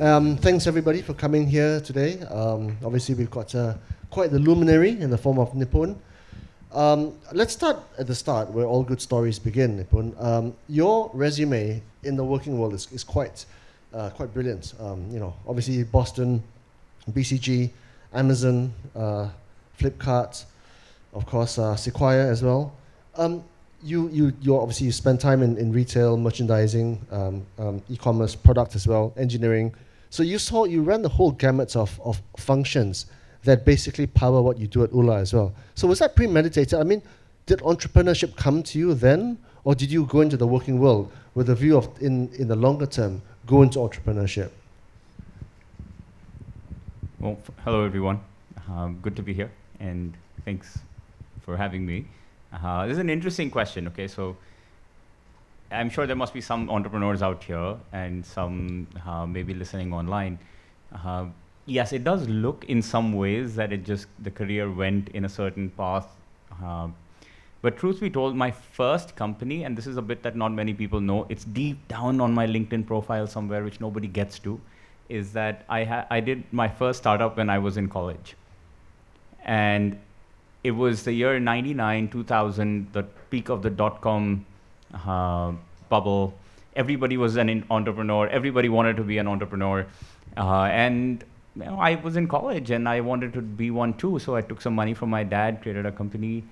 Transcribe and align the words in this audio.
Um, 0.00 0.36
thanks 0.36 0.68
everybody 0.68 1.02
for 1.02 1.12
coming 1.12 1.48
here 1.48 1.80
today. 1.80 2.20
Um, 2.20 2.76
obviously, 2.84 3.16
we've 3.16 3.30
got 3.30 3.52
uh, 3.54 3.74
quite 4.10 4.30
the 4.30 4.38
luminary 4.38 4.90
in 4.90 5.10
the 5.10 5.18
form 5.18 5.40
of 5.40 5.52
Nipun. 5.54 5.96
Um, 6.72 7.14
let's 7.32 7.52
start 7.52 7.78
at 7.98 8.06
the 8.06 8.14
start, 8.14 8.50
where 8.50 8.64
all 8.64 8.84
good 8.84 9.00
stories 9.00 9.40
begin. 9.40 9.84
Nipun, 9.84 10.14
um, 10.22 10.54
your 10.68 11.10
resume 11.14 11.82
in 12.04 12.16
the 12.16 12.24
working 12.24 12.58
world 12.58 12.74
is, 12.74 12.86
is 12.92 13.02
quite 13.02 13.44
uh, 13.92 14.10
quite 14.10 14.32
brilliant. 14.32 14.74
Um, 14.78 15.04
you 15.10 15.18
know, 15.18 15.34
obviously 15.46 15.82
Boston, 15.82 16.42
BCG, 17.10 17.70
Amazon, 18.12 18.72
uh, 18.94 19.28
Flipkart, 19.78 20.44
of 21.12 21.26
course 21.26 21.58
uh, 21.58 21.74
Sequoia 21.74 22.26
as 22.28 22.42
well. 22.42 22.72
You 23.82 24.08
you 24.08 24.32
you 24.40 24.56
obviously 24.58 24.86
you 24.86 24.92
spend 24.92 25.20
time 25.20 25.42
in, 25.42 25.56
in 25.56 25.72
retail, 25.72 26.16
merchandising, 26.16 27.06
um, 27.10 27.46
um, 27.58 27.82
e-commerce, 27.88 28.34
product 28.34 28.74
as 28.74 28.86
well, 28.88 29.12
engineering. 29.16 29.74
So 30.10 30.22
you 30.22 30.38
saw 30.38 30.64
you 30.64 30.82
ran 30.82 31.02
the 31.02 31.08
whole 31.08 31.30
gamut 31.30 31.76
of, 31.76 32.00
of 32.04 32.20
functions 32.36 33.06
that 33.44 33.64
basically 33.64 34.06
power 34.06 34.42
what 34.42 34.58
you 34.58 34.66
do 34.66 34.82
at 34.82 34.92
Ula 34.92 35.18
as 35.20 35.32
well. 35.32 35.54
So 35.74 35.86
was 35.86 36.00
that 36.00 36.16
premeditated? 36.16 36.78
I 36.78 36.82
mean, 36.82 37.02
did 37.46 37.60
entrepreneurship 37.60 38.34
come 38.36 38.62
to 38.64 38.78
you 38.78 38.94
then, 38.94 39.38
or 39.64 39.74
did 39.74 39.90
you 39.92 40.06
go 40.06 40.22
into 40.22 40.36
the 40.36 40.46
working 40.46 40.78
world 40.80 41.12
with 41.34 41.48
a 41.48 41.54
view 41.54 41.76
of 41.76 41.88
in, 42.02 42.28
in 42.34 42.48
the 42.48 42.56
longer 42.56 42.86
term 42.86 43.22
go 43.46 43.62
into 43.62 43.78
entrepreneurship? 43.78 44.50
Well, 47.20 47.38
f- 47.42 47.54
hello 47.64 47.84
everyone. 47.84 48.20
Um, 48.68 48.98
good 49.02 49.16
to 49.16 49.22
be 49.22 49.32
here, 49.34 49.50
and 49.80 50.14
thanks 50.44 50.78
for 51.42 51.56
having 51.56 51.86
me. 51.86 52.06
Uh, 52.52 52.86
this 52.86 52.92
is 52.92 52.98
an 52.98 53.10
interesting 53.10 53.50
question. 53.50 53.86
Okay, 53.88 54.08
so 54.08 54.36
I'm 55.70 55.90
sure 55.90 56.06
there 56.06 56.16
must 56.16 56.32
be 56.32 56.40
some 56.40 56.70
entrepreneurs 56.70 57.22
out 57.22 57.44
here 57.44 57.76
and 57.92 58.24
some 58.24 58.86
uh, 59.06 59.26
maybe 59.26 59.54
listening 59.54 59.92
online. 59.92 60.38
Uh, 60.92 61.26
yes, 61.66 61.92
it 61.92 62.04
does 62.04 62.26
look 62.28 62.64
in 62.64 62.80
some 62.80 63.12
ways 63.12 63.54
that 63.56 63.72
it 63.72 63.84
just 63.84 64.06
the 64.18 64.30
career 64.30 64.70
went 64.70 65.10
in 65.10 65.24
a 65.24 65.28
certain 65.28 65.68
path. 65.70 66.08
Uh, 66.62 66.88
but 67.60 67.76
truth 67.76 68.00
be 68.00 68.08
told, 68.08 68.36
my 68.36 68.50
first 68.50 69.16
company, 69.16 69.64
and 69.64 69.76
this 69.76 69.86
is 69.86 69.96
a 69.96 70.02
bit 70.02 70.22
that 70.22 70.36
not 70.36 70.52
many 70.52 70.72
people 70.72 71.00
know, 71.00 71.26
it's 71.28 71.44
deep 71.44 71.86
down 71.88 72.20
on 72.20 72.32
my 72.32 72.46
LinkedIn 72.46 72.86
profile 72.86 73.26
somewhere, 73.26 73.64
which 73.64 73.80
nobody 73.80 74.06
gets 74.06 74.38
to, 74.38 74.60
is 75.08 75.32
that 75.32 75.64
I 75.68 75.84
ha- 75.84 76.06
I 76.08 76.20
did 76.20 76.44
my 76.52 76.68
first 76.68 77.00
startup 77.00 77.36
when 77.36 77.50
I 77.50 77.58
was 77.58 77.76
in 77.76 77.88
college, 77.88 78.36
and 79.44 79.98
it 80.64 80.72
was 80.72 81.04
the 81.04 81.12
year 81.12 81.38
99 81.38 82.08
2000 82.08 82.92
the 82.92 83.02
peak 83.30 83.48
of 83.48 83.62
the 83.62 83.70
dot 83.70 84.00
com 84.00 84.44
uh, 84.94 85.52
bubble. 85.88 86.34
Everybody 86.74 87.16
was 87.16 87.36
an 87.36 87.64
entrepreneur. 87.70 88.28
Everybody 88.28 88.68
wanted 88.68 88.96
to 88.96 89.02
be 89.02 89.18
an 89.18 89.26
entrepreneur. 89.26 89.86
Uh, 90.36 90.64
and 90.64 91.24
you 91.56 91.64
know, 91.64 91.78
i 91.80 91.94
was 91.96 92.16
in 92.16 92.28
college 92.28 92.70
and 92.70 92.88
i 92.88 93.00
wanted 93.00 93.32
to 93.32 93.40
be 93.40 93.70
one 93.70 93.94
too. 93.94 94.18
So 94.18 94.36
i 94.36 94.42
took 94.42 94.60
some 94.60 94.74
money 94.74 94.94
from 94.94 95.10
my 95.10 95.24
dad 95.24 95.62
created 95.62 95.86
a 95.86 95.92
company 95.92 96.44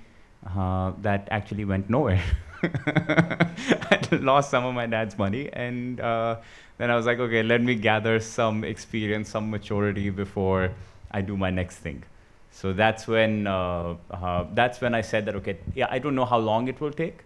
uh, 0.56 0.92
that 1.02 1.28
actually 1.30 1.64
went 1.64 1.91
nowhere. 1.91 2.22
I 2.62 4.08
lost 4.12 4.50
some 4.50 4.64
of 4.64 4.74
my 4.74 4.86
dad's 4.86 5.18
money 5.18 5.50
and 5.52 6.00
uh, 6.00 6.36
then 6.78 6.91
i 6.91 6.96
was 6.96 7.06
like 7.06 7.18
okay 7.18 7.42
let 7.42 7.62
me 7.62 7.74
gather 7.74 8.18
some 8.20 8.64
experience 8.64 9.28
some 9.28 9.50
maturity 9.50 10.10
before 10.10 10.72
i 11.10 11.20
do 11.20 11.36
my 11.36 11.50
next 11.50 11.76
thing 11.76 12.02
so 12.56 12.72
that's 12.72 13.06
when 13.06 13.46
uh, 13.46 13.96
uh, 14.10 14.44
that's 14.54 14.80
when 14.80 14.94
I 14.94 15.02
said 15.02 15.26
that 15.26 15.36
okay, 15.36 15.58
yeah, 15.74 15.88
I 15.90 15.98
don't 15.98 16.14
know 16.14 16.24
how 16.24 16.38
long 16.38 16.68
it 16.68 16.80
will 16.80 16.90
take, 16.90 17.18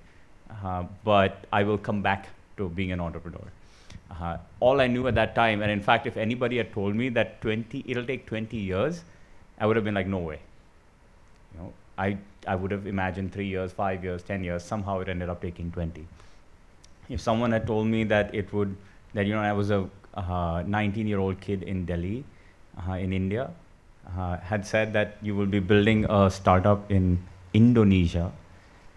uh, 0.64 0.82
but 1.04 1.44
I 1.52 1.62
will 1.62 1.78
come 1.78 2.02
back 2.02 2.30
to 2.56 2.68
being 2.68 2.90
an 2.90 2.98
entrepreneur. 3.00 3.46
Uh, 4.10 4.38
all 4.58 4.80
I 4.80 4.88
knew 4.88 5.06
at 5.06 5.14
that 5.14 5.36
time, 5.36 5.62
and 5.62 5.70
in 5.70 5.80
fact, 5.80 6.08
if 6.08 6.16
anybody 6.16 6.56
had 6.56 6.72
told 6.72 6.96
me 6.96 7.10
that 7.10 7.40
20, 7.42 7.84
it'll 7.86 8.04
take 8.04 8.26
20 8.26 8.56
years, 8.56 9.04
I 9.60 9.66
would 9.66 9.76
have 9.76 9.84
been 9.84 9.94
like, 9.94 10.08
no 10.08 10.18
way. 10.18 10.40
You 11.54 11.60
know, 11.60 11.72
I 11.96 12.16
I 12.48 12.56
would 12.56 12.72
have 12.72 12.88
imagined 12.88 13.32
three 13.32 13.46
years, 13.46 13.70
five 13.70 14.02
years, 14.02 14.24
10 14.24 14.42
years. 14.42 14.64
Somehow 14.64 14.98
it 14.98 15.08
ended 15.08 15.28
up 15.28 15.40
taking 15.40 15.70
20. 15.70 16.06
If 17.08 17.20
someone 17.20 17.52
had 17.52 17.68
told 17.68 17.86
me 17.86 18.02
that 18.02 18.34
it 18.34 18.52
would, 18.52 18.76
that 19.14 19.26
you 19.26 19.34
know, 19.34 19.42
I 19.42 19.52
was 19.52 19.70
a 19.70 19.88
19-year-old 20.16 21.40
kid 21.40 21.62
in 21.62 21.84
Delhi, 21.84 22.24
uh, 22.88 22.94
in 22.94 23.12
India 23.12 23.50
uh, 24.18 24.36
had 24.38 24.66
said 24.66 24.92
that 24.92 25.16
you 25.22 25.34
will 25.34 25.46
be 25.46 25.60
building 25.60 26.06
a 26.08 26.30
startup 26.30 26.90
in 26.90 27.18
Indonesia, 27.54 28.32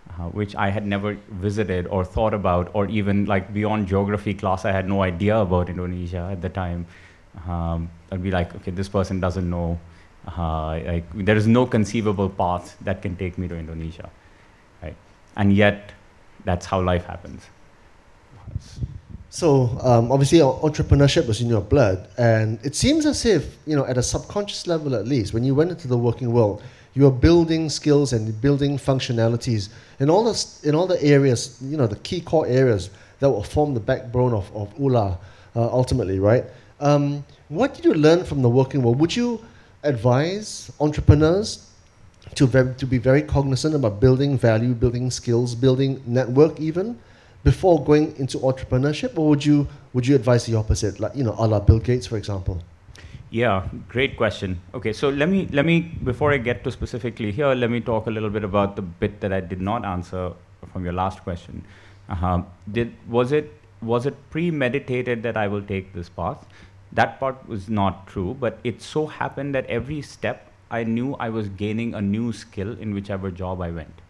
uh, 0.09 0.29
which 0.29 0.55
I 0.55 0.69
had 0.69 0.85
never 0.85 1.17
visited 1.29 1.87
or 1.87 2.03
thought 2.05 2.33
about, 2.33 2.69
or 2.73 2.87
even 2.87 3.25
like 3.25 3.53
beyond 3.53 3.87
geography 3.87 4.33
class, 4.33 4.65
I 4.65 4.71
had 4.71 4.87
no 4.87 5.03
idea 5.03 5.37
about 5.37 5.69
Indonesia 5.69 6.29
at 6.31 6.41
the 6.41 6.49
time. 6.49 6.85
Um, 7.47 7.89
I'd 8.11 8.21
be 8.21 8.31
like, 8.31 8.55
okay, 8.55 8.71
this 8.71 8.89
person 8.89 9.19
doesn't 9.19 9.49
know. 9.49 9.79
Uh, 10.27 10.79
like, 10.85 11.25
there 11.25 11.35
is 11.35 11.47
no 11.47 11.65
conceivable 11.65 12.29
path 12.29 12.77
that 12.81 13.01
can 13.01 13.15
take 13.15 13.37
me 13.37 13.47
to 13.47 13.57
Indonesia, 13.57 14.09
right? 14.81 14.95
And 15.35 15.51
yet, 15.53 15.91
that's 16.45 16.65
how 16.65 16.81
life 16.81 17.05
happens. 17.05 17.49
So 19.33 19.79
um, 19.81 20.11
obviously, 20.11 20.37
entrepreneurship 20.37 21.25
was 21.25 21.41
in 21.41 21.49
your 21.49 21.61
blood, 21.61 22.07
and 22.19 22.59
it 22.63 22.75
seems 22.75 23.03
as 23.07 23.25
if 23.25 23.57
you 23.65 23.75
know, 23.75 23.83
at 23.83 23.97
a 23.97 24.03
subconscious 24.03 24.67
level 24.67 24.93
at 24.93 25.07
least, 25.07 25.33
when 25.33 25.43
you 25.43 25.55
went 25.55 25.71
into 25.71 25.87
the 25.87 25.97
working 25.97 26.31
world, 26.31 26.61
you 26.93 27.05
were 27.05 27.17
building 27.27 27.67
skills 27.67 28.13
and 28.13 28.39
building 28.41 28.77
functionalities 28.77 29.69
in 29.99 30.07
all 30.07 30.23
the 30.23 30.37
in 30.61 30.75
all 30.75 30.85
the 30.85 31.01
areas, 31.01 31.57
you 31.63 31.77
know, 31.77 31.87
the 31.87 31.95
key 32.07 32.21
core 32.21 32.45
areas 32.45 32.91
that 33.21 33.27
will 33.27 33.41
form 33.41 33.73
the 33.73 33.79
backbone 33.79 34.35
of 34.35 34.55
of 34.55 34.71
Ula, 34.77 35.17
uh, 35.55 35.67
ultimately, 35.79 36.19
right? 36.19 36.45
Um, 36.79 37.25
what 37.49 37.73
did 37.73 37.85
you 37.85 37.95
learn 37.95 38.23
from 38.25 38.43
the 38.43 38.49
working 38.49 38.83
world? 38.83 38.99
Would 38.99 39.15
you 39.15 39.43
advise 39.81 40.71
entrepreneurs 40.79 41.71
to 42.35 42.45
very, 42.45 42.75
to 42.75 42.85
be 42.85 42.99
very 42.99 43.23
cognizant 43.23 43.73
about 43.73 43.99
building 43.99 44.37
value, 44.37 44.75
building 44.75 45.09
skills, 45.09 45.55
building 45.55 46.03
network, 46.05 46.59
even? 46.59 46.99
Before 47.43 47.83
going 47.83 48.15
into 48.17 48.37
entrepreneurship, 48.39 49.17
or 49.17 49.29
would 49.29 49.45
you 49.45 49.67
would 49.93 50.07
you 50.07 50.15
advise 50.15 50.45
the 50.45 50.55
opposite, 50.55 50.99
like 50.99 51.15
you 51.15 51.23
know, 51.23 51.35
a 51.37 51.47
la 51.47 51.59
Bill 51.59 51.79
Gates, 51.79 52.07
for 52.07 52.17
example? 52.17 52.61
Yeah, 53.29 53.67
great 53.89 54.15
question. 54.15 54.61
Okay, 54.73 54.93
so 54.93 55.09
let 55.09 55.27
me 55.27 55.47
let 55.51 55.65
me 55.65 55.79
before 55.81 56.31
I 56.31 56.37
get 56.37 56.63
to 56.65 56.71
specifically 56.71 57.31
here, 57.31 57.53
let 57.53 57.69
me 57.69 57.79
talk 57.81 58.07
a 58.07 58.11
little 58.11 58.29
bit 58.29 58.43
about 58.43 58.75
the 58.75 58.81
bit 58.81 59.19
that 59.21 59.33
I 59.33 59.41
did 59.41 59.61
not 59.61 59.85
answer 59.85 60.33
from 60.71 60.83
your 60.83 60.93
last 60.93 61.23
question. 61.23 61.63
Uh-huh. 62.09 62.43
Did 62.71 62.93
was 63.09 63.31
it 63.31 63.51
was 63.81 64.05
it 64.05 64.15
premeditated 64.29 65.23
that 65.23 65.35
I 65.35 65.47
will 65.47 65.63
take 65.63 65.93
this 65.93 66.09
path? 66.09 66.45
That 66.91 67.19
part 67.19 67.47
was 67.47 67.69
not 67.69 68.05
true, 68.07 68.37
but 68.39 68.59
it 68.63 68.81
so 68.81 69.07
happened 69.07 69.55
that 69.55 69.65
every 69.65 70.01
step 70.01 70.51
I 70.69 70.83
knew 70.83 71.15
I 71.15 71.29
was 71.29 71.49
gaining 71.49 71.93
a 71.95 72.01
new 72.01 72.31
skill 72.33 72.77
in 72.79 72.93
whichever 72.93 73.31
job 73.31 73.61
I 73.61 73.71
went. 73.71 74.01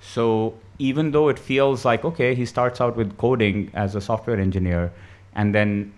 So 0.00 0.54
even 0.90 1.12
though 1.12 1.28
it 1.28 1.38
feels 1.38 1.84
like 1.84 2.04
okay, 2.04 2.34
he 2.34 2.44
starts 2.44 2.80
out 2.80 2.96
with 2.96 3.16
coding 3.16 3.70
as 3.72 3.94
a 3.94 4.00
software 4.00 4.40
engineer, 4.44 4.92
and 5.34 5.54
then 5.54 5.92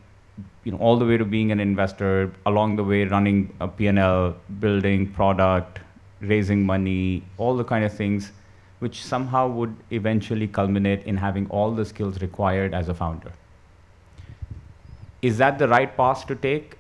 you 0.65 0.73
know 0.73 0.79
all 0.79 0.99
the 1.03 1.07
way 1.11 1.17
to 1.17 1.25
being 1.25 1.53
an 1.53 1.61
investor, 1.61 2.33
along 2.45 2.77
the 2.77 2.85
way 2.85 3.05
running 3.05 3.39
a 3.61 3.69
P&L, 3.69 4.37
building 4.61 5.07
product, 5.13 5.81
raising 6.21 6.67
money, 6.67 7.23
all 7.39 7.57
the 7.57 7.65
kind 7.65 7.85
of 7.85 7.95
things, 8.03 8.31
which 8.81 9.03
somehow 9.03 9.49
would 9.49 9.75
eventually 9.91 10.47
culminate 10.47 11.07
in 11.07 11.17
having 11.17 11.49
all 11.49 11.71
the 11.81 11.85
skills 11.95 12.21
required 12.21 12.75
as 12.75 12.91
a 12.91 12.95
founder. 12.95 13.33
Is 15.23 15.39
that 15.39 15.59
the 15.59 15.69
right 15.69 15.97
path 15.97 16.27
to 16.27 16.37
take? 16.37 16.77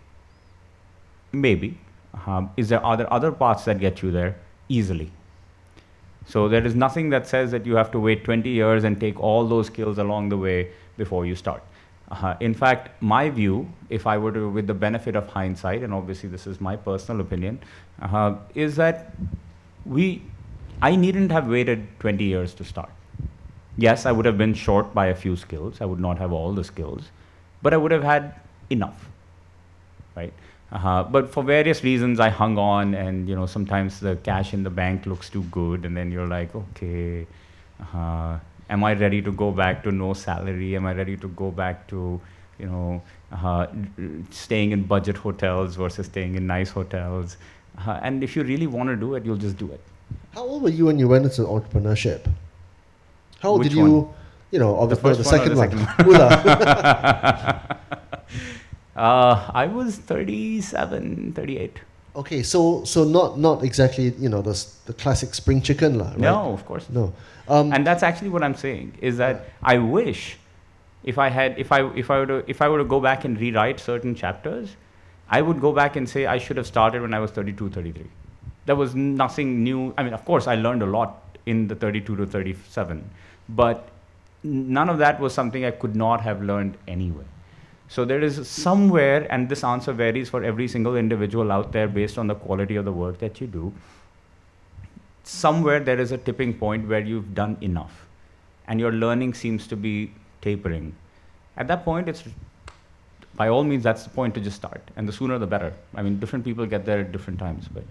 Maybe. 1.32 1.78
Um, 2.26 2.50
is 2.58 2.68
there 2.68 2.84
other 2.84 3.12
other 3.18 3.32
paths 3.32 3.64
that 3.64 3.78
get 3.88 4.02
you 4.02 4.10
there 4.22 4.36
easily? 4.68 5.10
So 6.26 6.48
there 6.48 6.66
is 6.66 6.74
nothing 6.74 7.10
that 7.10 7.26
says 7.26 7.50
that 7.50 7.66
you 7.66 7.76
have 7.76 7.90
to 7.92 8.00
wait 8.00 8.24
20 8.24 8.48
years 8.48 8.84
and 8.84 8.98
take 8.98 9.20
all 9.20 9.46
those 9.46 9.66
skills 9.66 9.98
along 9.98 10.30
the 10.30 10.38
way 10.38 10.70
before 10.96 11.26
you 11.26 11.34
start. 11.34 11.62
Uh, 12.10 12.34
in 12.40 12.54
fact, 12.54 12.90
my 13.02 13.30
view, 13.30 13.68
if 13.88 14.06
I 14.06 14.18
were 14.18 14.32
to, 14.32 14.48
with 14.48 14.66
the 14.66 14.74
benefit 14.74 15.16
of 15.16 15.26
hindsight, 15.26 15.82
and 15.82 15.92
obviously 15.92 16.28
this 16.28 16.46
is 16.46 16.60
my 16.60 16.76
personal 16.76 17.20
opinion, 17.20 17.60
uh, 18.00 18.36
is 18.54 18.76
that 18.76 19.14
we, 19.84 20.22
I 20.82 20.96
needn't 20.96 21.30
have 21.32 21.48
waited 21.48 21.86
20 22.00 22.24
years 22.24 22.54
to 22.54 22.64
start. 22.64 22.90
Yes, 23.76 24.06
I 24.06 24.12
would 24.12 24.26
have 24.26 24.38
been 24.38 24.54
short 24.54 24.94
by 24.94 25.06
a 25.06 25.14
few 25.14 25.36
skills. 25.36 25.80
I 25.80 25.84
would 25.86 26.00
not 26.00 26.18
have 26.18 26.32
all 26.32 26.52
the 26.52 26.64
skills, 26.64 27.10
but 27.62 27.74
I 27.74 27.76
would 27.76 27.90
have 27.90 28.04
had 28.04 28.34
enough, 28.70 29.08
right? 30.14 30.32
Uh, 30.74 31.04
but 31.04 31.30
for 31.30 31.44
various 31.44 31.84
reasons, 31.84 32.18
I 32.18 32.28
hung 32.30 32.58
on, 32.58 32.94
and 32.94 33.28
you 33.28 33.36
know 33.36 33.46
sometimes 33.46 34.00
the 34.00 34.16
cash 34.16 34.52
in 34.54 34.64
the 34.64 34.70
bank 34.70 35.06
looks 35.06 35.30
too 35.30 35.42
good, 35.44 35.84
and 35.84 35.96
then 35.96 36.10
you're 36.10 36.26
like, 36.26 36.54
okay, 36.54 37.26
uh, 37.94 38.38
am 38.68 38.82
I 38.82 38.94
ready 38.94 39.22
to 39.22 39.30
go 39.32 39.52
back 39.52 39.84
to 39.84 39.92
no 39.92 40.14
salary? 40.14 40.74
Am 40.76 40.84
I 40.86 40.92
ready 40.92 41.16
to 41.18 41.28
go 41.28 41.52
back 41.52 41.86
to 41.88 42.20
you 42.58 42.66
know 42.66 43.00
uh, 43.32 43.66
staying 44.30 44.72
in 44.72 44.82
budget 44.82 45.16
hotels 45.16 45.76
versus 45.76 46.06
staying 46.06 46.34
in 46.34 46.46
nice 46.46 46.70
hotels? 46.70 47.36
Uh, 47.86 48.00
and 48.02 48.24
if 48.24 48.34
you 48.34 48.42
really 48.42 48.66
want 48.66 48.88
to 48.88 48.96
do 48.96 49.14
it, 49.14 49.24
you'll 49.24 49.36
just 49.36 49.56
do 49.56 49.70
it. 49.70 49.80
How 50.34 50.42
old 50.42 50.62
were 50.62 50.68
you 50.70 50.86
when 50.86 50.98
you 50.98 51.06
went 51.08 51.24
into 51.24 51.42
entrepreneurship? 51.42 52.26
How 53.40 53.50
old 53.50 53.60
Which 53.60 53.68
did 53.70 53.76
you? 53.78 53.90
one? 53.90 54.14
you 54.50 54.58
know, 54.58 54.74
The 54.88 54.96
obviously 54.96 55.10
no, 55.10 55.16
first 55.16 55.30
the 55.30 55.36
one 55.36 55.48
or 55.50 55.56
second 55.56 55.56
one. 56.06 57.60
Uh, 58.96 59.50
I 59.52 59.66
was 59.66 59.96
37, 59.96 61.32
38. 61.34 61.80
okay, 62.16 62.42
so 62.44 62.84
so 62.84 63.02
not 63.02 63.38
not 63.38 63.64
exactly 63.64 64.10
you 64.18 64.28
know 64.28 64.40
the 64.40 64.54
the 64.86 64.92
classic 64.92 65.34
spring 65.34 65.60
chicken 65.60 65.98
lah, 65.98 66.10
right? 66.10 66.18
No, 66.18 66.52
of 66.52 66.64
course. 66.64 66.88
No. 66.88 67.12
Um, 67.48 67.72
and 67.72 67.86
that's 67.86 68.02
actually 68.02 68.28
what 68.30 68.42
I'm 68.42 68.54
saying 68.54 68.96
is 69.00 69.16
that 69.18 69.48
I 69.62 69.78
wish 69.78 70.38
if 71.02 71.18
I 71.18 71.28
had 71.28 71.58
if 71.58 71.72
I 71.72 71.80
if 72.04 72.10
I 72.10 72.18
were 72.20 72.26
to 72.26 72.44
if 72.46 72.62
I 72.62 72.68
were 72.68 72.78
to 72.78 72.84
go 72.84 73.00
back 73.00 73.24
and 73.24 73.40
rewrite 73.40 73.80
certain 73.80 74.14
chapters, 74.14 74.76
I 75.28 75.42
would 75.42 75.60
go 75.60 75.72
back 75.72 75.96
and 75.96 76.08
say 76.08 76.26
I 76.26 76.38
should 76.38 76.56
have 76.56 76.66
started 76.66 77.02
when 77.02 77.12
I 77.14 77.18
was 77.18 77.32
32, 77.32 77.70
33. 77.70 78.06
There 78.66 78.76
was 78.76 78.94
nothing 78.94 79.62
new. 79.64 79.92
I 79.98 80.04
mean, 80.04 80.14
of 80.14 80.24
course, 80.24 80.46
I 80.46 80.54
learned 80.54 80.82
a 80.82 80.86
lot 80.86 81.20
in 81.46 81.68
the 81.68 81.74
32 81.74 82.16
to 82.16 82.26
37, 82.26 83.04
but 83.48 83.88
none 84.42 84.88
of 84.88 84.98
that 84.98 85.20
was 85.20 85.34
something 85.34 85.64
I 85.64 85.72
could 85.72 85.96
not 85.96 86.20
have 86.22 86.42
learned 86.42 86.78
anyway. 86.88 87.24
So 87.88 88.04
there 88.04 88.22
is 88.22 88.48
somewhere, 88.48 89.26
and 89.30 89.48
this 89.48 89.62
answer 89.62 89.92
varies 89.92 90.28
for 90.28 90.42
every 90.42 90.68
single 90.68 90.96
individual 90.96 91.52
out 91.52 91.72
there 91.72 91.86
based 91.86 92.18
on 92.18 92.26
the 92.26 92.34
quality 92.34 92.76
of 92.76 92.84
the 92.84 92.92
work 92.92 93.18
that 93.18 93.40
you 93.40 93.46
do. 93.46 93.72
Somewhere 95.22 95.80
there 95.80 96.00
is 96.00 96.12
a 96.12 96.18
tipping 96.18 96.54
point 96.54 96.88
where 96.88 97.00
you've 97.00 97.34
done 97.34 97.56
enough, 97.60 98.06
and 98.68 98.80
your 98.80 98.92
learning 98.92 99.34
seems 99.34 99.66
to 99.68 99.76
be 99.76 100.12
tapering. 100.40 100.94
At 101.56 101.68
that 101.68 101.84
point, 101.84 102.08
it's 102.08 102.24
by 103.36 103.48
all 103.48 103.64
means 103.64 103.82
that's 103.82 104.04
the 104.04 104.10
point 104.10 104.34
to 104.34 104.40
just 104.40 104.56
start, 104.56 104.80
and 104.96 105.08
the 105.08 105.12
sooner 105.12 105.38
the 105.38 105.46
better. 105.46 105.72
I 105.94 106.02
mean, 106.02 106.18
different 106.18 106.44
people 106.44 106.66
get 106.66 106.84
there 106.84 107.00
at 107.00 107.12
different 107.12 107.38
times, 107.38 107.68
but 107.68 107.84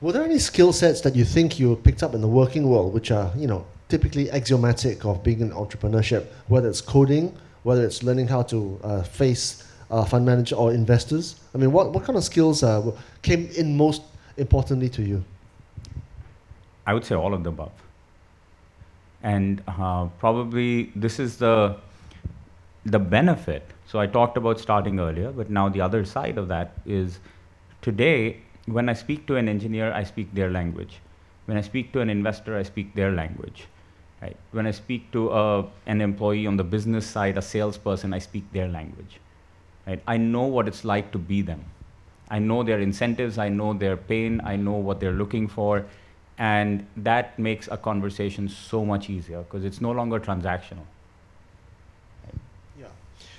Were 0.00 0.12
there 0.12 0.22
any 0.22 0.38
skill 0.38 0.72
sets 0.72 1.00
that 1.00 1.16
you 1.16 1.24
think 1.24 1.58
you 1.58 1.74
picked 1.74 2.04
up 2.04 2.14
in 2.14 2.20
the 2.20 2.28
working 2.28 2.68
world, 2.68 2.94
which 2.94 3.10
are 3.10 3.32
you 3.36 3.48
know 3.48 3.66
typically 3.88 4.30
axiomatic 4.30 5.04
of 5.04 5.22
being 5.24 5.40
in 5.40 5.50
entrepreneurship, 5.50 6.26
whether 6.46 6.68
it's 6.68 6.80
coding, 6.80 7.36
whether 7.62 7.84
it's 7.84 8.02
learning 8.02 8.28
how 8.28 8.42
to 8.42 8.80
uh, 8.82 9.02
face 9.02 9.70
uh, 9.90 10.04
fund 10.04 10.24
manager 10.24 10.54
or 10.54 10.72
investors? 10.72 11.40
I 11.54 11.58
mean, 11.58 11.72
what, 11.72 11.92
what 11.92 12.04
kind 12.04 12.16
of 12.16 12.24
skills 12.24 12.62
uh, 12.62 12.90
came 13.22 13.48
in 13.56 13.76
most 13.76 14.02
importantly 14.36 14.88
to 14.90 15.02
you? 15.02 15.24
I 16.86 16.94
would 16.94 17.04
say 17.04 17.14
all 17.14 17.34
of 17.34 17.44
the 17.44 17.50
above. 17.50 17.72
And 19.22 19.62
uh, 19.66 20.06
probably 20.18 20.92
this 20.94 21.18
is 21.18 21.36
the 21.36 21.76
the 22.84 22.98
benefit. 22.98 23.64
So 23.86 23.98
I 23.98 24.06
talked 24.06 24.36
about 24.36 24.60
starting 24.60 25.00
earlier, 25.00 25.30
but 25.30 25.50
now 25.50 25.68
the 25.68 25.80
other 25.80 26.04
side 26.04 26.38
of 26.38 26.48
that 26.48 26.72
is 26.86 27.18
today 27.82 28.40
when 28.66 28.88
I 28.88 28.92
speak 28.92 29.26
to 29.26 29.36
an 29.36 29.48
engineer, 29.48 29.92
I 29.92 30.04
speak 30.04 30.34
their 30.34 30.50
language. 30.50 31.00
When 31.46 31.56
I 31.56 31.62
speak 31.62 31.92
to 31.92 32.00
an 32.00 32.10
investor, 32.10 32.56
I 32.56 32.62
speak 32.62 32.94
their 32.94 33.12
language. 33.12 33.66
Right? 34.20 34.36
When 34.50 34.66
I 34.66 34.72
speak 34.72 35.10
to 35.12 35.30
a, 35.30 35.66
an 35.86 36.00
employee 36.00 36.46
on 36.46 36.56
the 36.56 36.64
business 36.64 37.06
side, 37.06 37.38
a 37.38 37.42
salesperson, 37.42 38.12
I 38.12 38.18
speak 38.18 38.52
their 38.52 38.68
language. 38.68 39.20
Right? 39.86 40.02
I 40.06 40.16
know 40.16 40.44
what 40.44 40.66
it's 40.66 40.84
like 40.84 41.12
to 41.12 41.18
be 41.18 41.42
them. 41.42 41.64
I 42.30 42.38
know 42.38 42.62
their 42.62 42.80
incentives, 42.80 43.38
I 43.38 43.48
know 43.48 43.72
their 43.72 43.96
pain, 43.96 44.40
I 44.44 44.56
know 44.56 44.72
what 44.74 45.00
they're 45.00 45.12
looking 45.12 45.48
for, 45.48 45.86
and 46.36 46.86
that 46.96 47.38
makes 47.38 47.68
a 47.68 47.76
conversation 47.76 48.48
so 48.48 48.84
much 48.84 49.08
easier 49.08 49.38
because 49.42 49.64
it's 49.64 49.80
no 49.80 49.92
longer 49.92 50.20
transactional. 50.20 50.84
Yeah. 52.78 52.86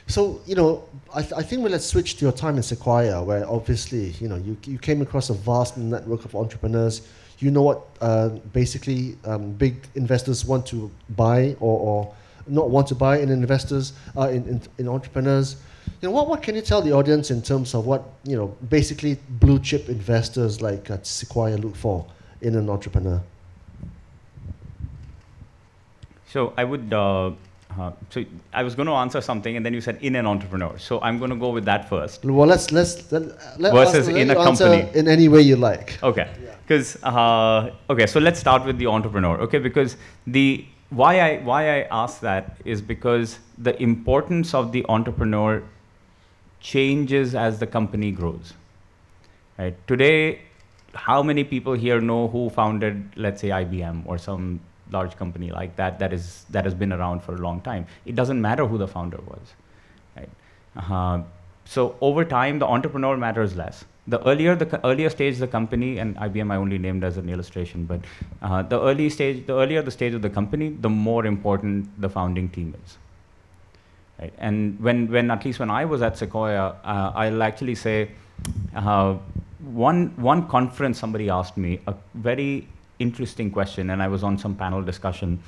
So 0.07 0.41
you 0.45 0.55
know, 0.55 0.83
I, 1.13 1.21
th- 1.21 1.33
I 1.33 1.43
think 1.43 1.63
we 1.63 1.69
let's 1.69 1.85
switch 1.85 2.15
to 2.17 2.25
your 2.25 2.31
time 2.31 2.57
in 2.57 2.63
Sequoia, 2.63 3.23
where 3.23 3.47
obviously 3.47 4.15
you 4.19 4.27
know 4.27 4.37
you, 4.37 4.57
you 4.63 4.79
came 4.79 5.01
across 5.01 5.29
a 5.29 5.35
vast 5.35 5.77
network 5.77 6.25
of 6.25 6.35
entrepreneurs. 6.35 7.07
You 7.39 7.51
know 7.51 7.61
what 7.61 7.87
uh, 8.01 8.29
basically 8.53 9.15
um, 9.25 9.51
big 9.53 9.75
investors 9.95 10.43
want 10.45 10.65
to 10.67 10.91
buy 11.15 11.55
or, 11.59 11.79
or 11.79 12.13
not 12.47 12.69
want 12.69 12.87
to 12.87 12.95
buy 12.95 13.19
in 13.19 13.29
investors 13.29 13.93
uh, 14.17 14.27
in, 14.29 14.47
in, 14.47 14.61
in 14.77 14.87
entrepreneurs. 14.89 15.55
You 16.01 16.09
know 16.09 16.11
what, 16.11 16.27
what 16.27 16.43
can 16.43 16.55
you 16.55 16.61
tell 16.61 16.81
the 16.81 16.91
audience 16.91 17.31
in 17.31 17.41
terms 17.41 17.73
of 17.73 17.85
what 17.85 18.03
you 18.23 18.35
know 18.35 18.47
basically 18.69 19.17
blue 19.29 19.59
chip 19.59 19.89
investors 19.89 20.61
like 20.61 20.89
uh, 20.91 20.97
Sequoia 21.03 21.55
look 21.55 21.75
for 21.75 22.05
in 22.41 22.55
an 22.55 22.69
entrepreneur? 22.69 23.21
So 26.27 26.53
I 26.57 26.63
would. 26.63 26.93
Uh, 26.93 27.31
uh, 27.77 27.91
so 28.09 28.25
I 28.51 28.63
was 28.63 28.73
going 28.75 28.87
to 28.87 28.93
answer 28.93 29.21
something, 29.21 29.55
and 29.55 29.65
then 29.65 29.73
you 29.73 29.81
said 29.81 29.99
in 30.01 30.15
an 30.15 30.25
entrepreneur. 30.25 30.77
So 30.79 30.99
I'm 31.01 31.19
going 31.19 31.29
to 31.29 31.37
go 31.37 31.49
with 31.49 31.65
that 31.65 31.87
first. 31.87 32.25
Well, 32.25 32.47
let's 32.47 32.71
let's 32.71 33.11
let, 33.11 33.23
let 33.59 33.73
Versus 33.73 34.07
us, 34.07 34.13
let 34.13 34.21
in 34.21 34.29
a 34.31 34.35
company. 34.35 34.89
in 34.93 35.07
any 35.07 35.27
way 35.27 35.41
you 35.41 35.55
like. 35.55 36.01
Okay. 36.01 36.27
Because 36.69 37.01
uh, 37.01 37.71
okay, 37.89 38.05
so 38.05 38.19
let's 38.19 38.39
start 38.39 38.63
with 38.63 38.77
the 38.77 38.85
entrepreneur. 38.85 39.39
Okay, 39.41 39.57
because 39.57 39.97
the 40.27 40.65
why 40.91 41.19
I 41.19 41.37
why 41.39 41.61
I 41.77 41.87
ask 41.89 42.19
that 42.21 42.57
is 42.63 42.79
because 42.79 43.39
the 43.57 43.73
importance 43.81 44.53
of 44.53 44.71
the 44.71 44.85
entrepreneur 44.87 45.63
changes 46.59 47.33
as 47.33 47.57
the 47.57 47.65
company 47.65 48.11
grows. 48.11 48.53
Right. 49.57 49.75
Today, 49.87 50.41
how 50.93 51.23
many 51.23 51.43
people 51.43 51.73
here 51.73 51.99
know 51.99 52.27
who 52.27 52.51
founded, 52.51 53.13
let's 53.15 53.41
say, 53.41 53.49
IBM 53.49 54.03
or 54.05 54.19
some 54.19 54.59
large 54.91 55.15
company 55.15 55.49
like 55.49 55.75
that 55.75 55.97
that 55.97 56.13
is 56.13 56.45
that 56.51 56.65
has 56.65 56.75
been 56.75 56.93
around 56.93 57.23
for 57.23 57.33
a 57.33 57.39
long 57.47 57.61
time? 57.61 57.87
It 58.05 58.13
doesn't 58.13 58.39
matter 58.39 58.67
who 58.67 58.77
the 58.77 58.87
founder 58.87 59.19
was. 59.25 59.55
Right. 60.15 60.29
Uh, 60.75 61.23
so 61.65 61.95
over 61.99 62.23
time, 62.23 62.59
the 62.59 62.67
entrepreneur 62.67 63.17
matters 63.17 63.55
less. 63.55 63.85
The 64.09 64.19
earlier 64.27 64.55
the 64.55 64.85
earlier 64.85 65.09
stage 65.09 65.37
the 65.37 65.47
company 65.47 65.99
and 65.99 66.15
IBM 66.17 66.51
I 66.51 66.55
only 66.55 66.77
named 66.77 67.03
as 67.03 67.17
an 67.17 67.29
illustration, 67.29 67.85
but 67.85 68.01
uh, 68.41 68.61
the 68.63 68.79
early 68.81 69.09
stage, 69.09 69.45
the 69.45 69.53
earlier 69.53 69.81
the 69.81 69.91
stage 69.91 70.13
of 70.13 70.21
the 70.21 70.29
company, 70.29 70.69
the 70.69 70.89
more 70.89 71.25
important 71.25 72.01
the 72.01 72.09
founding 72.09 72.49
team 72.49 72.73
is. 72.83 72.97
Right? 74.19 74.33
And 74.37 74.79
when, 74.79 75.11
when 75.11 75.31
at 75.31 75.45
least 75.45 75.59
when 75.59 75.69
I 75.69 75.85
was 75.85 76.01
at 76.01 76.17
Sequoia, 76.17 76.75
uh, 76.83 77.11
I'll 77.15 77.43
actually 77.43 77.75
say 77.75 78.11
uh, 78.75 79.15
one 79.59 80.07
one 80.15 80.47
conference 80.47 80.99
somebody 80.99 81.29
asked 81.29 81.57
me 81.57 81.79
a 81.87 81.93
very 82.15 82.67
interesting 82.99 83.51
question, 83.51 83.89
and 83.89 84.01
I 84.01 84.07
was 84.07 84.23
on 84.23 84.37
some 84.37 84.55
panel 84.55 84.81
discussion. 84.81 85.41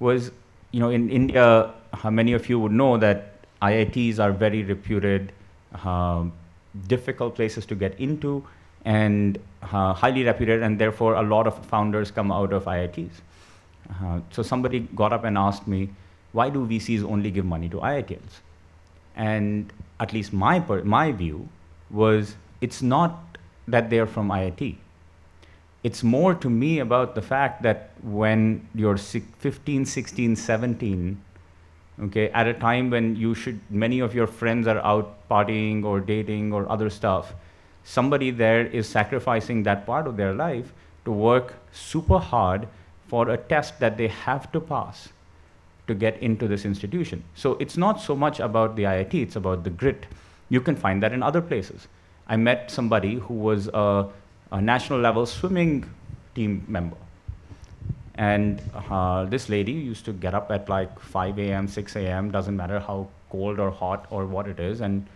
Was 0.00 0.30
you 0.72 0.80
know 0.80 0.90
in 0.90 1.10
India, 1.10 1.72
how 1.92 2.10
many 2.10 2.32
of 2.32 2.48
you 2.48 2.58
would 2.58 2.72
know 2.72 2.96
that 2.98 3.30
IITs 3.62 4.18
are 4.18 4.32
very 4.32 4.62
reputed, 4.62 5.32
um, 5.84 6.32
difficult 6.86 7.34
places 7.34 7.66
to 7.66 7.74
get 7.74 7.98
into, 7.98 8.44
and 8.84 9.38
uh, 9.62 9.92
highly 9.92 10.24
reputed, 10.24 10.62
and 10.62 10.78
therefore 10.78 11.14
a 11.14 11.22
lot 11.22 11.46
of 11.46 11.64
founders 11.66 12.10
come 12.10 12.30
out 12.30 12.52
of 12.52 12.64
IITs. 12.64 13.12
Uh, 13.90 14.20
so 14.30 14.42
somebody 14.42 14.80
got 14.94 15.12
up 15.12 15.24
and 15.24 15.38
asked 15.38 15.66
me, 15.66 15.90
why 16.32 16.50
do 16.50 16.66
VCs 16.66 17.04
only 17.04 17.30
give 17.30 17.44
money 17.44 17.68
to 17.68 17.76
IITians? 17.78 18.40
And 19.16 19.72
at 20.00 20.12
least 20.12 20.32
my, 20.32 20.58
per- 20.60 20.82
my 20.82 21.12
view 21.12 21.48
was 21.90 22.34
it's 22.60 22.82
not 22.82 23.38
that 23.68 23.88
they're 23.90 24.06
from 24.06 24.28
IIT. 24.28 24.76
It's 25.82 26.02
more 26.02 26.34
to 26.34 26.50
me 26.50 26.78
about 26.78 27.14
the 27.14 27.22
fact 27.22 27.62
that 27.62 27.90
when 28.02 28.66
you're 28.74 28.96
15, 28.96 29.84
16, 29.84 30.36
17, 30.36 31.20
okay, 32.02 32.28
at 32.30 32.46
a 32.46 32.54
time 32.54 32.90
when 32.90 33.16
you 33.16 33.34
should, 33.34 33.60
many 33.70 34.00
of 34.00 34.14
your 34.14 34.26
friends 34.26 34.66
are 34.66 34.78
out 34.78 35.28
partying 35.28 35.84
or 35.84 36.00
dating 36.00 36.52
or 36.52 36.70
other 36.70 36.90
stuff, 36.90 37.34
somebody 37.84 38.30
there 38.30 38.66
is 38.66 38.88
sacrificing 38.88 39.62
that 39.62 39.86
part 39.86 40.06
of 40.06 40.16
their 40.16 40.34
life 40.34 40.72
to 41.04 41.12
work 41.12 41.54
super 41.72 42.18
hard 42.18 42.66
for 43.08 43.30
a 43.30 43.36
test 43.36 43.78
that 43.80 43.96
they 43.96 44.08
have 44.08 44.50
to 44.52 44.60
pass 44.60 45.08
to 45.86 45.94
get 45.94 46.20
into 46.22 46.48
this 46.48 46.64
institution. 46.64 47.22
So 47.34 47.52
it's 47.60 47.76
not 47.76 48.00
so 48.00 48.16
much 48.16 48.40
about 48.40 48.74
the 48.76 48.84
IIT, 48.84 49.14
it's 49.14 49.36
about 49.36 49.64
the 49.64 49.70
grit. 49.70 50.06
You 50.48 50.60
can 50.60 50.76
find 50.76 51.02
that 51.02 51.12
in 51.12 51.22
other 51.22 51.42
places. 51.42 51.88
I 52.26 52.36
met 52.36 52.70
somebody 52.70 53.16
who 53.16 53.34
was 53.34 53.68
a, 53.68 54.08
a 54.50 54.60
national 54.60 55.00
level 55.00 55.26
swimming 55.26 55.84
team 56.34 56.64
member. 56.66 56.96
And 58.16 58.62
uh, 58.74 59.24
this 59.24 59.48
lady 59.48 59.72
used 59.72 60.04
to 60.04 60.12
get 60.12 60.34
up 60.34 60.50
at 60.50 60.68
like 60.68 61.00
5 61.00 61.38
a.m., 61.38 61.66
6 61.66 61.96
a.m., 61.96 62.30
doesn't 62.30 62.56
matter 62.56 62.78
how 62.78 63.08
cold 63.30 63.58
or 63.58 63.70
hot 63.70 64.06
or 64.10 64.26
what 64.26 64.46
it 64.46 64.60
is, 64.60 64.80
and 64.80 65.06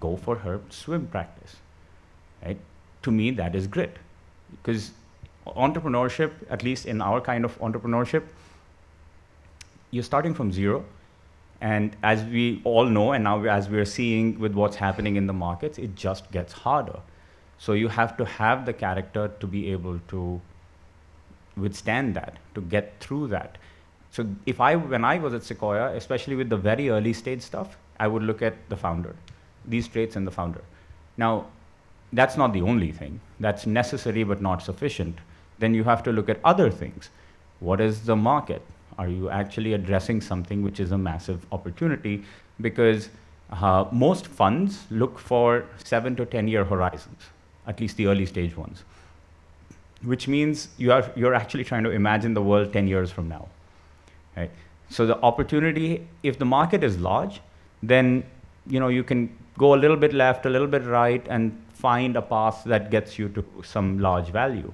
go 0.00 0.16
for 0.16 0.36
her 0.36 0.60
swim 0.68 1.06
practice. 1.06 1.56
Right? 2.44 2.58
To 3.02 3.10
me, 3.10 3.30
that 3.32 3.54
is 3.54 3.66
grit. 3.66 3.96
Because 4.50 4.90
entrepreneurship, 5.46 6.32
at 6.50 6.62
least 6.62 6.86
in 6.86 7.00
our 7.00 7.20
kind 7.20 7.44
of 7.44 7.58
entrepreneurship, 7.60 8.24
you're 9.90 10.02
starting 10.02 10.34
from 10.34 10.52
zero. 10.52 10.84
And 11.60 11.96
as 12.02 12.24
we 12.24 12.60
all 12.64 12.84
know, 12.84 13.12
and 13.12 13.24
now 13.24 13.42
as 13.44 13.68
we're 13.68 13.84
seeing 13.84 14.38
with 14.38 14.54
what's 14.54 14.76
happening 14.76 15.16
in 15.16 15.26
the 15.26 15.32
markets, 15.32 15.78
it 15.78 15.94
just 15.94 16.30
gets 16.32 16.52
harder. 16.52 17.00
So 17.58 17.72
you 17.72 17.88
have 17.88 18.16
to 18.18 18.24
have 18.24 18.66
the 18.66 18.72
character 18.72 19.28
to 19.40 19.46
be 19.46 19.72
able 19.72 20.00
to 20.08 20.40
withstand 21.60 22.14
that, 22.14 22.38
to 22.54 22.60
get 22.60 22.94
through 23.00 23.28
that. 23.28 23.58
So 24.10 24.26
if 24.46 24.60
I, 24.60 24.76
when 24.76 25.04
I 25.04 25.18
was 25.18 25.34
at 25.34 25.42
Sequoia, 25.42 25.94
especially 25.94 26.36
with 26.36 26.48
the 26.48 26.56
very 26.56 26.88
early 26.90 27.12
stage 27.12 27.42
stuff, 27.42 27.76
I 28.00 28.06
would 28.08 28.22
look 28.22 28.42
at 28.42 28.54
the 28.68 28.76
founder, 28.76 29.14
these 29.64 29.88
traits 29.88 30.16
in 30.16 30.24
the 30.24 30.30
founder. 30.30 30.62
Now, 31.16 31.46
that's 32.12 32.36
not 32.36 32.52
the 32.52 32.62
only 32.62 32.92
thing. 32.92 33.20
That's 33.40 33.66
necessary 33.66 34.24
but 34.24 34.40
not 34.40 34.62
sufficient. 34.62 35.18
Then 35.58 35.74
you 35.74 35.84
have 35.84 36.02
to 36.04 36.12
look 36.12 36.28
at 36.28 36.40
other 36.44 36.70
things. 36.70 37.10
What 37.60 37.80
is 37.80 38.06
the 38.06 38.16
market? 38.16 38.62
Are 38.98 39.08
you 39.08 39.30
actually 39.30 39.74
addressing 39.74 40.20
something 40.20 40.62
which 40.62 40.80
is 40.80 40.92
a 40.92 40.98
massive 40.98 41.44
opportunity? 41.52 42.24
Because 42.60 43.10
uh, 43.50 43.84
most 43.92 44.26
funds 44.26 44.86
look 44.90 45.18
for 45.18 45.64
seven 45.82 46.16
to 46.16 46.26
10 46.26 46.48
year 46.48 46.64
horizons, 46.64 47.22
at 47.66 47.80
least 47.80 47.96
the 47.96 48.06
early 48.06 48.26
stage 48.26 48.56
ones, 48.56 48.84
which 50.02 50.28
means 50.28 50.68
you 50.76 50.92
are, 50.92 51.10
you're 51.16 51.34
actually 51.34 51.64
trying 51.64 51.84
to 51.84 51.90
imagine 51.90 52.34
the 52.34 52.42
world 52.42 52.72
10 52.72 52.88
years 52.88 53.10
from 53.10 53.28
now. 53.28 53.48
Right? 54.36 54.50
So 54.90 55.06
the 55.06 55.20
opportunity, 55.20 56.06
if 56.22 56.38
the 56.38 56.44
market 56.44 56.82
is 56.84 56.98
large, 56.98 57.40
then 57.82 58.24
you 58.66 58.80
know 58.80 58.88
you 58.88 59.04
can 59.04 59.36
go 59.56 59.74
a 59.74 59.78
little 59.78 59.96
bit 59.96 60.12
left, 60.12 60.46
a 60.46 60.50
little 60.50 60.66
bit 60.66 60.84
right, 60.84 61.24
and 61.28 61.60
find 61.74 62.16
a 62.16 62.22
path 62.22 62.62
that 62.64 62.90
gets 62.90 63.18
you 63.18 63.28
to 63.30 63.44
some 63.64 63.98
large 63.98 64.30
value. 64.30 64.72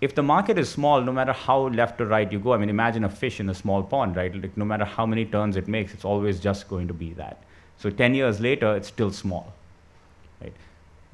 If 0.00 0.14
the 0.16 0.22
market 0.22 0.58
is 0.58 0.68
small, 0.68 1.00
no 1.00 1.12
matter 1.12 1.32
how 1.32 1.68
left 1.68 2.00
or 2.00 2.06
right 2.06 2.30
you 2.30 2.40
go, 2.40 2.52
I 2.52 2.56
mean, 2.56 2.68
imagine 2.68 3.04
a 3.04 3.08
fish 3.08 3.38
in 3.38 3.48
a 3.48 3.54
small 3.54 3.82
pond, 3.84 4.16
right? 4.16 4.34
Like, 4.34 4.56
no 4.56 4.64
matter 4.64 4.84
how 4.84 5.06
many 5.06 5.24
turns 5.24 5.56
it 5.56 5.68
makes, 5.68 5.94
it's 5.94 6.04
always 6.04 6.40
just 6.40 6.68
going 6.68 6.88
to 6.88 6.94
be 6.94 7.12
that. 7.12 7.42
So 7.78 7.90
10 7.90 8.14
years 8.14 8.40
later, 8.40 8.74
it's 8.74 8.88
still 8.88 9.12
small, 9.12 9.52
right? 10.40 10.52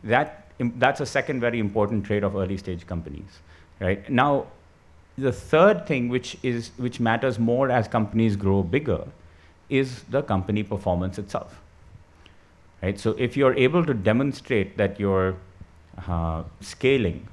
That, 0.05 0.48
that's 0.59 1.01
a 1.01 1.07
second 1.07 1.41
very 1.41 1.59
important 1.59 2.05
trait 2.05 2.25
of 2.25 2.37
early 2.37 2.57
stage 2.57 2.87
companies, 2.87 3.39
right? 3.81 4.09
Now, 4.11 4.47
the 5.17 5.33
third 5.33 5.87
thing 5.87 6.09
which, 6.09 6.37
is, 6.43 6.71
which 6.77 7.01
matters 7.01 7.39
more 7.39 7.71
as 7.71 7.89
companies 7.89 8.37
grow 8.37 8.63
bigger 8.63 9.05
is 9.69 10.03
the 10.05 10.23
company 10.23 10.63
performance 10.63 11.19
itself 11.19 11.61
right? 12.83 12.99
So 12.99 13.15
if 13.19 13.37
you're 13.37 13.55
able 13.55 13.85
to 13.85 13.95
demonstrate 13.95 14.77
that 14.77 14.99
you're 15.01 15.37
uh, 16.07 16.45
scaling, 16.61 17.27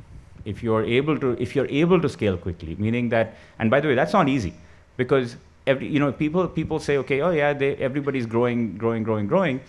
if 0.44 0.62
you're 0.62 0.84
able 0.84 1.18
to, 1.20 1.42
if 1.42 1.56
you're 1.56 1.68
able 1.68 2.02
to 2.02 2.10
scale 2.10 2.38
quickly, 2.38 2.76
meaning 2.78 3.10
that, 3.10 3.36
and 3.60 3.70
by 3.72 3.80
the 3.80 3.88
way, 3.88 3.96
that's 3.96 4.14
not 4.14 4.30
easy, 4.30 4.54
because 4.98 5.36
every, 5.66 5.88
you 5.88 6.00
know, 6.00 6.12
people 6.12 6.48
people 6.48 6.80
say, 6.80 6.98
okay, 6.98 7.22
oh 7.22 7.32
yeah, 7.32 7.54
they, 7.54 7.76
everybody's 7.78 8.26
growing, 8.26 8.78
growing, 8.78 9.04
growing, 9.04 9.28
growing, 9.28 9.60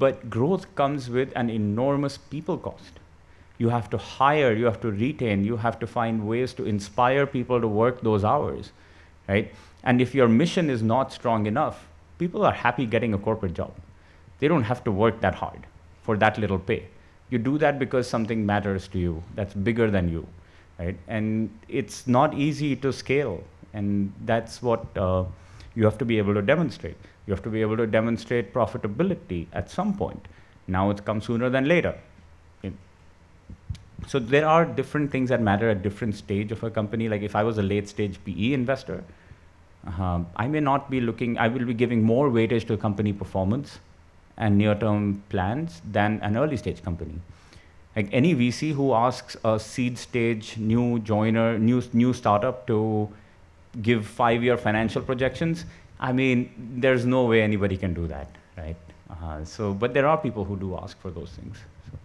but 0.00 0.28
growth 0.30 0.66
comes 0.74 1.08
with 1.08 1.32
an 1.36 1.50
enormous 1.50 2.16
people 2.18 2.58
cost. 2.58 2.98
You 3.58 3.68
have 3.68 3.90
to 3.90 3.98
hire, 3.98 4.52
you 4.52 4.64
have 4.64 4.80
to 4.80 4.90
retain, 4.90 5.44
you 5.44 5.56
have 5.58 5.78
to 5.80 5.86
find 5.86 6.26
ways 6.26 6.54
to 6.54 6.64
inspire 6.64 7.26
people 7.26 7.60
to 7.60 7.68
work 7.68 8.00
those 8.00 8.24
hours, 8.24 8.72
right? 9.28 9.52
And 9.84 10.00
if 10.00 10.14
your 10.14 10.28
mission 10.28 10.70
is 10.70 10.82
not 10.82 11.12
strong 11.12 11.46
enough, 11.46 11.86
people 12.18 12.44
are 12.44 12.52
happy 12.52 12.86
getting 12.86 13.14
a 13.14 13.18
corporate 13.18 13.54
job 13.54 13.72
they 14.40 14.48
don't 14.48 14.64
have 14.64 14.82
to 14.84 14.90
work 14.90 15.20
that 15.20 15.34
hard 15.34 15.66
for 16.02 16.16
that 16.16 16.38
little 16.38 16.58
pay. 16.58 16.86
You 17.28 17.38
do 17.38 17.58
that 17.58 17.78
because 17.78 18.08
something 18.08 18.44
matters 18.44 18.88
to 18.88 18.98
you 18.98 19.22
that's 19.34 19.54
bigger 19.54 19.90
than 19.90 20.08
you, 20.08 20.26
right? 20.78 20.96
And 21.06 21.50
it's 21.68 22.06
not 22.06 22.34
easy 22.34 22.74
to 22.76 22.92
scale, 22.92 23.44
and 23.72 24.12
that's 24.24 24.62
what 24.62 24.84
uh, 24.96 25.24
you 25.74 25.84
have 25.84 25.98
to 25.98 26.04
be 26.04 26.18
able 26.18 26.34
to 26.34 26.42
demonstrate. 26.42 26.96
You 27.26 27.32
have 27.32 27.42
to 27.42 27.50
be 27.50 27.60
able 27.60 27.76
to 27.76 27.86
demonstrate 27.86 28.52
profitability 28.52 29.46
at 29.52 29.70
some 29.70 29.96
point. 29.96 30.26
Now 30.66 30.90
it's 30.90 31.00
come 31.00 31.20
sooner 31.20 31.50
than 31.50 31.66
later. 31.66 31.98
So 34.06 34.18
there 34.18 34.46
are 34.46 34.64
different 34.64 35.10
things 35.10 35.28
that 35.28 35.40
matter 35.40 35.68
at 35.68 35.82
different 35.82 36.14
stage 36.14 36.52
of 36.52 36.62
a 36.62 36.70
company. 36.70 37.08
Like 37.08 37.22
if 37.22 37.36
I 37.36 37.42
was 37.42 37.58
a 37.58 37.62
late 37.62 37.88
stage 37.88 38.18
PE 38.24 38.52
investor, 38.52 39.04
uh, 39.86 40.20
I 40.36 40.48
may 40.48 40.60
not 40.60 40.90
be 40.90 41.00
looking. 41.00 41.38
I 41.38 41.48
will 41.48 41.64
be 41.64 41.74
giving 41.74 42.02
more 42.02 42.30
weightage 42.30 42.66
to 42.68 42.76
company 42.76 43.12
performance 43.12 43.78
and 44.36 44.56
near-term 44.56 45.22
plans 45.28 45.82
than 45.90 46.18
an 46.22 46.36
early-stage 46.36 46.82
company. 46.82 47.20
Like 47.94 48.08
any 48.12 48.34
VC 48.34 48.72
who 48.72 48.94
asks 48.94 49.36
a 49.44 49.58
seed 49.58 49.98
stage 49.98 50.56
new 50.56 50.98
joiner, 51.00 51.58
new 51.58 51.82
new 51.92 52.12
startup 52.12 52.66
to 52.66 53.08
give 53.82 54.06
five-year 54.06 54.56
financial 54.56 55.02
projections, 55.02 55.64
I 56.00 56.12
mean, 56.12 56.50
there's 56.80 57.04
no 57.04 57.26
way 57.26 57.42
anybody 57.42 57.76
can 57.76 57.94
do 57.94 58.06
that, 58.08 58.28
right? 58.56 58.76
Uh, 59.08 59.44
so, 59.44 59.74
but 59.74 59.94
there 59.94 60.06
are 60.06 60.16
people 60.16 60.44
who 60.44 60.56
do 60.56 60.76
ask 60.76 60.98
for 61.00 61.10
those 61.10 61.30
things. 61.30 61.56
So. 61.90 61.98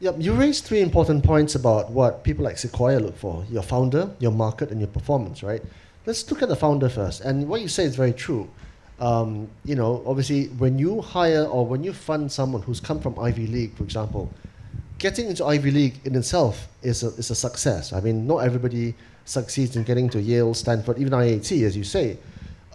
Yep, 0.00 0.16
you 0.18 0.32
raised 0.34 0.64
three 0.64 0.80
important 0.80 1.24
points 1.24 1.54
about 1.54 1.90
what 1.90 2.24
people 2.24 2.44
like 2.44 2.58
Sequoia 2.58 2.98
look 2.98 3.16
for: 3.16 3.44
your 3.50 3.62
founder, 3.62 4.10
your 4.18 4.32
market, 4.32 4.70
and 4.70 4.80
your 4.80 4.88
performance. 4.88 5.42
Right? 5.42 5.62
Let's 6.04 6.28
look 6.30 6.42
at 6.42 6.48
the 6.48 6.56
founder 6.56 6.88
first. 6.88 7.20
And 7.20 7.48
what 7.48 7.60
you 7.60 7.68
say 7.68 7.84
is 7.84 7.96
very 7.96 8.12
true 8.12 8.50
um, 9.00 9.48
you 9.64 9.74
know, 9.74 10.02
obviously 10.06 10.46
when 10.58 10.78
you 10.78 11.00
hire 11.00 11.44
or 11.44 11.64
when 11.64 11.84
you 11.84 11.92
fund 11.92 12.30
someone 12.30 12.62
who's 12.62 12.80
come 12.80 13.00
from 13.00 13.18
Ivy 13.18 13.46
League, 13.46 13.74
for 13.74 13.84
example, 13.84 14.30
getting 14.98 15.28
into 15.28 15.44
Ivy 15.44 15.70
League 15.70 16.00
in 16.04 16.14
itself 16.16 16.68
is 16.82 17.02
a, 17.04 17.08
is 17.08 17.30
a 17.30 17.34
success. 17.34 17.92
I 17.92 18.00
mean, 18.00 18.26
not 18.26 18.38
everybody 18.38 18.94
succeeds 19.24 19.76
in 19.76 19.84
getting 19.84 20.08
to 20.10 20.20
Yale, 20.20 20.54
Stanford, 20.54 20.98
even 20.98 21.12
IIT, 21.12 21.64
as 21.64 21.76
you 21.76 21.84
say. 21.84 22.18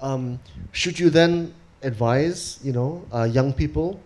Um, 0.03 0.39
should 0.73 0.99
you 0.99 1.09
then 1.09 1.53
advise, 1.81 2.59
you 2.61 2.73
know, 2.73 3.05
uh, 3.13 3.23
young 3.23 3.53
people 3.53 4.01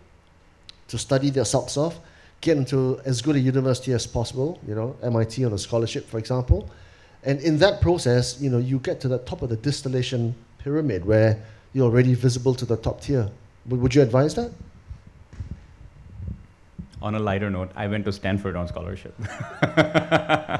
to 0.90 0.98
study 0.98 1.32
their 1.32 1.44
socks 1.44 1.76
off, 1.76 2.00
get 2.40 2.56
into 2.56 3.02
as 3.04 3.22
good 3.22 3.36
a 3.36 3.40
university 3.40 3.94
as 3.94 4.06
possible, 4.06 4.60
you 4.68 4.76
know, 4.76 4.96
MIT 5.02 5.44
on 5.44 5.54
a 5.54 5.58
scholarship, 5.58 6.08
for 6.08 6.20
example, 6.20 6.70
and 7.24 7.42
in 7.42 7.58
that 7.58 7.82
process, 7.82 8.40
you 8.40 8.52
know, 8.52 8.60
you 8.60 8.78
get 8.78 9.02
to 9.02 9.08
the 9.08 9.18
top 9.18 9.42
of 9.42 9.50
the 9.50 9.58
distillation 9.58 10.36
pyramid 10.60 11.04
where 11.04 11.44
you're 11.74 11.86
already 11.86 12.14
visible 12.14 12.54
to 12.54 12.66
the 12.66 12.78
top 12.78 13.02
tier. 13.02 13.30
Would 13.66 13.96
you 13.96 14.04
advise 14.04 14.36
that? 14.36 14.52
On 17.02 17.16
a 17.16 17.20
lighter 17.20 17.50
note, 17.50 17.72
I 17.76 17.88
went 17.88 18.06
to 18.06 18.12
Stanford 18.12 18.56
on 18.56 18.68
scholarship. 18.68 19.16
I 19.62 20.60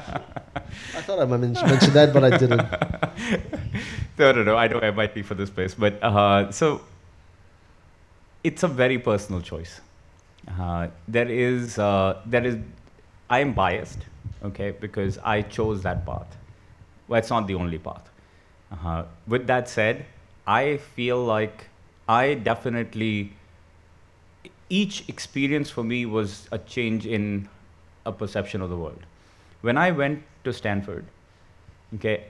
thought 1.06 1.20
I 1.20 1.24
mentioned 1.24 1.92
that, 1.92 2.12
but 2.12 2.24
I 2.24 2.36
didn't. 2.36 2.66
no, 4.18 4.32
no, 4.32 4.42
no. 4.42 4.56
I 4.56 4.68
know 4.68 4.80
I 4.80 4.90
might 4.90 5.14
be 5.14 5.22
for 5.22 5.34
this 5.34 5.50
place, 5.50 5.74
but 5.74 6.02
uh, 6.02 6.50
so 6.50 6.80
it's 8.44 8.62
a 8.62 8.68
very 8.68 8.98
personal 8.98 9.40
choice. 9.40 9.80
Uh, 10.58 10.88
there 11.06 11.28
is, 11.28 11.78
uh, 11.78 12.20
there 12.26 12.44
is. 12.44 12.56
I 13.30 13.40
am 13.40 13.52
biased, 13.52 13.98
okay, 14.42 14.70
because 14.70 15.18
I 15.18 15.42
chose 15.42 15.82
that 15.82 16.06
path. 16.06 16.36
Well, 17.08 17.18
it's 17.18 17.30
not 17.30 17.46
the 17.46 17.54
only 17.54 17.78
path. 17.78 18.08
Uh, 18.72 19.04
with 19.26 19.46
that 19.46 19.68
said, 19.68 20.06
I 20.46 20.78
feel 20.78 21.22
like 21.22 21.66
I 22.08 22.34
definitely, 22.34 23.32
each 24.70 25.08
experience 25.08 25.70
for 25.70 25.84
me 25.84 26.06
was 26.06 26.48
a 26.52 26.58
change 26.58 27.06
in 27.06 27.48
a 28.06 28.12
perception 28.12 28.62
of 28.62 28.70
the 28.70 28.76
world. 28.76 29.02
When 29.60 29.76
I 29.76 29.90
went 29.90 30.22
to 30.44 30.52
Stanford, 30.52 31.04
okay, 31.96 32.24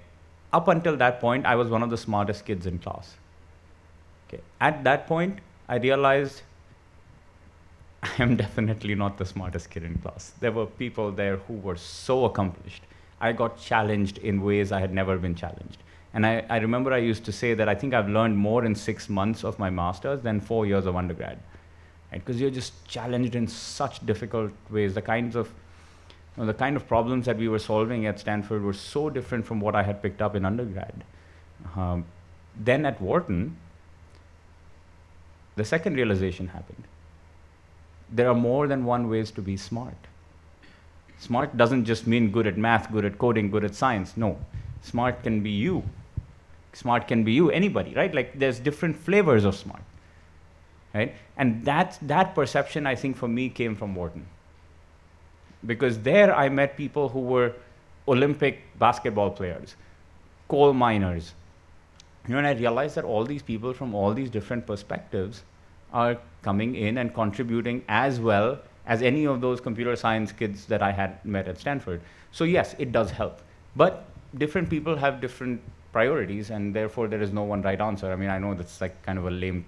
up 0.52 0.68
until 0.68 0.96
that 0.96 1.20
point, 1.20 1.46
I 1.46 1.54
was 1.54 1.68
one 1.68 1.82
of 1.82 1.90
the 1.90 1.96
smartest 1.96 2.44
kids 2.44 2.66
in 2.66 2.78
class. 2.78 3.14
Okay, 4.28 4.42
at 4.60 4.84
that 4.84 5.06
point, 5.06 5.38
I 5.68 5.76
realized 5.76 6.42
I 8.02 8.22
am 8.22 8.36
definitely 8.36 8.94
not 8.94 9.18
the 9.18 9.24
smartest 9.24 9.70
kid 9.70 9.82
in 9.84 9.98
class. 9.98 10.32
There 10.40 10.52
were 10.52 10.66
people 10.66 11.10
there 11.10 11.36
who 11.36 11.54
were 11.54 11.76
so 11.76 12.24
accomplished. 12.24 12.82
I 13.20 13.32
got 13.32 13.58
challenged 13.58 14.18
in 14.18 14.42
ways 14.42 14.70
I 14.70 14.80
had 14.80 14.92
never 14.92 15.18
been 15.18 15.34
challenged. 15.34 15.78
And 16.14 16.24
I, 16.24 16.44
I 16.48 16.58
remember 16.58 16.92
I 16.92 16.98
used 16.98 17.24
to 17.26 17.32
say 17.32 17.54
that 17.54 17.68
I 17.68 17.74
think 17.74 17.94
I've 17.94 18.08
learned 18.08 18.36
more 18.36 18.64
in 18.64 18.74
six 18.74 19.08
months 19.08 19.44
of 19.44 19.58
my 19.58 19.70
master's 19.70 20.20
than 20.22 20.40
four 20.40 20.66
years 20.66 20.86
of 20.86 20.96
undergrad. 20.96 21.38
Because 22.12 22.36
right? 22.36 22.42
you're 22.42 22.50
just 22.50 22.86
challenged 22.86 23.34
in 23.34 23.46
such 23.46 24.04
difficult 24.06 24.52
ways. 24.70 24.94
The 24.94 25.02
kinds 25.02 25.36
of 25.36 25.52
know, 26.38 26.46
the 26.46 26.54
kind 26.54 26.76
of 26.76 26.86
problems 26.86 27.26
that 27.26 27.36
we 27.36 27.48
were 27.48 27.58
solving 27.58 28.06
at 28.06 28.20
Stanford 28.20 28.62
were 28.62 28.72
so 28.72 29.10
different 29.10 29.46
from 29.46 29.60
what 29.60 29.74
I 29.74 29.82
had 29.82 30.02
picked 30.02 30.22
up 30.22 30.34
in 30.36 30.44
undergrad. 30.44 31.04
Um, 31.76 32.04
then 32.56 32.86
at 32.86 33.00
Wharton, 33.00 33.56
the 35.56 35.64
second 35.64 35.94
realization 35.94 36.48
happened. 36.48 36.84
There 38.10 38.28
are 38.28 38.34
more 38.34 38.66
than 38.68 38.84
one 38.84 39.10
ways 39.10 39.30
to 39.32 39.42
be 39.42 39.56
smart. 39.56 39.96
Smart 41.18 41.56
doesn't 41.56 41.84
just 41.84 42.06
mean 42.06 42.30
good 42.30 42.46
at 42.46 42.56
math, 42.56 42.90
good 42.92 43.04
at 43.04 43.18
coding, 43.18 43.50
good 43.50 43.64
at 43.64 43.74
science. 43.74 44.16
No. 44.16 44.38
Smart 44.82 45.22
can 45.22 45.42
be 45.42 45.50
you. 45.50 45.82
Smart 46.72 47.08
can 47.08 47.24
be 47.24 47.32
you, 47.32 47.50
anybody, 47.50 47.94
right? 47.94 48.14
Like 48.14 48.38
there's 48.38 48.60
different 48.60 48.96
flavors 48.96 49.44
of 49.44 49.56
smart, 49.56 49.82
right? 50.94 51.14
And 51.36 51.64
that, 51.64 51.98
that 52.02 52.34
perception, 52.34 52.86
I 52.86 52.94
think, 52.94 53.16
for 53.16 53.26
me 53.26 53.48
came 53.48 53.74
from 53.74 53.96
Wharton. 53.96 54.26
Because 55.66 55.98
there 56.00 56.34
I 56.34 56.48
met 56.48 56.76
people 56.76 57.08
who 57.08 57.20
were 57.20 57.52
Olympic 58.06 58.62
basketball 58.78 59.30
players, 59.30 59.76
coal 60.48 60.72
miners. 60.72 61.34
You 62.26 62.32
know, 62.32 62.38
and 62.38 62.46
I 62.46 62.52
realized 62.52 62.94
that 62.96 63.04
all 63.04 63.24
these 63.24 63.42
people 63.42 63.72
from 63.72 63.94
all 63.94 64.12
these 64.12 64.30
different 64.30 64.66
perspectives 64.66 65.42
are 65.92 66.18
coming 66.42 66.74
in 66.74 66.98
and 66.98 67.14
contributing 67.14 67.82
as 67.88 68.20
well 68.20 68.58
as 68.86 69.02
any 69.02 69.26
of 69.26 69.40
those 69.40 69.60
computer 69.60 69.96
science 69.96 70.32
kids 70.32 70.66
that 70.66 70.82
I 70.82 70.92
had 70.92 71.24
met 71.24 71.48
at 71.48 71.58
Stanford. 71.58 72.00
So 72.32 72.44
yes, 72.44 72.74
it 72.78 72.92
does 72.92 73.10
help. 73.10 73.40
But 73.76 74.04
different 74.36 74.70
people 74.70 74.96
have 74.96 75.20
different 75.20 75.60
priorities, 75.92 76.50
and 76.50 76.74
therefore 76.74 77.08
there 77.08 77.22
is 77.22 77.32
no 77.32 77.42
one 77.42 77.62
right 77.62 77.80
answer. 77.80 78.12
I 78.12 78.16
mean, 78.16 78.30
I 78.30 78.38
know 78.38 78.54
that's 78.54 78.80
like 78.80 79.00
kind 79.02 79.18
of 79.18 79.26
a 79.26 79.30
lame 79.30 79.64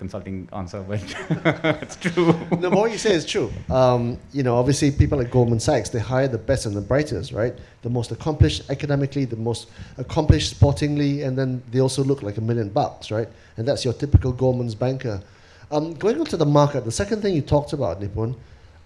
consulting 0.00 0.48
answer, 0.52 0.80
but 0.88 0.98
it's 1.82 1.96
true. 2.04 2.34
no, 2.58 2.70
what 2.70 2.90
you 2.90 2.98
say 2.98 3.12
is 3.12 3.24
true. 3.24 3.52
Um, 3.68 4.18
you 4.32 4.42
know, 4.42 4.56
obviously, 4.56 4.90
people 4.90 5.18
like 5.18 5.30
Goldman 5.30 5.60
Sachs, 5.60 5.90
they 5.90 6.00
hire 6.00 6.26
the 6.26 6.38
best 6.50 6.64
and 6.66 6.74
the 6.74 6.80
brightest, 6.80 7.32
right? 7.32 7.54
The 7.82 7.90
most 7.90 8.10
accomplished 8.10 8.68
academically, 8.70 9.26
the 9.26 9.36
most 9.36 9.68
accomplished 9.98 10.48
sportingly, 10.56 11.22
and 11.22 11.36
then 11.38 11.62
they 11.70 11.80
also 11.80 12.02
look 12.02 12.22
like 12.22 12.38
a 12.38 12.40
million 12.40 12.70
bucks, 12.70 13.10
right? 13.10 13.28
And 13.56 13.68
that's 13.68 13.84
your 13.84 13.92
typical 13.92 14.32
Goldman's 14.32 14.74
banker. 14.74 15.22
Um, 15.70 15.92
going 15.94 16.18
on 16.18 16.26
to 16.26 16.38
the 16.38 16.50
market, 16.60 16.84
the 16.84 16.96
second 17.02 17.20
thing 17.22 17.34
you 17.34 17.42
talked 17.42 17.74
about, 17.74 18.00
Nipun, 18.00 18.34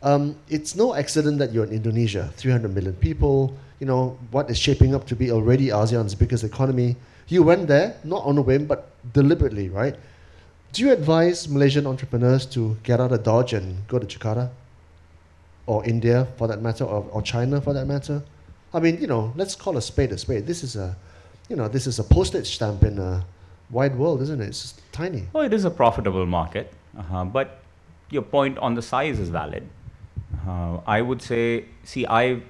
um, 0.03 0.37
it's 0.49 0.75
no 0.75 0.95
accident 0.95 1.39
that 1.39 1.53
you're 1.53 1.65
in 1.65 1.73
Indonesia, 1.73 2.31
300 2.37 2.75
million 2.75 2.95
people. 2.95 3.57
You 3.81 3.87
know 3.87 4.19
what 4.33 4.51
is 4.51 4.59
shaping 4.59 4.95
up 4.95 5.07
to 5.07 5.17
be 5.17 5.31
already 5.31 5.69
ASEAN's 5.69 6.15
biggest 6.15 6.45
economy. 6.45 6.97
You 7.29 7.43
went 7.43 7.69
there 7.69 7.97
not 8.05 8.23
on 8.25 8.37
a 8.37 8.43
whim, 8.43 8.67
but 8.67 8.91
deliberately, 9.13 9.69
right? 9.71 9.97
Do 10.75 10.83
you 10.83 10.91
advise 10.91 11.49
Malaysian 11.49 11.87
entrepreneurs 11.87 12.45
to 12.47 12.77
get 12.83 12.99
out 12.99 13.13
of 13.13 13.23
Dodge 13.23 13.53
and 13.53 13.87
go 13.87 14.01
to 14.01 14.07
Jakarta? 14.07 14.51
Or 15.67 15.85
India, 15.85 16.27
for 16.37 16.49
that 16.49 16.63
matter, 16.63 16.83
or, 16.83 17.09
or 17.13 17.23
China, 17.23 17.61
for 17.61 17.73
that 17.73 17.87
matter? 17.87 18.25
I 18.73 18.81
mean, 18.81 19.01
you 19.01 19.07
know, 19.07 19.33
let's 19.37 19.55
call 19.55 19.77
a 19.77 19.81
spade 19.81 20.11
a 20.11 20.19
spade. 20.19 20.49
This 20.49 20.65
is 20.65 20.75
a, 20.75 20.97
you 21.49 21.55
know, 21.55 21.69
this 21.69 21.87
is 21.87 22.01
a 22.01 22.03
postage 22.03 22.57
stamp 22.57 22.83
in 22.83 22.99
a 22.99 23.25
wide 23.71 23.97
world, 23.97 24.21
isn't 24.23 24.41
it? 24.41 24.49
It's 24.49 24.63
just 24.63 24.83
tiny. 24.91 25.29
Well, 25.33 25.45
it 25.45 25.53
is 25.53 25.65
a 25.65 25.71
profitable 25.71 26.27
market, 26.27 26.73
uh, 26.99 27.25
but 27.25 27.61
your 28.11 28.23
point 28.23 28.59
on 28.59 28.75
the 28.75 28.83
size 28.83 29.21
is 29.21 29.29
valid. 29.29 29.69
Uh, 30.45 30.81
I 30.89 31.03
would 31.03 31.23
say, 31.23 31.67
see, 31.85 32.05
I, 32.05 32.43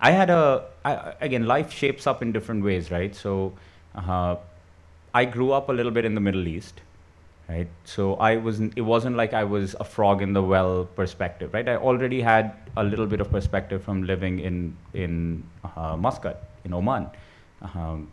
I 0.00 0.12
had 0.12 0.30
a, 0.30 0.66
I, 0.84 1.14
again, 1.20 1.48
life 1.48 1.72
shapes 1.72 2.06
up 2.06 2.22
in 2.22 2.30
different 2.30 2.62
ways, 2.62 2.92
right? 2.92 3.12
So, 3.16 3.54
uh, 3.96 4.36
I 5.12 5.24
grew 5.24 5.50
up 5.50 5.70
a 5.70 5.72
little 5.72 5.90
bit 5.90 6.04
in 6.04 6.14
the 6.14 6.20
Middle 6.20 6.46
East 6.46 6.80
right? 7.52 7.68
So 7.84 8.14
I 8.14 8.36
wasn't. 8.36 8.72
It 8.76 8.82
wasn't 8.82 9.16
like 9.16 9.34
I 9.34 9.44
was 9.44 9.74
a 9.80 9.84
frog 9.84 10.22
in 10.22 10.32
the 10.32 10.42
well 10.42 10.84
perspective, 11.00 11.54
right? 11.54 11.68
I 11.68 11.76
already 11.76 12.20
had 12.20 12.54
a 12.76 12.84
little 12.84 13.06
bit 13.06 13.20
of 13.20 13.30
perspective 13.30 13.84
from 13.84 14.02
living 14.12 14.40
in 14.50 14.76
in 14.94 15.42
uh, 15.76 15.96
Muscat, 15.96 16.42
in 16.64 16.72
Oman, 16.72 17.10
um, 17.62 18.08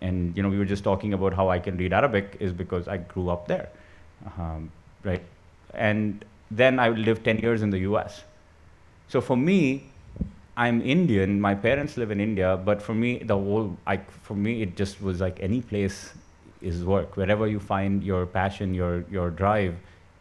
and 0.00 0.36
you 0.36 0.42
know 0.42 0.48
we 0.48 0.58
were 0.58 0.70
just 0.74 0.84
talking 0.84 1.14
about 1.14 1.34
how 1.34 1.48
I 1.48 1.58
can 1.58 1.76
read 1.76 1.92
Arabic 1.92 2.36
is 2.40 2.52
because 2.52 2.88
I 2.88 2.98
grew 2.98 3.30
up 3.30 3.48
there, 3.48 3.68
um, 4.38 4.70
right? 5.02 5.22
And 5.74 6.24
then 6.50 6.78
I 6.78 6.88
lived 6.90 7.24
10 7.24 7.38
years 7.38 7.62
in 7.62 7.70
the 7.70 7.78
U.S. 7.90 8.22
So 9.08 9.20
for 9.20 9.36
me, 9.36 9.86
I'm 10.56 10.80
Indian. 10.82 11.40
My 11.40 11.54
parents 11.54 11.96
live 11.96 12.12
in 12.12 12.20
India, 12.20 12.56
but 12.56 12.80
for 12.80 12.94
me, 12.94 13.18
the 13.18 13.34
whole, 13.34 13.76
I, 13.86 13.96
for 14.22 14.34
me, 14.34 14.62
it 14.62 14.76
just 14.76 15.02
was 15.02 15.20
like 15.20 15.40
any 15.40 15.60
place 15.60 16.12
is 16.64 16.84
work. 16.84 17.16
Wherever 17.16 17.46
you 17.46 17.60
find 17.60 18.02
your 18.02 18.26
passion, 18.26 18.74
your, 18.74 19.04
your 19.10 19.30
drive 19.30 19.74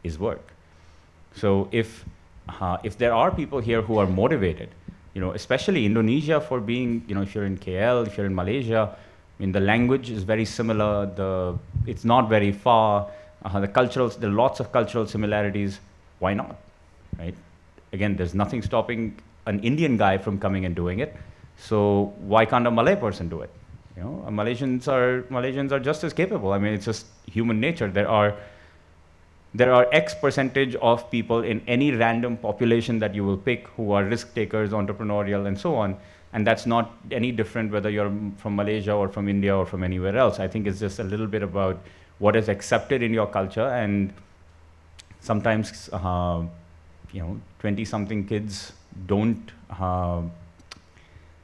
is 0.03 0.19
work. 0.19 0.53
So 1.35 1.69
if, 1.71 2.05
uh, 2.50 2.77
if 2.83 2.97
there 2.97 3.13
are 3.13 3.31
people 3.31 3.59
here 3.59 3.81
who 3.81 3.97
are 3.97 4.07
motivated, 4.07 4.69
you 5.13 5.21
know, 5.21 5.31
especially 5.31 5.85
Indonesia 5.85 6.41
for 6.41 6.59
being, 6.59 7.03
you 7.07 7.15
know, 7.15 7.21
if 7.21 7.33
you're 7.33 7.45
in 7.45 7.57
KL, 7.57 8.05
if 8.05 8.17
you're 8.17 8.25
in 8.25 8.35
Malaysia, 8.35 8.95
I 8.95 9.41
mean, 9.41 9.51
the 9.51 9.59
language 9.59 10.09
is 10.09 10.23
very 10.23 10.45
similar. 10.45 11.05
The, 11.05 11.57
it's 11.88 12.03
not 12.03 12.29
very 12.29 12.51
far. 12.51 13.07
Uh, 13.43 13.59
the 13.59 13.67
cultural, 13.67 14.09
there 14.09 14.29
are 14.29 14.33
lots 14.33 14.59
of 14.59 14.71
cultural 14.71 15.07
similarities. 15.07 15.79
Why 16.19 16.33
not, 16.33 16.55
right? 17.17 17.35
Again, 17.91 18.15
there's 18.15 18.33
nothing 18.33 18.62
stopping 18.62 19.19
an 19.45 19.59
Indian 19.59 19.97
guy 19.97 20.17
from 20.17 20.39
coming 20.39 20.65
and 20.65 20.75
doing 20.75 21.00
it. 21.00 21.15
So 21.57 22.13
why 22.19 22.45
can't 22.45 22.65
a 22.65 22.71
Malay 22.71 22.95
person 22.95 23.29
do 23.29 23.41
it? 23.41 23.50
You 23.95 24.03
know, 24.03 24.25
Malaysians 24.29 24.88
are 24.88 25.23
Malaysians 25.23 25.71
are 25.71 25.79
just 25.79 26.03
as 26.03 26.13
capable. 26.13 26.51
I 26.51 26.57
mean, 26.57 26.73
it's 26.73 26.85
just 26.85 27.05
human 27.27 27.59
nature. 27.59 27.89
There 27.89 28.07
are 28.07 28.35
there 29.55 29.71
are 29.71 29.88
X 29.91 30.15
percentage 30.15 30.75
of 30.75 31.09
people 31.12 31.43
in 31.43 31.62
any 31.67 31.91
random 31.91 32.38
population 32.38 32.97
that 33.00 33.13
you 33.13 33.23
will 33.23 33.38
pick 33.38 33.67
who 33.77 33.91
are 33.91 34.03
risk 34.03 34.33
takers, 34.33 34.71
entrepreneurial, 34.71 35.45
and 35.45 35.59
so 35.59 35.75
on. 35.75 35.95
And 36.33 36.47
that's 36.47 36.65
not 36.65 36.91
any 37.12 37.31
different 37.31 37.71
whether 37.71 37.89
you're 37.91 38.12
from 38.38 38.55
Malaysia 38.55 38.93
or 38.93 39.07
from 39.07 39.29
India 39.29 39.55
or 39.55 39.67
from 39.67 39.83
anywhere 39.83 40.17
else. 40.17 40.39
I 40.39 40.47
think 40.47 40.65
it's 40.65 40.79
just 40.79 40.97
a 40.97 41.03
little 41.03 41.27
bit 41.27 41.43
about 41.43 41.77
what 42.17 42.35
is 42.35 42.50
accepted 42.50 43.03
in 43.03 43.13
your 43.13 43.27
culture. 43.27 43.67
And 43.67 44.12
sometimes, 45.19 45.89
uh, 45.93 46.41
you 47.11 47.22
know, 47.22 47.39
20 47.59 47.85
something 47.85 48.25
kids 48.25 48.74
don't. 49.05 49.51
Uh, 49.70 50.24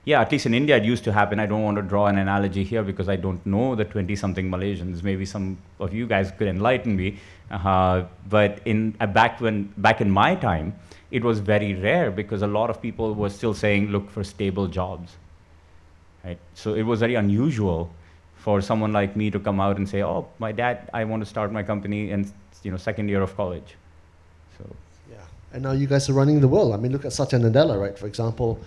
yeah, 0.06 0.22
at 0.22 0.32
least 0.32 0.46
in 0.46 0.54
India 0.54 0.78
it 0.78 0.84
used 0.84 1.04
to 1.04 1.12
happen. 1.12 1.40
I 1.40 1.46
don't 1.46 1.64
want 1.64 1.78
to 1.78 1.82
draw 1.84 2.08
an 2.08 2.18
analogy 2.18 2.64
here 2.64 2.84
because 2.84 3.10
I 3.10 3.16
don't 3.16 3.46
know 3.46 3.76
the 3.76 3.86
20 3.86 4.16
something 4.16 4.50
Malaysians. 4.50 5.04
Maybe 5.04 5.26
some 5.26 5.58
of 5.80 5.94
you 5.94 6.08
guys 6.08 6.32
could 6.32 6.48
enlighten 6.48 6.96
me. 6.96 7.18
Uh, 7.52 8.06
but 8.30 8.60
in, 8.66 8.96
uh, 9.00 9.08
back, 9.08 9.42
when, 9.42 9.74
back 9.78 10.02
in 10.02 10.10
my 10.10 10.36
time, 10.36 10.74
it 11.12 11.24
was 11.24 11.40
very 11.40 11.74
rare 11.74 12.12
because 12.12 12.42
a 12.42 12.48
lot 12.48 12.70
of 12.70 12.82
people 12.82 13.14
were 13.14 13.30
still 13.30 13.54
saying, 13.54 13.88
look 13.88 14.10
for 14.10 14.24
stable 14.24 14.68
jobs. 14.68 15.18
Right? 16.24 16.38
So 16.54 16.76
it 16.76 16.84
was 16.84 17.00
very 17.00 17.16
unusual 17.16 17.90
for 18.36 18.62
someone 18.62 18.94
like 18.94 19.16
me 19.16 19.30
to 19.32 19.40
come 19.40 19.60
out 19.60 19.78
and 19.78 19.88
say, 19.88 20.04
oh, 20.04 20.28
my 20.40 20.52
dad, 20.52 20.90
I 20.94 21.04
want 21.04 21.22
to 21.24 21.30
start 21.30 21.52
my 21.52 21.64
company 21.64 22.12
in 22.12 22.32
you 22.64 22.72
know, 22.72 22.78
second 22.78 23.10
year 23.10 23.22
of 23.22 23.36
college. 23.36 23.76
So. 24.58 24.76
Yeah, 25.12 25.18
and 25.54 25.64
now 25.64 25.72
you 25.72 25.88
guys 25.88 26.10
are 26.10 26.14
running 26.14 26.40
the 26.40 26.48
world. 26.48 26.74
I 26.74 26.78
mean, 26.78 26.92
look 26.92 27.06
at 27.06 27.14
Satya 27.14 27.40
Nadella, 27.40 27.80
right? 27.80 27.98
For 27.98 28.08
example, 28.08 28.60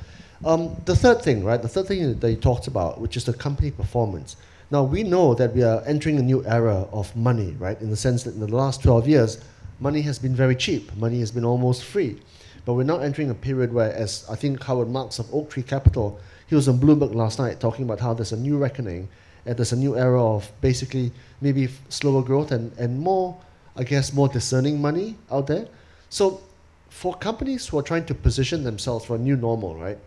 um, 0.45 0.77
the 0.85 0.97
third 0.97 1.23
thing, 1.23 1.45
right? 1.45 1.61
The 1.61 1.69
third 1.69 1.87
thing 1.87 2.19
that 2.19 2.31
you 2.31 2.37
talked 2.37 2.67
about, 2.67 3.01
which 3.01 3.17
is 3.17 3.25
the 3.25 3.33
company 3.33 3.71
performance. 3.71 4.37
Now 4.71 4.83
we 4.83 5.03
know 5.03 5.35
that 5.35 5.55
we 5.55 5.63
are 5.63 5.83
entering 5.85 6.19
a 6.19 6.23
new 6.23 6.45
era 6.47 6.87
of 6.93 7.15
money, 7.15 7.55
right? 7.59 7.81
In 7.81 7.91
the 7.91 7.97
sense 7.97 8.23
that 8.25 8.35
in 8.35 8.41
the 8.41 8.49
last 8.49 8.83
12 8.83 9.07
years, 9.07 9.39
money 9.81 10.01
has 10.03 10.19
been 10.19 10.35
very 10.35 10.57
cheap. 10.57 10.95
Money 10.97 11.21
has 11.21 11.31
been 11.31 11.45
almost 11.45 11.85
free. 11.85 12.21
But 12.65 12.75
we're 12.75 12.85
now 12.85 12.99
entering 12.99 13.31
a 13.31 13.35
period 13.35 13.73
where, 13.73 13.93
as 13.93 14.25
I 14.31 14.37
think 14.37 14.63
Howard 14.63 14.89
Marks 14.89 15.19
of 15.19 15.33
Oaktree 15.35 15.65
Capital, 15.65 16.21
he 16.49 16.55
was 16.55 16.69
on 16.69 16.79
Bloomberg 16.79 17.15
last 17.15 17.39
night 17.39 17.61
talking 17.61 17.85
about 17.85 18.01
how 18.01 18.15
there's 18.15 18.33
a 18.33 18.37
new 18.37 18.57
reckoning 18.57 19.09
and 19.47 19.57
there's 19.57 19.73
a 19.73 19.77
new 19.77 19.97
era 19.97 20.25
of 20.25 20.51
basically 20.61 21.13
maybe 21.41 21.69
slower 21.89 22.23
growth 22.23 22.53
and, 22.53 22.73
and 22.79 22.99
more, 23.01 23.37
I 23.77 23.85
guess, 23.85 24.13
more 24.13 24.29
discerning 24.29 24.81
money 24.81 25.17
out 25.31 25.47
there. 25.47 25.67
So 26.09 26.41
for 26.89 27.15
companies 27.15 27.67
who 27.67 27.79
are 27.79 27.83
trying 27.83 28.05
to 28.07 28.15
position 28.15 28.63
themselves 28.63 29.07
for 29.07 29.17
a 29.17 29.19
new 29.19 29.37
normal, 29.37 29.75
right? 29.77 29.99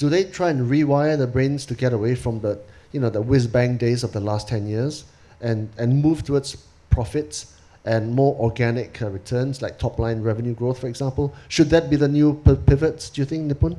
Do 0.00 0.08
they 0.08 0.24
try 0.24 0.48
and 0.48 0.70
rewire 0.70 1.16
the 1.18 1.26
brains 1.26 1.66
to 1.66 1.74
get 1.74 1.92
away 1.92 2.14
from 2.14 2.40
the 2.40 2.58
you 2.90 2.98
know 2.98 3.10
the 3.10 3.20
whiz 3.20 3.46
bang 3.46 3.76
days 3.76 4.02
of 4.02 4.12
the 4.12 4.20
last 4.28 4.48
10 4.48 4.66
years 4.66 5.04
and 5.42 5.68
and 5.76 6.02
move 6.02 6.24
towards 6.24 6.56
profits 6.88 7.54
and 7.84 8.14
more 8.14 8.34
organic 8.46 9.00
uh, 9.02 9.10
returns 9.10 9.60
like 9.62 9.78
top 9.78 9.98
line 9.98 10.22
revenue 10.22 10.54
growth 10.54 10.78
for 10.80 10.88
example? 10.88 11.34
Should 11.48 11.70
that 11.70 11.88
be 11.90 11.96
the 11.96 12.08
new 12.08 12.34
pivots 12.44 13.10
do 13.10 13.20
you 13.20 13.26
think 13.26 13.52
nipun? 13.52 13.76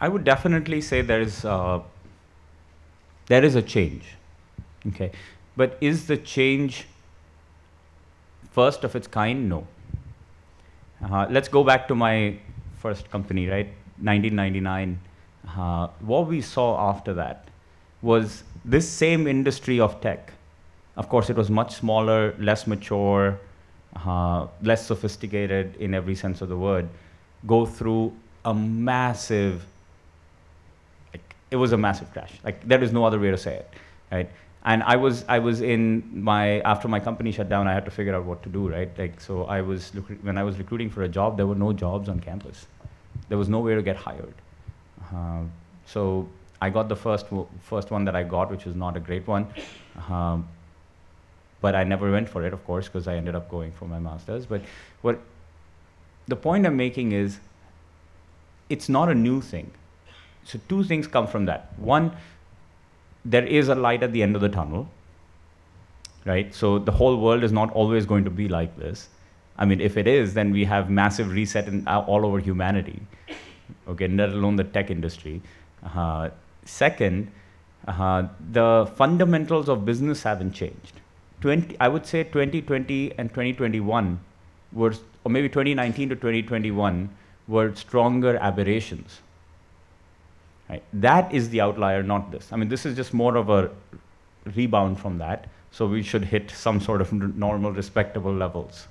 I 0.00 0.08
would 0.08 0.24
definitely 0.24 0.80
say 0.82 1.00
there 1.00 1.22
is 1.22 1.44
uh, 1.44 1.80
there 3.28 3.44
is 3.44 3.54
a 3.54 3.62
change 3.62 4.04
okay? 4.88 5.10
But 5.56 5.78
is 5.80 6.06
the 6.06 6.18
change 6.18 6.86
first 8.50 8.84
of 8.84 8.94
its 8.94 9.06
kind? 9.06 9.48
No. 9.48 9.66
Uh, 11.02 11.26
let's 11.30 11.48
go 11.48 11.64
back 11.64 11.88
to 11.88 11.94
my 11.94 12.36
first 12.82 13.10
company 13.10 13.48
right 13.48 13.72
1999, 14.04 14.98
uh, 15.56 15.88
what 16.00 16.26
we 16.26 16.40
saw 16.40 16.90
after 16.90 17.14
that 17.14 17.48
was 18.02 18.44
this 18.64 18.88
same 18.88 19.26
industry 19.26 19.80
of 19.80 20.00
tech. 20.00 20.32
Of 20.96 21.08
course, 21.08 21.30
it 21.30 21.36
was 21.36 21.50
much 21.50 21.74
smaller, 21.74 22.34
less 22.38 22.66
mature, 22.66 23.38
uh, 23.96 24.46
less 24.62 24.86
sophisticated 24.86 25.76
in 25.76 25.94
every 25.94 26.14
sense 26.14 26.42
of 26.42 26.48
the 26.48 26.56
word, 26.56 26.88
go 27.46 27.64
through 27.64 28.12
a 28.44 28.52
massive, 28.54 29.64
like, 31.12 31.34
it 31.50 31.56
was 31.56 31.72
a 31.72 31.76
massive 31.78 32.12
crash. 32.12 32.32
Like, 32.44 32.66
there 32.68 32.82
is 32.82 32.92
no 32.92 33.04
other 33.04 33.18
way 33.18 33.30
to 33.30 33.38
say 33.38 33.54
it, 33.56 33.70
right? 34.12 34.30
And 34.66 34.82
I 34.82 34.96
was, 34.96 35.24
I 35.28 35.38
was 35.38 35.60
in 35.60 36.22
my, 36.22 36.60
after 36.60 36.88
my 36.88 37.00
company 37.00 37.32
shut 37.32 37.48
down, 37.48 37.68
I 37.68 37.74
had 37.74 37.84
to 37.86 37.90
figure 37.90 38.14
out 38.14 38.24
what 38.24 38.42
to 38.42 38.48
do, 38.48 38.68
right? 38.68 38.90
Like, 38.98 39.20
so 39.20 39.44
I 39.44 39.62
was, 39.62 39.90
when 40.22 40.38
I 40.38 40.42
was 40.42 40.58
recruiting 40.58 40.90
for 40.90 41.02
a 41.02 41.08
job, 41.08 41.36
there 41.36 41.46
were 41.46 41.54
no 41.54 41.72
jobs 41.72 42.08
on 42.08 42.20
campus 42.20 42.66
there 43.28 43.38
was 43.38 43.48
nowhere 43.48 43.76
to 43.76 43.82
get 43.82 43.96
hired. 43.96 44.34
Uh, 45.12 45.42
so 45.86 46.28
I 46.60 46.70
got 46.70 46.88
the 46.88 46.96
first, 46.96 47.26
first 47.60 47.90
one 47.90 48.04
that 48.04 48.16
I 48.16 48.22
got, 48.22 48.50
which 48.50 48.64
was 48.64 48.74
not 48.74 48.96
a 48.96 49.00
great 49.00 49.26
one. 49.26 49.46
Um, 50.08 50.48
but 51.60 51.74
I 51.74 51.84
never 51.84 52.10
went 52.10 52.28
for 52.28 52.44
it, 52.46 52.52
of 52.52 52.64
course, 52.64 52.88
because 52.88 53.08
I 53.08 53.16
ended 53.16 53.34
up 53.34 53.50
going 53.50 53.72
for 53.72 53.86
my 53.86 53.98
master's. 53.98 54.46
But 54.46 54.62
what 55.02 55.20
the 56.28 56.36
point 56.36 56.66
I'm 56.66 56.76
making 56.76 57.12
is 57.12 57.38
it's 58.68 58.88
not 58.88 59.08
a 59.08 59.14
new 59.14 59.40
thing. 59.40 59.70
So, 60.44 60.60
two 60.68 60.84
things 60.84 61.06
come 61.06 61.26
from 61.26 61.46
that. 61.46 61.72
One, 61.78 62.14
there 63.24 63.46
is 63.46 63.68
a 63.68 63.74
light 63.74 64.02
at 64.02 64.12
the 64.12 64.22
end 64.22 64.36
of 64.36 64.42
the 64.42 64.48
tunnel, 64.50 64.90
right? 66.26 66.54
So, 66.54 66.78
the 66.78 66.92
whole 66.92 67.16
world 67.18 67.42
is 67.42 67.52
not 67.52 67.72
always 67.72 68.04
going 68.04 68.24
to 68.24 68.30
be 68.30 68.48
like 68.48 68.76
this. 68.76 69.08
I 69.56 69.64
mean, 69.64 69.80
if 69.80 69.96
it 69.96 70.06
is, 70.06 70.34
then 70.34 70.50
we 70.52 70.64
have 70.64 70.90
massive 70.90 71.30
reset 71.30 71.68
in, 71.68 71.86
uh, 71.86 72.00
all 72.00 72.26
over 72.26 72.38
humanity, 72.40 73.00
okay, 73.88 74.08
let 74.08 74.30
alone 74.30 74.56
the 74.56 74.64
tech 74.64 74.90
industry. 74.90 75.40
Uh, 75.84 76.30
second, 76.64 77.30
uh, 77.86 78.26
the 78.52 78.90
fundamentals 78.96 79.68
of 79.68 79.84
business 79.84 80.22
haven't 80.22 80.52
changed. 80.52 81.00
20, 81.40 81.76
I 81.78 81.88
would 81.88 82.06
say 82.06 82.24
2020 82.24 83.12
and 83.18 83.28
2021 83.28 84.18
were, 84.72 84.94
or 85.24 85.30
maybe 85.30 85.48
2019 85.48 86.08
to 86.08 86.14
2021 86.16 87.10
were 87.46 87.74
stronger 87.74 88.36
aberrations. 88.38 89.20
Right? 90.68 90.82
That 90.94 91.32
is 91.32 91.50
the 91.50 91.60
outlier, 91.60 92.02
not 92.02 92.30
this. 92.32 92.52
I 92.52 92.56
mean, 92.56 92.70
this 92.70 92.86
is 92.86 92.96
just 92.96 93.12
more 93.12 93.36
of 93.36 93.50
a 93.50 93.70
rebound 94.56 94.98
from 94.98 95.18
that. 95.18 95.48
So 95.70 95.86
we 95.86 96.02
should 96.02 96.24
hit 96.24 96.50
some 96.50 96.80
sort 96.80 97.00
of 97.00 97.12
normal, 97.12 97.72
respectable 97.72 98.32
levels. 98.32 98.88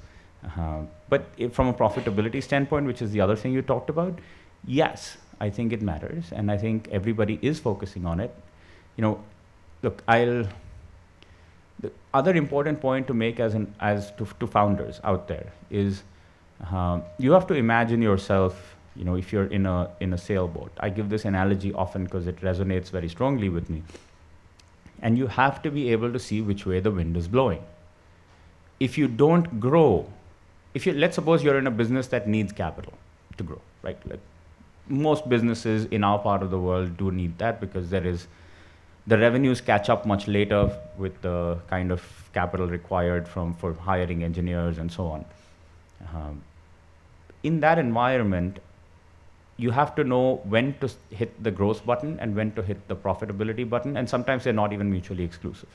Uh, 0.58 0.82
but 1.10 1.26
from 1.54 1.68
a 1.68 1.74
profitability 1.74 2.42
standpoint, 2.44 2.86
which 2.86 3.02
is 3.02 3.12
the 3.12 3.22
other 3.22 3.36
thing 3.36 3.54
you 3.54 3.62
talked 3.62 3.90
about, 3.90 4.20
yes, 4.66 5.18
I 5.40 5.50
think 5.50 5.74
it 5.74 5.82
matters, 5.82 6.32
and 6.32 6.52
I 6.52 6.58
think 6.58 6.88
everybody 6.92 7.40
is 7.42 7.60
focusing 7.60 8.06
on 8.06 8.20
it. 8.20 8.34
You 8.98 9.02
know, 9.04 9.24
look, 9.82 10.04
I'll. 10.08 10.48
The 11.80 11.92
other 12.14 12.36
important 12.36 12.80
point 12.80 13.08
to 13.08 13.14
make 13.14 13.40
as 13.40 13.56
an 13.56 13.74
as 13.80 14.12
to, 14.12 14.28
to 14.40 14.48
founders 14.48 15.02
out 15.04 15.28
there 15.28 15.52
is, 15.70 16.04
uh, 16.72 17.02
you 17.18 17.32
have 17.32 17.48
to 17.48 17.56
imagine 17.56 18.02
yourself. 18.02 18.76
You 18.96 19.06
know, 19.06 19.16
if 19.16 19.34
you're 19.34 19.48
in 19.48 19.66
a 19.66 19.90
in 20.00 20.14
a 20.14 20.18
sailboat, 20.18 20.72
I 20.80 20.90
give 20.90 21.10
this 21.10 21.26
analogy 21.26 21.74
often 21.74 22.04
because 22.06 22.28
it 22.28 22.40
resonates 22.42 22.90
very 22.90 23.10
strongly 23.10 23.50
with 23.50 23.70
me 23.70 23.84
and 25.04 25.18
you 25.18 25.28
have 25.28 25.62
to 25.62 25.70
be 25.70 25.92
able 25.92 26.12
to 26.12 26.20
see 26.20 26.42
which 26.42 26.66
way 26.66 26.80
the 26.80 26.90
wind 26.90 27.18
is 27.18 27.28
blowing. 27.28 27.62
If 28.80 28.98
you 28.98 29.08
don't 29.08 29.60
grow, 29.60 30.08
if 30.74 30.86
you 30.86 30.94
let's 30.94 31.16
suppose 31.16 31.44
you're 31.44 31.58
in 31.58 31.68
a 31.68 31.72
business 31.72 32.08
that 32.08 32.28
needs 32.28 32.52
capital 32.52 32.94
to 33.38 33.44
grow, 33.44 33.62
right? 33.82 33.98
Like 34.10 34.20
most 34.88 35.28
businesses 35.30 35.86
in 35.86 36.04
our 36.04 36.20
part 36.20 36.44
of 36.44 36.52
the 36.52 36.60
world 36.60 36.98
do 36.98 37.12
need 37.12 37.38
that 37.38 37.62
because 37.62 37.90
there 37.90 38.06
is 38.06 38.28
the 39.08 39.18
revenues 39.18 39.62
catch 39.62 39.90
up 39.90 40.06
much 40.06 40.28
later 40.28 40.72
with 40.98 41.22
the 41.22 41.60
kind 41.70 41.92
of 41.92 42.02
capital 42.34 42.68
required 42.68 43.28
from 43.28 43.54
for 43.54 43.74
hiring 43.74 44.24
engineers 44.24 44.78
and 44.78 44.92
so 44.92 45.08
on. 45.08 45.26
Um, 46.14 46.42
in 47.44 47.60
that 47.60 47.78
environment, 47.78 48.60
you 49.58 49.72
have 49.72 49.96
to 49.96 50.04
know 50.04 50.42
when 50.46 50.78
to 50.80 50.90
hit 51.12 51.44
the 51.44 51.52
growth 51.52 51.86
button 51.86 52.20
and 52.20 52.36
when 52.36 52.52
to 52.54 52.64
hit 52.64 52.88
the 52.88 52.96
profitability 52.96 53.70
button, 53.70 53.98
and 53.98 54.10
sometimes 54.10 54.44
they're 54.44 54.54
not 54.54 54.74
even 54.74 54.90
mutually 54.90 55.24
exclusive. 55.24 55.70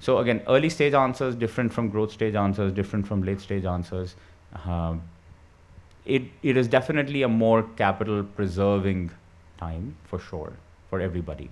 So 0.00 0.18
again, 0.18 0.42
early 0.48 0.70
stage 0.70 0.94
answers 0.94 1.34
different 1.34 1.72
from 1.72 1.90
growth 1.90 2.12
stage 2.12 2.34
answers, 2.34 2.72
different 2.72 3.06
from 3.06 3.22
late 3.22 3.40
stage 3.40 3.64
answers. 3.64 4.16
Um, 4.64 5.02
it, 6.06 6.22
it 6.42 6.56
is 6.56 6.66
definitely 6.66 7.22
a 7.22 7.28
more 7.28 7.62
capital 7.76 8.24
preserving 8.24 9.10
time 9.58 9.94
for 10.04 10.18
sure 10.18 10.52
for 10.88 11.00
everybody. 11.00 11.50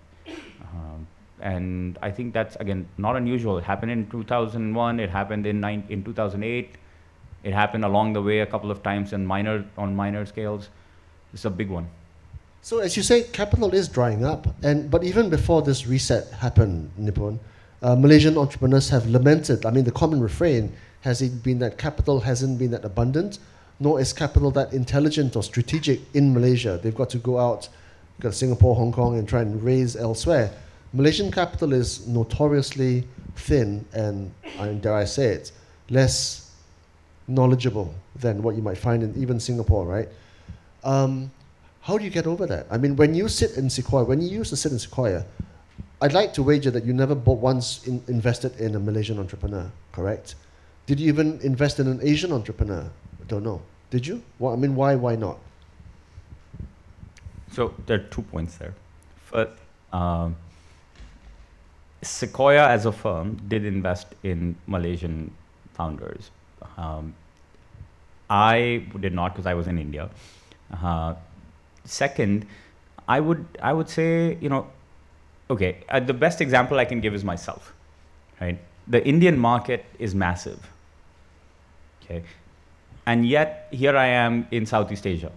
Um, 0.62 1.06
and 1.40 1.98
I 2.02 2.10
think 2.10 2.34
that's 2.34 2.56
again 2.56 2.88
not 2.96 3.16
unusual. 3.16 3.58
It 3.58 3.64
happened 3.64 3.92
in 3.92 4.10
2001. 4.10 4.98
It 4.98 5.10
happened 5.10 5.46
in 5.46 5.60
nine, 5.60 5.84
in 5.88 6.02
2008. 6.02 6.70
It 7.44 7.52
happened 7.52 7.84
along 7.84 8.14
the 8.14 8.22
way 8.22 8.40
a 8.40 8.46
couple 8.46 8.70
of 8.70 8.82
times 8.82 9.12
in 9.12 9.24
minor, 9.24 9.64
on 9.76 9.94
minor 9.94 10.26
scales. 10.26 10.70
It's 11.32 11.44
a 11.44 11.50
big 11.50 11.68
one. 11.68 11.88
So 12.62 12.78
as 12.80 12.96
you 12.96 13.02
say, 13.02 13.22
capital 13.22 13.72
is 13.72 13.88
drying 13.88 14.24
up, 14.24 14.48
and 14.64 14.90
but 14.90 15.04
even 15.04 15.30
before 15.30 15.62
this 15.62 15.86
reset 15.86 16.32
happened, 16.32 16.90
Nipun, 16.98 17.38
uh, 17.82 17.94
Malaysian 17.94 18.36
entrepreneurs 18.36 18.88
have 18.88 19.06
lamented. 19.06 19.64
I 19.64 19.70
mean, 19.70 19.84
the 19.84 19.92
common 19.92 20.20
refrain 20.20 20.72
has 21.02 21.22
it 21.22 21.42
been 21.42 21.58
that 21.60 21.78
capital 21.78 22.20
hasn't 22.20 22.58
been 22.58 22.70
that 22.72 22.84
abundant, 22.84 23.38
nor 23.80 24.00
is 24.00 24.12
capital 24.12 24.50
that 24.52 24.72
intelligent 24.72 25.36
or 25.36 25.42
strategic 25.42 26.00
in 26.14 26.34
Malaysia. 26.34 26.80
They've 26.82 26.94
got 26.94 27.10
to 27.10 27.18
go 27.18 27.38
out, 27.38 27.68
go 28.20 28.30
to 28.30 28.34
Singapore, 28.34 28.74
Hong 28.74 28.92
Kong, 28.92 29.18
and 29.18 29.28
try 29.28 29.42
and 29.42 29.62
raise 29.62 29.94
elsewhere. 29.94 30.50
Malaysian 30.92 31.30
capital 31.30 31.72
is 31.72 32.06
notoriously 32.08 33.04
thin 33.36 33.84
and, 33.92 34.32
and 34.58 34.82
dare 34.82 34.94
I 34.94 35.04
say 35.04 35.26
it, 35.28 35.52
less 35.90 36.50
knowledgeable 37.28 37.94
than 38.16 38.42
what 38.42 38.56
you 38.56 38.62
might 38.62 38.78
find 38.78 39.02
in 39.02 39.14
even 39.20 39.38
Singapore, 39.38 39.84
right? 39.86 40.08
Um, 40.82 41.30
how 41.82 41.98
do 41.98 42.04
you 42.04 42.10
get 42.10 42.26
over 42.26 42.46
that? 42.46 42.66
I 42.70 42.78
mean, 42.78 42.96
when 42.96 43.14
you 43.14 43.28
sit 43.28 43.56
in 43.56 43.70
Sequoia, 43.70 44.04
when 44.04 44.20
you 44.20 44.28
used 44.28 44.50
to 44.50 44.56
sit 44.56 44.72
in 44.72 44.78
Sequoia, 44.78 45.24
I'd 46.00 46.12
like 46.12 46.32
to 46.34 46.42
wager 46.42 46.70
that 46.70 46.84
you 46.84 46.92
never 46.92 47.14
bought 47.14 47.40
once 47.40 47.86
in, 47.86 48.02
invested 48.06 48.58
in 48.60 48.74
a 48.74 48.80
Malaysian 48.80 49.18
entrepreneur, 49.18 49.70
correct? 49.92 50.36
Did 50.86 51.00
you 51.00 51.08
even 51.08 51.40
invest 51.42 51.80
in 51.80 51.88
an 51.88 52.00
Asian 52.02 52.32
entrepreneur? 52.32 52.88
I 53.20 53.24
don't 53.26 53.42
know. 53.42 53.62
Did 53.90 54.06
you? 54.06 54.22
Well, 54.38 54.52
I 54.52 54.56
mean, 54.56 54.74
why? 54.76 54.94
Why 54.94 55.16
not? 55.16 55.38
So 57.52 57.74
there 57.86 57.98
are 57.98 58.04
two 58.04 58.22
points 58.22 58.56
there. 58.56 58.74
First, 59.24 59.52
um, 59.92 60.36
Sequoia 62.02 62.68
as 62.68 62.86
a 62.86 62.92
firm 62.92 63.36
did 63.48 63.64
invest 63.64 64.06
in 64.22 64.54
Malaysian 64.66 65.32
founders 65.74 66.30
um, 66.76 67.14
I 68.30 68.84
did 69.00 69.14
not 69.14 69.32
because 69.32 69.46
I 69.46 69.54
was 69.54 69.66
in 69.66 69.78
India. 69.78 70.10
Uh, 70.72 71.14
second, 71.84 72.46
I 73.06 73.20
would 73.20 73.44
I 73.62 73.72
would 73.72 73.88
say 73.88 74.36
you 74.40 74.48
know, 74.48 74.66
okay, 75.50 75.78
uh, 75.88 76.00
the 76.00 76.14
best 76.14 76.40
example 76.40 76.78
I 76.78 76.84
can 76.84 77.00
give 77.00 77.14
is 77.14 77.24
myself, 77.24 77.72
right? 78.40 78.58
The 78.86 79.04
Indian 79.06 79.38
market 79.38 79.84
is 79.98 80.14
massive. 80.14 80.58
Okay, 82.02 82.22
and 83.06 83.26
yet 83.26 83.68
here 83.70 83.96
I 83.96 84.06
am 84.06 84.46
in 84.50 84.66
Southeast 84.66 85.06
Asia. 85.06 85.32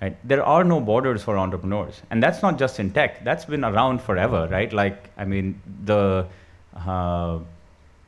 Right? 0.00 0.16
There 0.28 0.44
are 0.44 0.62
no 0.62 0.78
borders 0.78 1.22
for 1.22 1.38
entrepreneurs, 1.38 2.02
and 2.10 2.22
that's 2.22 2.42
not 2.42 2.58
just 2.58 2.78
in 2.78 2.90
tech. 2.90 3.24
That's 3.24 3.46
been 3.46 3.64
around 3.64 4.02
forever, 4.02 4.46
right? 4.50 4.70
Like 4.70 5.10
I 5.16 5.24
mean 5.24 5.60
the 5.84 6.26
uh, 6.74 7.38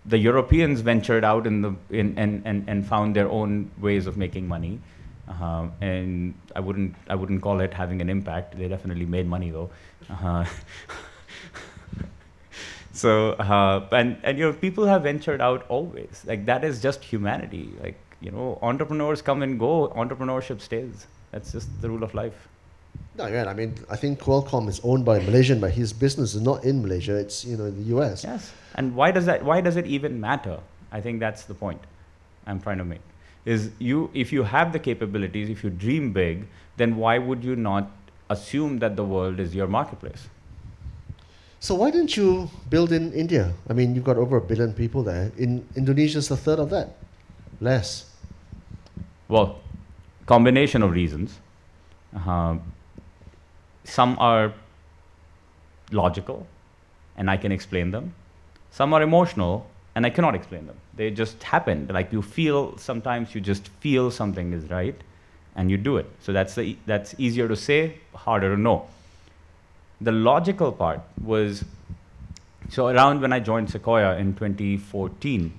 the 0.05 0.19
Europeans 0.19 0.81
ventured 0.81 1.25
out 1.25 1.47
in 1.47 1.63
the 1.63 1.75
in, 1.91 2.19
and, 2.19 2.43
and, 2.45 2.69
and 2.69 2.87
found 2.87 3.17
their 3.17 3.29
own 3.29 3.71
ways 3.81 4.07
of 4.07 4.17
making 4.17 4.47
money. 4.49 4.81
Uh, 5.29 5.69
and 5.81 6.35
I 6.57 6.61
wouldn't 6.61 6.95
I 7.09 7.15
wouldn't 7.15 7.43
call 7.43 7.61
it 7.61 7.75
having 7.75 8.01
an 8.01 8.09
impact. 8.09 8.59
They 8.59 8.69
definitely 8.69 9.07
made 9.07 9.27
money 9.27 9.51
though. 9.51 9.71
Uh, 10.09 10.45
so 12.93 13.33
uh, 13.33 13.87
and 13.93 14.17
and 14.23 14.39
you 14.39 14.47
know 14.47 14.53
people 14.53 14.87
have 14.87 15.03
ventured 15.03 15.41
out 15.41 15.67
always. 15.69 16.25
Like 16.27 16.47
that 16.47 16.65
is 16.65 16.81
just 16.81 17.05
humanity. 17.05 17.71
Like 17.83 17.99
you 18.21 18.31
know 18.31 18.59
entrepreneurs 18.63 19.21
come 19.23 19.43
and 19.43 19.59
go. 19.59 19.89
Entrepreneurship 19.89 20.61
stays. 20.61 21.07
That's 21.31 21.53
just 21.53 21.69
the 21.83 21.91
rule 21.91 22.03
of 22.03 22.15
life. 22.15 22.49
No, 23.17 23.27
yeah, 23.27 23.47
I 23.47 23.53
mean, 23.53 23.75
I 23.91 23.97
think 23.97 24.21
Qualcomm 24.21 24.69
is 24.69 24.81
owned 24.85 25.05
by 25.05 25.19
a 25.19 25.23
Malaysian, 25.23 25.61
but 25.61 25.73
his 25.73 25.93
business 25.93 26.35
is 26.35 26.41
not 26.41 26.65
in 26.65 26.83
Malaysia. 26.83 27.17
It's 27.17 27.45
you 27.45 27.57
know 27.57 27.67
in 27.67 27.77
the 27.77 27.89
U.S. 27.95 28.25
Yes, 28.25 28.53
and 28.77 28.95
why 28.95 29.11
does 29.11 29.27
that? 29.27 29.45
Why 29.45 29.61
does 29.61 29.77
it 29.77 29.87
even 29.87 30.21
matter? 30.21 30.59
I 30.91 31.01
think 31.01 31.21
that's 31.21 31.45
the 31.45 31.55
point 31.55 31.81
I'm 32.47 32.61
trying 32.61 32.79
to 32.79 32.85
make. 32.85 33.01
Is 33.55 33.71
you 33.79 34.11
if 34.23 34.33
you 34.37 34.43
have 34.53 34.73
the 34.73 34.79
capabilities, 34.87 35.49
if 35.49 35.65
you 35.65 35.71
dream 35.83 36.13
big, 36.13 36.47
then 36.77 36.97
why 37.03 37.19
would 37.19 37.45
you 37.51 37.55
not 37.57 37.91
assume 38.35 38.79
that 38.81 38.97
the 38.97 39.05
world 39.05 39.41
is 39.45 39.55
your 39.55 39.67
marketplace? 39.67 40.27
So 41.61 41.75
why 41.75 41.91
didn't 41.91 42.17
you 42.17 42.51
build 42.69 42.93
in 42.93 43.13
India? 43.13 43.53
I 43.69 43.73
mean, 43.73 43.95
you've 43.95 44.05
got 44.05 44.19
over 44.19 44.37
a 44.37 44.41
billion 44.41 44.75
people 44.75 45.03
there. 45.03 45.33
In 45.39 45.67
Indonesia's 45.77 46.31
a 46.31 46.37
third 46.37 46.59
of 46.59 46.69
that, 46.71 46.99
less. 47.61 48.11
Well, 49.29 49.61
combination 50.27 50.83
of 50.83 50.91
reasons. 50.91 51.39
Uh, 52.15 52.59
some 53.85 54.17
are 54.19 54.53
logical, 55.91 56.47
and 57.17 57.31
I 57.31 57.39
can 57.39 57.51
explain 57.51 57.91
them. 57.91 58.15
Some 58.71 58.93
are 58.93 59.03
emotional, 59.03 59.67
and 59.95 60.05
I 60.05 60.11
cannot 60.11 60.35
explain 60.35 60.67
them. 60.67 60.77
They 60.99 61.11
just 61.13 61.43
happen. 61.45 61.87
Like 61.91 62.13
you 62.13 62.21
feel, 62.21 62.77
sometimes 62.77 63.35
you 63.35 63.41
just 63.41 63.69
feel 63.81 64.11
something 64.11 64.53
is 64.53 64.69
right, 64.69 64.97
and 65.55 65.71
you 65.71 65.77
do 65.77 65.97
it. 65.97 66.07
So 66.21 66.33
that's, 66.33 66.57
the, 66.57 66.77
that's 66.87 67.15
easier 67.19 67.47
to 67.47 67.57
say, 67.57 68.01
harder 68.15 68.55
to 68.55 68.61
know. 68.61 68.87
The 70.01 70.11
logical 70.13 70.73
part 70.73 71.01
was 71.23 71.65
so 72.69 72.89
around 72.89 73.21
when 73.21 73.33
I 73.33 73.39
joined 73.39 73.71
Sequoia 73.71 74.19
in 74.19 74.35
2014 74.35 75.59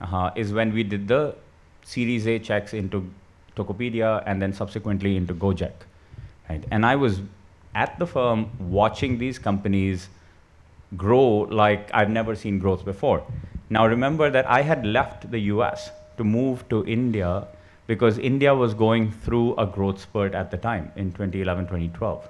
uh, 0.00 0.30
is 0.36 0.52
when 0.52 0.72
we 0.72 0.84
did 0.84 1.08
the 1.08 1.34
Series 1.82 2.26
A 2.28 2.38
checks 2.38 2.72
into 2.72 3.10
Tokopedia 3.56 4.22
and 4.24 4.40
then 4.40 4.52
subsequently 4.52 5.16
into 5.16 5.34
Gojek. 5.34 5.72
Right? 6.48 6.64
And 6.70 6.86
I 6.86 6.94
was 6.94 7.20
at 7.74 7.98
the 7.98 8.06
firm 8.06 8.50
watching 8.70 9.18
these 9.18 9.38
companies 9.38 10.08
grow 10.96 11.40
like 11.50 11.90
I've 11.92 12.10
never 12.10 12.36
seen 12.36 12.60
growth 12.60 12.84
before. 12.84 13.24
Now 13.68 13.86
remember 13.86 14.30
that 14.30 14.48
I 14.48 14.62
had 14.62 14.86
left 14.86 15.30
the 15.30 15.38
US 15.54 15.90
to 16.16 16.24
move 16.24 16.68
to 16.68 16.84
India 16.86 17.46
because 17.86 18.18
India 18.18 18.54
was 18.54 18.74
going 18.74 19.12
through 19.12 19.56
a 19.56 19.66
growth 19.66 20.00
spurt 20.00 20.34
at 20.34 20.50
the 20.50 20.56
time 20.56 20.92
in 20.96 21.12
2011, 21.12 21.64
2012. 21.66 22.28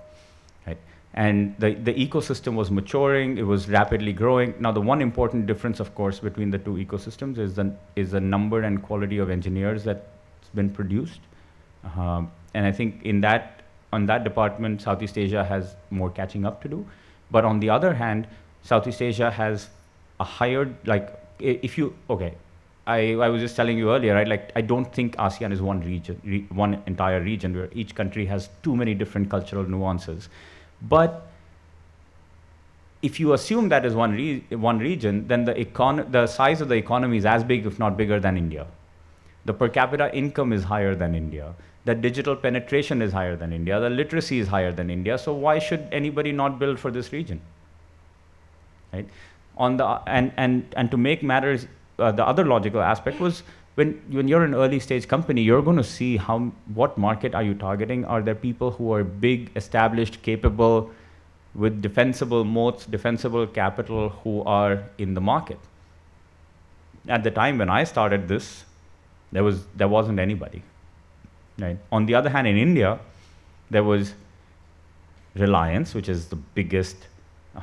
Right? 0.67 0.79
And 1.15 1.55
the, 1.59 1.75
the 1.75 1.95
ecosystem 1.95 2.55
was 2.55 2.71
maturing, 2.71 3.39
it 3.39 3.47
was 3.47 3.69
rapidly 3.69 4.13
growing. 4.13 4.55
Now, 4.61 4.73
the 4.73 4.81
one 4.81 5.01
important 5.01 5.47
difference, 5.47 5.81
of 5.81 5.95
course, 5.95 6.21
between 6.21 6.51
the 6.51 6.59
two 6.59 6.75
ecosystems 6.75 7.39
is 7.39 7.55
the, 7.55 7.75
is 7.97 8.11
the 8.11 8.21
number 8.21 8.63
and 8.63 8.83
quality 8.83 9.19
of 9.19 9.31
engineers 9.31 9.85
that's 9.85 10.49
been 10.55 10.69
produced. 10.69 11.21
Um, 11.97 12.31
and 12.55 12.67
I 12.67 12.73
think 12.73 13.03
in 13.05 13.21
that 13.23 13.63
on 13.93 14.07
that 14.07 14.25
department, 14.25 14.83
Southeast 14.83 15.17
Asia 15.17 15.45
has 15.45 15.77
more 15.91 16.11
catching 16.11 16.45
up 16.45 16.61
to 16.63 16.69
do. 16.69 16.87
But 17.31 17.45
on 17.45 17.61
the 17.61 17.71
other 17.71 17.95
hand, 17.95 18.27
Southeast 18.63 19.01
Asia 19.01 19.31
has 19.31 19.69
a 20.19 20.25
higher 20.25 20.75
like 20.85 21.26
if 21.39 21.77
you 21.79 21.95
okay 22.09 22.35
I, 22.87 23.15
I 23.15 23.29
was 23.29 23.43
just 23.43 23.57
telling 23.57 23.77
you 23.77 23.91
earlier 23.91 24.15
right 24.15 24.29
like 24.29 24.53
i 24.55 24.61
don't 24.61 24.93
think 24.95 25.17
asean 25.17 25.53
is 25.53 25.61
one 25.61 25.81
region 25.81 26.21
re, 26.25 26.47
one 26.51 26.83
entire 26.87 27.21
region 27.21 27.57
where 27.57 27.69
each 27.73 27.95
country 27.95 28.27
has 28.27 28.49
too 28.63 28.77
many 28.77 28.95
different 28.95 29.29
cultural 29.29 29.65
nuances. 29.65 30.29
But 30.83 31.27
if 33.03 33.19
you 33.19 33.33
assume 33.33 33.69
that 33.71 33.85
is 33.85 33.95
one, 33.95 34.13
re- 34.13 34.45
one 34.51 34.79
region 34.79 35.27
then 35.27 35.45
the, 35.45 35.55
econ- 35.55 36.11
the 36.13 36.27
size 36.27 36.61
of 36.61 36.69
the 36.69 36.75
economy 36.75 37.17
is 37.19 37.27
as 37.27 37.45
big 37.45 37.67
if 37.67 37.79
not 37.79 37.97
bigger 37.97 38.21
than 38.21 38.37
india. 38.37 38.67
The 39.45 39.55
per 39.55 39.69
capita 39.69 40.15
income 40.15 40.53
is 40.53 40.65
higher 40.65 40.95
than 40.95 41.15
india. 41.15 41.55
The 41.85 41.95
digital 41.95 42.37
penetration 42.37 43.03
is 43.03 43.13
higher 43.13 43.37
than 43.37 43.53
india. 43.53 43.81
The 43.81 43.91
literacy 43.91 44.39
is 44.39 44.49
higher 44.49 44.73
than 44.73 44.91
india. 44.91 45.19
So 45.19 45.33
why 45.33 45.59
should 45.59 45.89
anybody 45.93 46.33
not 46.33 46.59
build 46.59 46.79
for 46.79 46.91
this 46.91 47.13
region? 47.13 47.41
Right 48.93 49.09
on 49.57 49.77
the 49.77 49.87
and 50.07 50.33
and 50.37 50.75
and 50.77 50.91
to 50.91 50.97
make 50.97 51.23
matters 51.23 51.67
uh, 51.99 52.13
the 52.13 52.27
other 52.27 52.45
logical 52.45 52.83
aspect 52.83 53.21
was 53.21 53.43
when 53.75 53.95
when 54.11 54.29
you're 54.29 54.45
an 54.45 54.55
early 54.55 54.81
stage 54.81 55.09
company 55.09 55.43
you're 55.43 55.63
going 55.63 55.77
to 55.77 55.85
see 55.85 56.17
how 56.17 56.39
what 56.75 56.99
market 56.99 57.35
are 57.35 57.43
you 57.43 57.55
targeting? 57.55 58.05
Are 58.05 58.23
there 58.23 58.35
people 58.35 58.71
who 58.73 58.93
are 58.93 59.05
big 59.05 59.51
established 59.57 60.23
capable 60.23 60.91
with 61.55 61.81
defensible 61.81 62.45
moats 62.45 62.87
defensible 62.87 63.47
capital 63.47 64.11
who 64.25 64.43
are 64.45 64.83
in 64.99 65.15
the 65.15 65.21
market? 65.21 65.59
At 67.09 67.23
the 67.23 67.31
time 67.31 67.59
when 67.59 67.71
i 67.71 67.85
started 67.85 68.27
this 68.29 68.65
there 69.33 69.45
was 69.45 69.65
there 69.77 69.89
wasn't 69.89 70.19
anybody 70.19 70.63
right? 71.59 71.79
On 71.93 72.07
the 72.07 72.15
other 72.15 72.31
hand 72.31 72.49
in 72.49 72.57
india 72.57 72.99
there 73.71 73.85
was 73.85 74.15
reliance 75.35 75.95
which 75.95 76.09
is 76.09 76.27
the 76.29 76.37
biggest 76.37 77.07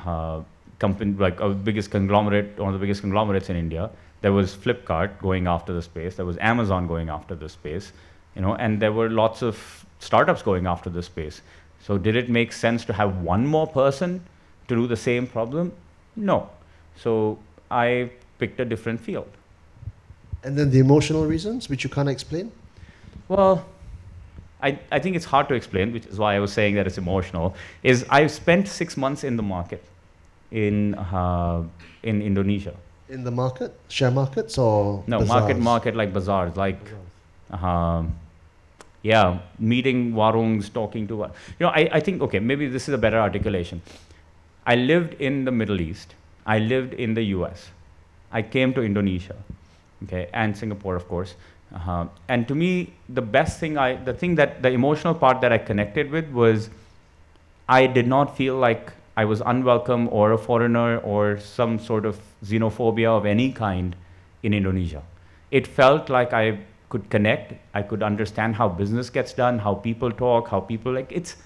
uh, 0.06 0.40
company, 0.84 1.12
like 1.26 1.40
uh, 1.40 1.48
biggest 1.70 1.90
conglomerate, 1.90 2.58
one 2.58 2.68
of 2.72 2.74
the 2.78 2.84
biggest 2.84 3.00
conglomerates 3.06 3.48
in 3.52 3.56
India. 3.56 3.84
There 4.24 4.34
was 4.40 4.48
Flipkart 4.62 5.10
going 5.28 5.46
after 5.54 5.72
the 5.78 5.84
space. 5.90 6.16
There 6.18 6.28
was 6.32 6.38
Amazon 6.52 6.86
going 6.92 7.08
after 7.16 7.34
the 7.42 7.48
space, 7.48 7.86
you 8.36 8.42
know, 8.44 8.54
and 8.64 8.80
there 8.82 8.92
were 8.98 9.08
lots 9.22 9.42
of 9.42 9.54
startups 10.08 10.42
going 10.50 10.66
after 10.74 10.90
the 10.90 11.02
space. 11.02 11.36
So 11.86 11.96
did 12.06 12.16
it 12.22 12.28
make 12.38 12.52
sense 12.52 12.84
to 12.90 12.92
have 13.00 13.10
one 13.34 13.46
more 13.54 13.66
person 13.66 14.20
to 14.68 14.74
do 14.80 14.86
the 14.94 15.00
same 15.08 15.26
problem? 15.36 15.72
No. 16.16 16.38
So 17.04 17.38
I 17.70 18.10
picked 18.38 18.60
a 18.60 18.66
different 18.74 19.00
field. 19.08 19.30
And 20.42 20.58
then 20.58 20.70
the 20.70 20.80
emotional 20.88 21.24
reasons, 21.34 21.70
which 21.70 21.84
you 21.84 21.90
can't 21.96 22.12
explain? 22.16 22.52
Well, 23.28 23.64
I, 24.62 24.78
I 24.96 24.98
think 24.98 25.16
it's 25.16 25.28
hard 25.34 25.48
to 25.48 25.54
explain, 25.54 25.92
which 25.96 26.06
is 26.06 26.18
why 26.18 26.36
I 26.36 26.40
was 26.46 26.52
saying 26.52 26.74
that 26.76 26.86
it's 26.86 26.98
emotional. 26.98 27.54
Is 27.82 28.04
I 28.10 28.26
spent 28.28 28.68
six 28.68 28.96
months 28.96 29.24
in 29.24 29.36
the 29.36 29.46
market 29.56 29.82
in 30.50 30.94
uh, 30.94 31.62
in 32.02 32.22
Indonesia. 32.22 32.74
In 33.08 33.24
the 33.24 33.30
market? 33.30 33.78
Share 33.88 34.10
markets 34.10 34.58
or? 34.58 35.04
No, 35.06 35.20
market, 35.20 35.54
bazaars? 35.54 35.64
market 35.64 35.96
like 35.96 36.12
bazaars, 36.12 36.56
like 36.56 36.82
Bazaars. 37.50 37.64
um, 37.64 38.14
yeah, 39.02 39.38
meeting 39.58 40.12
warungs, 40.12 40.72
talking 40.72 41.06
to. 41.08 41.14
You 41.58 41.66
know, 41.66 41.68
I, 41.68 41.88
I 41.92 42.00
think 42.00 42.22
okay, 42.22 42.38
maybe 42.38 42.68
this 42.68 42.88
is 42.88 42.94
a 42.94 42.98
better 42.98 43.18
articulation. 43.18 43.82
I 44.66 44.76
lived 44.76 45.14
in 45.20 45.44
the 45.44 45.50
Middle 45.52 45.80
East. 45.80 46.14
I 46.46 46.58
lived 46.58 46.94
in 46.94 47.14
the 47.14 47.22
U.S. 47.36 47.70
I 48.32 48.42
came 48.42 48.72
to 48.74 48.82
Indonesia, 48.82 49.36
okay, 50.04 50.28
and 50.32 50.56
Singapore, 50.56 50.96
of 50.96 51.06
course. 51.06 51.34
Uh, 51.74 52.06
and 52.28 52.46
to 52.48 52.54
me, 52.54 52.92
the 53.08 53.22
best 53.22 53.60
thing 53.60 53.76
I, 53.76 53.96
the 53.96 54.14
thing 54.14 54.36
that 54.36 54.62
the 54.62 54.70
emotional 54.70 55.14
part 55.14 55.40
that 55.40 55.52
I 55.52 55.58
connected 55.58 56.10
with 56.10 56.30
was, 56.30 56.70
I 57.68 57.86
did 57.86 58.06
not 58.06 58.36
feel 58.36 58.56
like 58.56 58.92
I 59.16 59.24
was 59.24 59.40
unwelcome 59.44 60.08
or 60.10 60.32
a 60.32 60.38
foreigner 60.38 60.98
or 60.98 61.38
some 61.38 61.78
sort 61.78 62.04
of 62.04 62.18
xenophobia 62.44 63.08
of 63.08 63.26
any 63.26 63.52
kind 63.52 63.94
in 64.42 64.52
Indonesia. 64.52 65.02
It 65.50 65.66
felt 65.66 66.08
like 66.08 66.32
I 66.32 66.58
could 66.88 67.10
connect. 67.10 67.54
I 67.74 67.82
could 67.82 68.02
understand 68.02 68.56
how 68.56 68.68
business 68.68 69.10
gets 69.10 69.32
done, 69.32 69.60
how 69.60 69.74
people 69.74 70.10
talk, 70.10 70.48
how 70.48 70.60
people 70.60 70.92
like 70.92 71.12
it's 71.12 71.36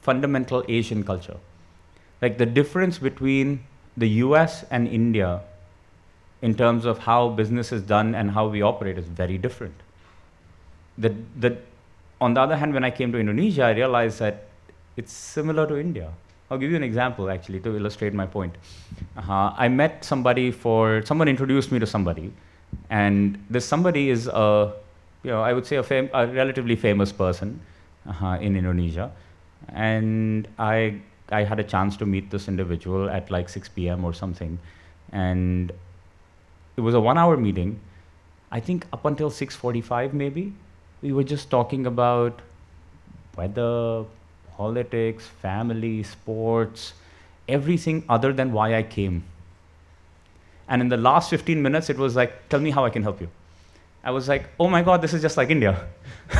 fundamental 0.00 0.64
Asian 0.68 1.04
culture. 1.04 1.36
Like 2.22 2.38
the 2.38 2.46
difference 2.46 2.98
between 2.98 3.64
the 3.96 4.08
US 4.24 4.64
and 4.70 4.88
India 4.88 5.42
in 6.42 6.54
terms 6.54 6.84
of 6.84 6.98
how 6.98 7.28
business 7.28 7.72
is 7.72 7.82
done 7.82 8.14
and 8.14 8.30
how 8.30 8.46
we 8.48 8.62
operate 8.62 8.98
is 8.98 9.06
very 9.06 9.38
different. 9.38 9.74
The, 10.98 11.14
the, 11.38 11.56
on 12.20 12.34
the 12.34 12.40
other 12.40 12.56
hand, 12.56 12.72
when 12.72 12.84
I 12.84 12.90
came 12.90 13.12
to 13.12 13.18
Indonesia, 13.18 13.64
I 13.64 13.72
realized 13.72 14.18
that 14.20 14.45
it's 14.96 15.12
similar 15.12 15.66
to 15.66 15.76
India. 15.78 16.12
I'll 16.50 16.58
give 16.58 16.70
you 16.70 16.76
an 16.76 16.84
example 16.84 17.28
actually 17.28 17.60
to 17.60 17.76
illustrate 17.76 18.14
my 18.14 18.26
point. 18.26 18.54
Uh, 19.16 19.52
I 19.56 19.68
met 19.68 20.04
somebody 20.04 20.50
for, 20.50 21.02
someone 21.04 21.28
introduced 21.28 21.72
me 21.72 21.78
to 21.80 21.86
somebody, 21.86 22.32
and 22.88 23.42
this 23.50 23.64
somebody 23.64 24.10
is 24.10 24.28
a, 24.28 24.72
you 25.22 25.30
know, 25.30 25.42
I 25.42 25.52
would 25.52 25.66
say 25.66 25.76
a, 25.76 25.82
fam- 25.82 26.10
a 26.14 26.26
relatively 26.26 26.76
famous 26.76 27.10
person 27.10 27.60
uh, 28.06 28.38
in 28.40 28.56
Indonesia. 28.56 29.10
And 29.68 30.46
I, 30.58 31.00
I 31.30 31.42
had 31.42 31.58
a 31.58 31.64
chance 31.64 31.96
to 31.96 32.06
meet 32.06 32.30
this 32.30 32.46
individual 32.46 33.10
at 33.10 33.30
like 33.30 33.48
6 33.48 33.68
p.m. 33.70 34.04
or 34.04 34.14
something. 34.14 34.58
And 35.10 35.72
it 36.76 36.80
was 36.80 36.94
a 36.94 37.00
one 37.00 37.18
hour 37.18 37.36
meeting. 37.36 37.80
I 38.52 38.60
think 38.60 38.86
up 38.92 39.04
until 39.04 39.30
6:45 39.30 40.12
maybe, 40.12 40.52
we 41.02 41.12
were 41.12 41.24
just 41.24 41.50
talking 41.50 41.86
about 41.86 42.40
weather, 43.36 44.04
politics, 44.56 45.26
family, 45.26 46.02
sports, 46.02 46.94
everything 47.48 48.04
other 48.08 48.32
than 48.32 48.52
why 48.52 48.76
I 48.76 48.82
came. 48.82 49.24
And 50.68 50.82
in 50.82 50.88
the 50.88 50.96
last 50.96 51.30
15 51.30 51.62
minutes, 51.62 51.90
it 51.90 51.98
was 51.98 52.16
like, 52.16 52.48
tell 52.48 52.60
me 52.60 52.70
how 52.70 52.84
I 52.84 52.90
can 52.90 53.02
help 53.02 53.20
you. 53.20 53.28
I 54.02 54.10
was 54.10 54.28
like, 54.28 54.48
oh 54.58 54.68
my 54.68 54.82
God, 54.82 55.02
this 55.02 55.14
is 55.14 55.22
just 55.22 55.36
like 55.36 55.50
India. 55.50 55.86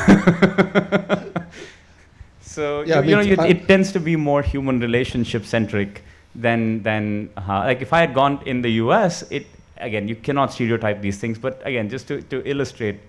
so, 2.40 2.82
Yeah, 2.82 3.00
you, 3.00 3.10
you 3.10 3.16
know, 3.16 3.22
you, 3.22 3.36
it 3.42 3.68
tends 3.68 3.92
to 3.92 4.00
be 4.00 4.16
more 4.16 4.42
human 4.42 4.80
relationship 4.80 5.44
centric 5.44 6.02
than, 6.34 6.82
than 6.82 7.30
uh, 7.36 7.64
like 7.64 7.82
if 7.82 7.92
I 7.92 8.00
had 8.00 8.14
gone 8.14 8.40
in 8.46 8.62
the 8.62 8.70
US, 8.84 9.22
it, 9.30 9.46
again, 9.78 10.08
you 10.08 10.16
cannot 10.16 10.52
stereotype 10.52 11.00
these 11.00 11.18
things, 11.18 11.38
but 11.38 11.60
again, 11.64 11.88
just 11.88 12.08
to, 12.08 12.22
to 12.22 12.48
illustrate, 12.48 13.00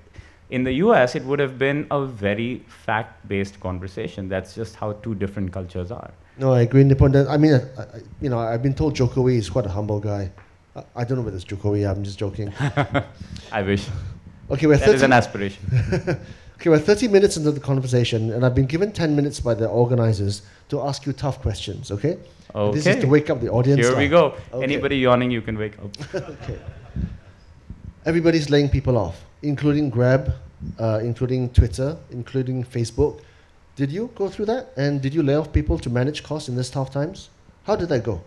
in 0.50 0.64
the 0.64 0.74
US, 0.74 1.16
it 1.16 1.24
would 1.24 1.40
have 1.40 1.58
been 1.58 1.88
a 1.92 2.06
very 2.06 2.64
fact 2.68 3.28
based 3.28 3.60
conversation. 3.60 4.30
That's 4.30 4.56
just 4.56 4.76
how 4.76 4.94
two 4.94 5.16
different 5.16 5.52
cultures 5.52 5.92
are. 5.92 6.12
No, 6.38 6.54
I 6.54 6.62
agree, 6.62 6.84
Nipun. 6.84 7.28
I 7.28 7.38
mean, 7.38 7.54
I, 7.54 7.82
I, 7.82 7.86
you 8.22 8.30
know, 8.30 8.40
I've 8.40 8.62
been 8.62 8.76
told 8.76 8.96
Jokowi 8.96 9.38
is 9.38 9.50
quite 9.50 9.66
a 9.66 9.70
humble 9.70 10.00
guy. 10.00 10.32
I, 10.76 10.84
I 10.96 11.04
don't 11.04 11.18
know 11.18 11.24
whether 11.24 11.36
it's 11.36 11.46
Jokowi. 11.46 11.90
I'm 11.90 12.04
just 12.04 12.20
joking. 12.20 12.54
I 13.52 13.62
wish. 13.64 13.88
Okay, 14.50 14.68
we're 14.68 14.78
That 14.78 14.90
is 14.90 15.02
30, 15.02 15.06
an 15.06 15.14
aspiration. 15.14 15.64
okay, 16.56 16.70
we're 16.70 16.80
30 16.80 17.08
minutes 17.10 17.36
into 17.36 17.52
the 17.52 17.60
conversation, 17.60 18.32
and 18.32 18.46
I've 18.46 18.56
been 18.56 18.68
given 18.68 18.92
10 18.92 19.16
minutes 19.16 19.40
by 19.40 19.54
the 19.54 19.68
organizers 19.68 20.44
to 20.70 20.82
ask 20.82 21.06
you 21.06 21.14
tough 21.14 21.42
questions. 21.42 21.92
Okay. 21.92 22.18
Okay. 22.56 22.76
This 22.76 22.88
is 22.88 23.02
to 23.02 23.08
wake 23.08 23.30
up 23.30 23.42
the 23.42 23.50
audience. 23.50 23.86
Here 23.86 23.98
we 23.98 24.08
go. 24.08 24.36
Okay. 24.54 24.64
Anybody 24.64 24.98
yawning, 24.98 25.32
you 25.32 25.42
can 25.42 25.58
wake 25.58 25.78
up. 25.80 26.16
okay. 26.16 26.60
Everybody's 28.06 28.50
laying 28.50 28.70
people 28.70 28.98
off, 28.98 29.26
including 29.42 29.90
Grab, 29.90 30.34
uh, 30.80 31.00
including 31.04 31.50
Twitter, 31.50 31.98
including 32.12 32.64
Facebook. 32.64 33.22
Did 33.76 33.92
you 33.92 34.10
go 34.16 34.28
through 34.28 34.46
that? 34.46 34.74
And 34.76 35.02
did 35.02 35.14
you 35.14 35.22
lay 35.22 35.36
off 35.36 35.54
people 35.54 35.78
to 35.80 35.90
manage 35.90 36.24
costs 36.24 36.50
in 36.50 36.56
these 36.56 36.70
tough 36.70 36.92
times? 36.92 37.30
How 37.64 37.76
did 37.76 37.90
that 37.90 38.04
go? 38.04 38.22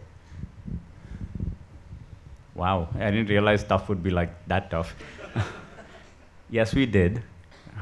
Wow, 2.55 2.89
I 2.95 3.11
didn't 3.11 3.29
realize 3.29 3.65
tough 3.65 3.89
would 3.89 4.03
be 4.03 4.11
like 4.11 4.31
that 4.47 4.71
tough. 4.71 4.95
yes, 6.51 6.75
we 6.75 6.87
did. 6.87 7.23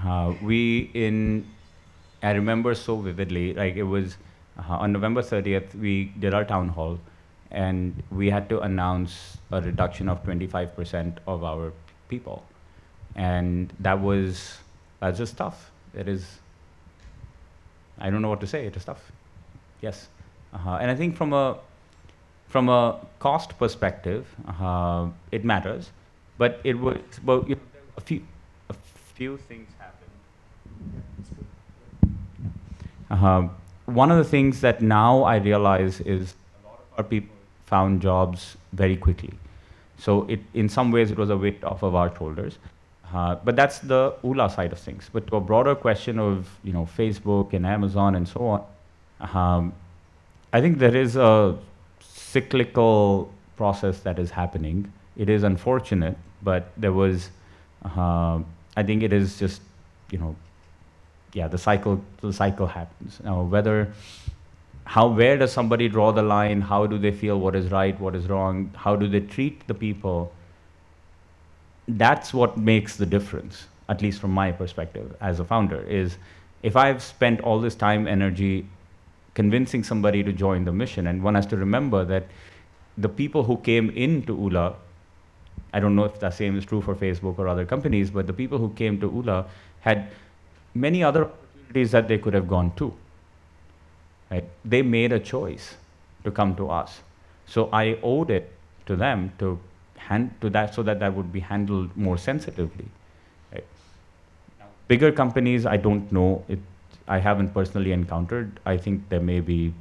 Uh, 0.04 0.34
we 0.42 0.90
in, 0.94 1.46
I 2.22 2.30
remember 2.30 2.74
so 2.74 2.96
vividly. 2.96 3.54
Like 3.54 3.74
it 3.74 3.82
was 3.82 4.16
uh, 4.58 4.76
on 4.76 4.92
November 4.92 5.22
30th, 5.22 5.74
we 5.74 6.12
did 6.18 6.34
our 6.34 6.44
town 6.44 6.68
hall, 6.68 6.98
and 7.50 8.02
we 8.10 8.30
had 8.30 8.48
to 8.50 8.60
announce 8.60 9.38
a 9.50 9.60
reduction 9.60 10.08
of 10.08 10.22
25% 10.24 11.18
of 11.26 11.44
our 11.44 11.72
people, 12.08 12.44
and 13.14 13.72
that 13.80 14.00
was 14.00 14.58
that's 15.00 15.18
just 15.18 15.36
tough. 15.36 15.70
It 15.94 16.08
is. 16.08 16.26
I 17.98 18.10
don't 18.10 18.22
know 18.22 18.28
what 18.28 18.40
to 18.40 18.46
say. 18.46 18.66
It 18.66 18.76
is 18.76 18.84
tough. 18.84 19.10
Yes, 19.80 20.08
uh, 20.52 20.78
and 20.80 20.90
I 20.90 20.94
think 20.94 21.16
from 21.16 21.32
a 21.32 21.58
from 22.48 22.68
a 22.68 22.98
cost 23.18 23.58
perspective, 23.58 24.26
uh, 24.60 25.08
it 25.30 25.44
matters, 25.44 25.90
but 26.38 26.60
it 26.64 26.78
was 26.78 26.98
well, 27.24 27.44
you 27.46 27.56
know, 27.56 27.60
a 27.96 28.00
few 28.00 28.22
a 28.70 28.74
few 29.14 29.36
things 29.36 29.68
happened. 29.78 30.10
Uh-huh. 33.10 33.48
one 33.86 34.10
of 34.10 34.18
the 34.18 34.24
things 34.24 34.60
that 34.60 34.82
now 34.82 35.22
I 35.22 35.36
realize 35.36 36.00
is 36.00 36.34
a 36.62 36.68
lot 36.68 36.80
of 36.80 36.98
our 36.98 37.04
people 37.04 37.34
found 37.64 38.02
jobs 38.02 38.56
very 38.72 38.96
quickly. 38.96 39.32
So 39.98 40.24
it, 40.28 40.40
in 40.54 40.68
some 40.68 40.92
ways, 40.92 41.10
it 41.10 41.18
was 41.18 41.30
a 41.30 41.36
weight 41.36 41.64
off 41.64 41.82
of 41.82 41.94
our 41.94 42.14
shoulders. 42.16 42.58
Uh, 43.12 43.36
but 43.36 43.56
that's 43.56 43.78
the 43.78 44.14
ULA 44.22 44.50
side 44.50 44.72
of 44.72 44.78
things. 44.78 45.08
But 45.12 45.26
to 45.28 45.36
a 45.36 45.40
broader 45.40 45.74
question 45.74 46.18
of 46.18 46.48
you 46.62 46.72
know 46.72 46.88
Facebook 46.96 47.52
and 47.52 47.66
Amazon 47.66 48.14
and 48.14 48.28
so 48.28 48.46
on, 48.46 48.64
um, 49.34 49.72
I 50.52 50.60
think 50.60 50.78
there 50.78 50.96
is 50.96 51.16
a 51.16 51.56
cyclical 52.00 53.32
process 53.56 54.00
that 54.00 54.18
is 54.18 54.30
happening. 54.30 54.92
It 55.16 55.28
is 55.28 55.42
unfortunate, 55.42 56.16
but 56.42 56.70
there 56.76 56.92
was, 56.92 57.30
uh, 57.84 58.40
I 58.76 58.82
think 58.82 59.02
it 59.02 59.12
is 59.12 59.38
just, 59.38 59.60
you 60.10 60.18
know, 60.18 60.36
yeah, 61.32 61.48
the 61.48 61.58
cycle, 61.58 62.02
the 62.20 62.32
cycle 62.32 62.66
happens. 62.66 63.20
Now, 63.22 63.42
whether, 63.42 63.92
how, 64.84 65.08
where 65.08 65.36
does 65.36 65.52
somebody 65.52 65.88
draw 65.88 66.12
the 66.12 66.22
line? 66.22 66.60
How 66.60 66.86
do 66.86 66.98
they 66.98 67.10
feel 67.10 67.38
what 67.38 67.54
is 67.54 67.70
right, 67.70 67.98
what 68.00 68.14
is 68.14 68.26
wrong? 68.28 68.70
How 68.76 68.96
do 68.96 69.08
they 69.08 69.20
treat 69.20 69.66
the 69.66 69.74
people? 69.74 70.32
That's 71.88 72.34
what 72.34 72.58
makes 72.58 72.96
the 72.96 73.06
difference, 73.06 73.66
at 73.88 74.02
least 74.02 74.20
from 74.20 74.30
my 74.30 74.52
perspective 74.52 75.16
as 75.20 75.40
a 75.40 75.44
founder, 75.44 75.80
is 75.80 76.18
if 76.62 76.76
I've 76.76 77.02
spent 77.02 77.40
all 77.40 77.60
this 77.60 77.74
time, 77.74 78.06
energy 78.06 78.66
convincing 79.34 79.82
somebody 79.82 80.22
to 80.22 80.32
join 80.32 80.64
the 80.64 80.72
mission, 80.72 81.06
and 81.06 81.22
one 81.22 81.34
has 81.34 81.46
to 81.46 81.56
remember 81.56 82.04
that 82.04 82.26
the 82.98 83.08
people 83.08 83.44
who 83.44 83.56
came 83.58 83.90
into 83.90 84.34
Ula, 84.34 84.74
I 85.72 85.80
don't 85.80 85.94
know 85.94 86.04
if 86.04 86.18
the 86.18 86.30
same 86.30 86.58
is 86.58 86.64
true 86.64 86.82
for 86.82 86.94
Facebook 86.94 87.38
or 87.38 87.48
other 87.48 87.64
companies, 87.64 88.10
but 88.10 88.26
the 88.26 88.32
people 88.32 88.58
who 88.58 88.70
came 88.70 89.00
to 89.00 89.06
Ula 89.06 89.46
had 89.80 90.10
many 90.74 91.02
other 91.02 91.26
opportunities 91.26 91.90
that 91.92 92.08
they 92.08 92.18
could 92.18 92.34
have 92.34 92.48
gone 92.48 92.72
to. 92.76 92.92
Right? 94.30 94.44
They 94.64 94.82
made 94.82 95.12
a 95.12 95.20
choice 95.20 95.76
to 96.24 96.30
come 96.30 96.54
to 96.56 96.68
us. 96.68 97.00
So 97.46 97.70
I 97.72 97.98
owed 98.02 98.30
it 98.30 98.52
to 98.86 98.96
them 98.96 99.32
to 99.38 99.58
hand 100.08 100.30
to 100.40 100.50
that 100.50 100.74
so 100.74 100.82
that 100.82 101.00
that 101.00 101.14
would 101.14 101.32
be 101.32 101.40
handled 101.40 101.96
more 101.96 102.18
sensitively. 102.18 102.88
Bigger 104.88 105.12
companies, 105.12 105.66
I 105.66 105.76
don't 105.76 106.10
know. 106.10 106.42
It, 106.48 106.60
I 107.06 107.18
haven't 107.18 107.52
personally 107.52 107.92
encountered. 107.92 108.58
I 108.64 108.78
think 108.78 109.08
there 109.10 109.20
may 109.20 109.40
be 109.40 109.74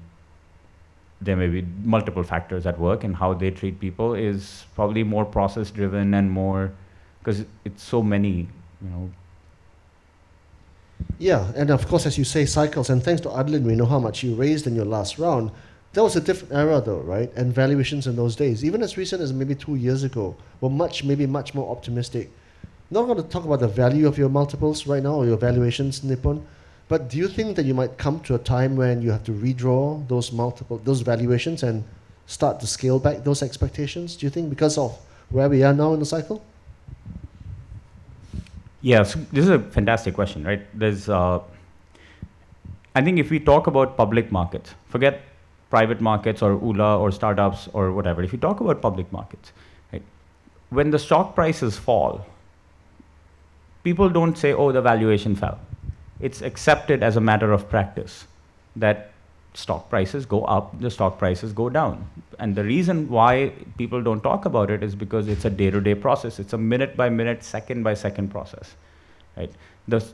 there 1.22 1.36
may 1.36 1.48
be 1.48 1.66
multiple 1.84 2.24
factors 2.24 2.68
at 2.68 2.80
work, 2.80 3.04
and 3.04 3.16
how 3.16 3.34
they 3.34 3.50
treat 3.50 3.80
people 3.80 4.14
is 4.14 4.66
probably 4.76 5.04
more 5.04 5.26
process 5.26 5.72
driven 5.72 6.14
and 6.14 6.30
more 6.30 6.74
because 7.20 7.46
it's 7.66 7.82
so 7.82 8.04
many, 8.04 8.48
you 8.82 8.90
know. 8.90 9.10
Yeah, 11.20 11.52
and 11.56 11.72
of 11.72 11.88
course, 11.88 12.06
as 12.06 12.18
you 12.18 12.24
say, 12.24 12.46
cycles. 12.46 12.90
And 12.90 13.04
thanks 13.04 13.22
to 13.22 13.30
Adlin, 13.30 13.64
we 13.64 13.76
know 13.76 13.86
how 13.86 14.00
much 14.00 14.24
you 14.24 14.36
raised 14.36 14.68
in 14.68 14.76
your 14.76 14.86
last 14.86 15.18
round. 15.18 15.52
That 15.98 16.04
was 16.04 16.16
a 16.16 16.22
different 16.22 16.54
era, 16.54 16.80
though, 16.80 17.00
right? 17.00 17.34
And 17.36 17.52
valuations 17.52 18.06
in 18.06 18.16
those 18.16 18.36
days, 18.36 18.64
even 18.64 18.84
as 18.84 18.98
recent 18.98 19.20
as 19.20 19.34
maybe 19.34 19.56
two 19.56 19.74
years 19.74 20.04
ago, 20.04 20.36
were 20.62 20.70
much, 20.70 21.04
maybe 21.04 21.26
much 21.26 21.56
more 21.56 21.72
optimistic. 21.76 22.30
Not 22.92 23.08
going 23.08 23.18
to 23.18 23.24
talk 23.24 23.46
about 23.46 23.62
the 23.62 23.68
value 23.68 24.06
of 24.06 24.16
your 24.16 24.30
multiples 24.30 24.86
right 24.86 25.02
now 25.02 25.16
or 25.16 25.26
your 25.26 25.38
valuations, 25.38 26.02
Nipun, 26.02 26.44
but 26.88 27.10
do 27.10 27.18
you 27.18 27.28
think 27.28 27.56
that 27.56 27.66
you 27.66 27.74
might 27.74 27.98
come 27.98 28.20
to 28.26 28.36
a 28.36 28.38
time 28.38 28.76
when 28.76 29.02
you 29.02 29.10
have 29.10 29.24
to 29.24 29.32
redraw 29.32 30.08
those 30.08 30.32
multiple, 30.32 30.80
those 30.84 31.02
valuations, 31.02 31.64
and 31.64 31.84
start 32.28 32.60
to 32.60 32.68
scale 32.68 33.00
back 33.00 33.24
those 33.24 33.42
expectations? 33.42 34.16
Do 34.16 34.28
you 34.28 34.30
think 34.30 34.52
because 34.52 34.78
of 34.78 34.96
where 35.32 35.50
we 35.50 35.64
are 35.64 35.74
now 35.74 35.94
in 35.94 36.00
the 36.00 36.06
cycle? 36.06 36.44
Yeah, 38.84 39.02
so 39.02 39.18
this 39.32 39.46
is 39.46 39.50
a 39.50 39.58
fantastic 39.58 40.14
question, 40.14 40.44
right? 40.44 40.62
There's, 40.78 41.10
uh, 41.10 41.40
I 42.94 43.02
think 43.02 43.18
if 43.18 43.32
we 43.32 43.40
talk 43.40 43.66
about 43.66 43.98
public 43.98 44.32
markets, 44.32 44.76
forget 44.90 45.24
private 45.70 46.00
markets 46.02 46.42
or 46.42 46.54
Ula 46.54 46.98
or 47.00 47.12
startups 47.12 47.68
or 47.74 47.92
whatever. 47.92 48.24
If 48.24 48.32
you 48.32 48.40
talk 48.40 48.60
about 48.60 48.82
public 48.82 49.12
markets, 49.12 49.52
right, 49.92 50.04
when 50.70 50.92
the 50.92 51.00
stock 51.00 51.36
prices 51.36 51.78
fall, 51.78 52.26
people 53.84 54.10
don't 54.10 54.38
say, 54.38 54.54
"Oh, 54.54 54.72
the 54.72 54.82
valuation 54.82 55.36
fell." 55.36 55.60
It's 56.20 56.42
accepted 56.42 57.04
as 57.04 57.16
a 57.16 57.22
matter 57.22 57.52
of 57.52 57.70
practice 57.70 58.26
that 58.76 59.12
stock 59.54 59.90
prices 59.90 60.26
go 60.26 60.44
up, 60.44 60.80
the 60.80 60.90
stock 60.92 61.18
prices 61.18 61.52
go 61.52 61.70
down. 61.70 62.08
And 62.40 62.56
the 62.56 62.64
reason 62.64 63.10
why 63.10 63.54
people 63.78 64.04
don't 64.04 64.22
talk 64.22 64.46
about 64.46 64.70
it 64.70 64.84
is 64.84 64.94
because 64.96 65.28
it's 65.28 65.46
a 65.46 65.50
day-to-day 65.50 65.96
process. 65.96 66.40
It's 66.40 66.54
a 66.54 66.58
minute 66.58 66.96
by 66.96 67.10
minute, 67.10 67.44
second 67.44 67.84
by 67.84 67.96
second 67.96 68.30
process. 68.30 68.76
Right? 69.36 69.52
The 69.88 70.06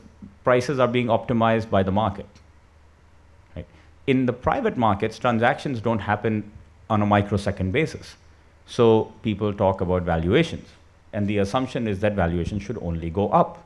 prices 0.44 0.78
are 0.78 0.88
being 0.88 1.08
optimized 1.08 1.68
by 1.68 1.82
the 1.82 1.92
market. 1.92 2.26
In 4.06 4.26
the 4.26 4.32
private 4.32 4.76
markets, 4.76 5.18
transactions 5.18 5.80
don't 5.80 6.00
happen 6.00 6.50
on 6.90 7.00
a 7.00 7.06
microsecond 7.06 7.72
basis. 7.72 8.16
So 8.66 9.12
people 9.22 9.52
talk 9.52 9.80
about 9.80 10.02
valuations. 10.02 10.68
And 11.12 11.28
the 11.28 11.38
assumption 11.38 11.86
is 11.86 12.00
that 12.00 12.14
valuation 12.14 12.58
should 12.58 12.78
only 12.82 13.08
go 13.08 13.30
up. 13.30 13.64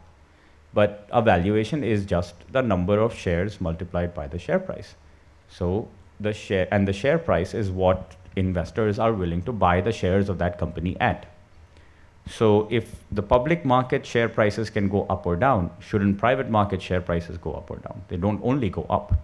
But 0.74 1.09
a 1.11 1.22
valuation 1.22 1.83
is 1.83 2.05
just 2.05 2.35
the 2.53 2.62
number 2.62 2.98
of 2.98 3.14
shares 3.14 3.61
multiplied 3.61 4.14
by 4.14 4.29
the 4.29 4.38
share 4.38 4.59
price. 4.59 4.94
So 5.48 5.88
the 6.20 6.33
share 6.33 6.68
and 6.70 6.87
the 6.87 6.92
share 6.92 7.18
price 7.18 7.55
is 7.55 7.70
what 7.70 8.14
investors 8.37 8.98
are 8.98 9.12
willing 9.12 9.42
to 9.42 9.53
buy 9.53 9.81
the 9.81 9.92
shares 9.92 10.29
of 10.29 10.38
that 10.38 10.59
company 10.59 10.96
at. 11.01 11.27
So 12.29 12.68
if 12.70 12.96
the 13.11 13.22
public 13.22 13.64
market 13.64 14.05
share 14.05 14.29
prices 14.29 14.68
can 14.68 14.88
go 14.88 15.07
up 15.09 15.24
or 15.27 15.37
down, 15.37 15.70
shouldn't 15.81 16.18
private 16.18 16.51
market 16.51 16.83
share 16.83 17.01
prices 17.01 17.38
go 17.38 17.55
up 17.55 17.70
or 17.70 17.79
down? 17.79 18.03
They 18.09 18.16
don't 18.16 18.40
only 18.44 18.68
go 18.68 18.87
up. 18.90 19.18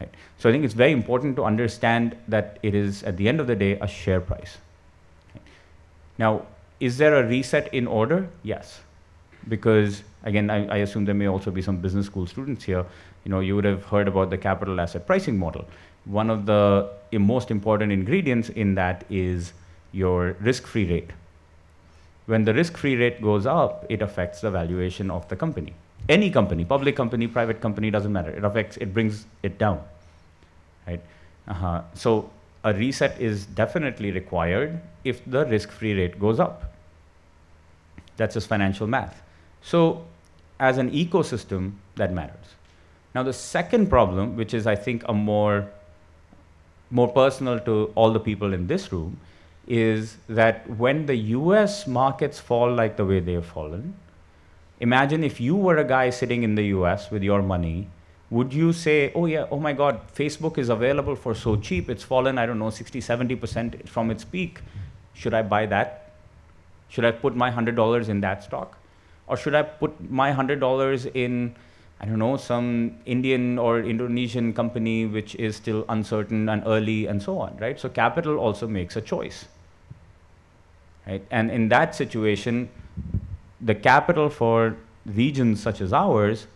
Right? 0.00 0.10
So 0.38 0.48
I 0.48 0.52
think 0.52 0.64
it's 0.64 0.74
very 0.74 0.92
important 0.92 1.36
to 1.36 1.44
understand 1.44 2.16
that 2.28 2.58
it 2.62 2.74
is 2.74 3.02
at 3.02 3.16
the 3.16 3.28
end 3.28 3.40
of 3.40 3.46
the 3.46 3.56
day 3.56 3.72
a 3.80 3.86
share 3.88 4.20
price. 4.20 4.58
Now, 6.18 6.46
is 6.80 6.98
there 6.98 7.16
a 7.16 7.26
reset 7.26 7.72
in 7.74 7.86
order? 7.86 8.28
Yes. 8.42 8.80
Because 9.48 10.02
again, 10.24 10.50
I, 10.50 10.66
I 10.66 10.76
assume 10.78 11.04
there 11.04 11.14
may 11.14 11.26
also 11.26 11.50
be 11.50 11.62
some 11.62 11.78
business 11.78 12.06
school 12.06 12.26
students 12.26 12.64
here 12.64 12.84
you 13.28 13.30
know, 13.30 13.40
you 13.40 13.54
would 13.56 13.66
have 13.66 13.84
heard 13.84 14.08
about 14.08 14.30
the 14.30 14.38
capital 14.38 14.80
asset 14.80 15.06
pricing 15.06 15.38
model. 15.38 15.66
One 16.06 16.30
of 16.30 16.46
the 16.46 16.88
most 17.12 17.50
important 17.50 17.92
ingredients 17.92 18.48
in 18.48 18.74
that 18.76 19.04
is 19.10 19.52
your 19.92 20.36
risk-free 20.40 20.90
rate. 20.90 21.10
When 22.24 22.44
the 22.44 22.54
risk-free 22.54 22.96
rate 22.96 23.20
goes 23.20 23.44
up, 23.44 23.84
it 23.90 24.00
affects 24.00 24.40
the 24.40 24.50
valuation 24.50 25.10
of 25.10 25.28
the 25.28 25.36
company. 25.36 25.74
Any 26.08 26.30
company, 26.30 26.64
public 26.64 26.96
company, 26.96 27.26
private 27.26 27.60
company, 27.60 27.90
doesn't 27.90 28.12
matter. 28.12 28.30
It 28.30 28.44
affects, 28.44 28.76
it 28.78 28.94
brings 28.94 29.26
it 29.42 29.58
down, 29.58 29.82
right? 30.86 31.00
Uh-huh. 31.46 31.82
So 31.94 32.30
a 32.64 32.72
reset 32.72 33.20
is 33.20 33.46
definitely 33.46 34.10
required 34.10 34.80
if 35.04 35.22
the 35.26 35.44
risk-free 35.46 35.94
rate 35.94 36.18
goes 36.18 36.40
up. 36.40 36.72
That's 38.16 38.34
just 38.34 38.48
financial 38.48 38.86
math. 38.86 39.22
So 39.62 40.04
as 40.58 40.78
an 40.78 40.90
ecosystem, 40.90 41.72
that 41.96 42.12
matters. 42.12 42.54
Now, 43.14 43.22
the 43.22 43.32
second 43.32 43.88
problem, 43.88 44.36
which 44.36 44.54
is, 44.54 44.66
I 44.66 44.76
think, 44.76 45.04
a 45.08 45.12
more, 45.12 45.68
more 46.90 47.08
personal 47.08 47.58
to 47.60 47.92
all 47.94 48.12
the 48.12 48.20
people 48.20 48.52
in 48.52 48.66
this 48.66 48.92
room, 48.92 49.18
is 49.66 50.16
that 50.28 50.68
when 50.78 51.06
the 51.06 51.16
US 51.16 51.86
markets 51.86 52.38
fall 52.38 52.72
like 52.72 52.96
the 52.96 53.04
way 53.04 53.20
they 53.20 53.34
have 53.34 53.46
fallen, 53.46 53.94
imagine 54.80 55.24
if 55.24 55.40
you 55.40 55.56
were 55.56 55.76
a 55.76 55.84
guy 55.84 56.10
sitting 56.10 56.42
in 56.42 56.54
the 56.54 56.64
US 56.78 57.10
with 57.10 57.22
your 57.22 57.42
money, 57.42 57.88
would 58.30 58.52
you 58.52 58.72
say, 58.72 59.12
oh 59.14 59.26
yeah, 59.26 59.46
oh 59.50 59.58
my 59.58 59.72
God, 59.72 60.00
Facebook 60.14 60.58
is 60.58 60.68
available 60.68 61.16
for 61.16 61.34
so 61.34 61.56
cheap, 61.56 61.88
it's 61.88 62.02
fallen, 62.02 62.38
I 62.38 62.46
don't 62.46 62.58
know, 62.58 62.70
60, 62.70 63.00
70% 63.00 63.88
from 63.88 64.10
its 64.10 64.24
peak. 64.24 64.60
Should 65.14 65.34
I 65.34 65.42
buy 65.42 65.66
that? 65.66 66.12
Should 66.88 67.04
I 67.04 67.10
put 67.10 67.34
my 67.34 67.50
$100 67.50 68.08
in 68.08 68.20
that 68.20 68.44
stock? 68.44 68.78
Or 69.26 69.36
should 69.36 69.54
I 69.54 69.62
put 69.62 70.10
my 70.10 70.32
$100 70.32 71.10
in 71.14 71.54
I 72.00 72.06
don't 72.06 72.20
know, 72.20 72.36
some 72.36 72.96
Indian 73.06 73.58
or 73.58 73.80
Indonesian 73.80 74.52
company 74.52 75.04
which 75.06 75.34
is 75.34 75.56
still 75.56 75.84
uncertain 75.88 76.48
and 76.48 76.62
early 76.64 77.06
and 77.06 77.20
so 77.20 77.38
on, 77.40 77.56
right? 77.58 77.78
So 77.78 77.88
capital 77.88 78.38
also 78.38 78.68
makes 78.68 78.94
a 78.94 79.00
choice. 79.00 79.46
Right? 81.06 81.24
And 81.30 81.50
in 81.50 81.68
that 81.70 81.96
situation, 81.96 82.68
the 83.60 83.74
capital 83.74 84.28
for 84.28 84.76
regions 85.06 85.62
such 85.62 85.80
as 85.80 85.92
ours 85.92 86.46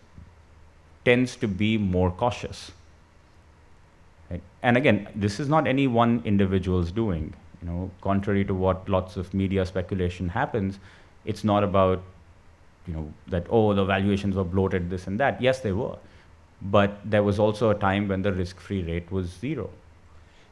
tends 1.04 1.36
to 1.36 1.48
be 1.48 1.76
more 1.78 2.10
cautious. 2.10 2.70
Right? 4.30 4.42
And 4.62 4.76
again, 4.76 5.08
this 5.14 5.40
is 5.40 5.48
not 5.48 5.66
any 5.66 5.86
one 5.86 6.22
individual's 6.24 6.92
doing. 6.92 7.34
You 7.60 7.68
know, 7.68 7.90
contrary 8.00 8.44
to 8.44 8.54
what 8.54 8.88
lots 8.88 9.16
of 9.16 9.32
media 9.34 9.64
speculation 9.66 10.28
happens, 10.28 10.78
it's 11.24 11.44
not 11.44 11.64
about 11.64 12.02
you 12.86 12.94
know, 12.94 13.12
that, 13.28 13.46
oh, 13.50 13.74
the 13.74 13.84
valuations 13.84 14.34
were 14.34 14.44
bloated, 14.44 14.90
this 14.90 15.06
and 15.06 15.18
that. 15.20 15.40
Yes, 15.40 15.60
they 15.60 15.72
were. 15.72 15.96
But 16.60 16.98
there 17.04 17.22
was 17.22 17.38
also 17.38 17.70
a 17.70 17.74
time 17.74 18.08
when 18.08 18.22
the 18.22 18.32
risk-free 18.32 18.82
rate 18.82 19.10
was 19.10 19.28
zero. 19.28 19.70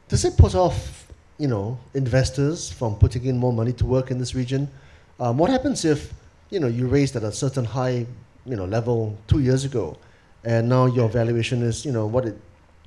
Does 0.07 0.25
it 0.25 0.37
put 0.37 0.55
off, 0.55 1.07
you 1.37 1.47
know, 1.47 1.77
investors 1.93 2.71
from 2.71 2.95
putting 2.95 3.25
in 3.25 3.37
more 3.37 3.53
money 3.53 3.73
to 3.73 3.85
work 3.85 4.11
in 4.11 4.17
this 4.17 4.35
region? 4.35 4.69
Um, 5.19 5.37
what 5.37 5.49
happens 5.49 5.85
if, 5.85 6.13
you 6.51 6.59
know, 6.59 6.67
you 6.67 6.87
raised 6.87 7.15
at 7.15 7.23
a 7.23 7.31
certain 7.31 7.65
high, 7.65 8.05
you 8.45 8.55
know, 8.55 8.65
level 8.65 9.17
two 9.27 9.39
years 9.39 9.65
ago, 9.65 9.97
and 10.43 10.69
now 10.69 10.85
your 10.85 11.09
valuation 11.09 11.63
is, 11.63 11.83
you 11.83 11.91
know, 11.91 12.05
what 12.05 12.25
it, 12.25 12.37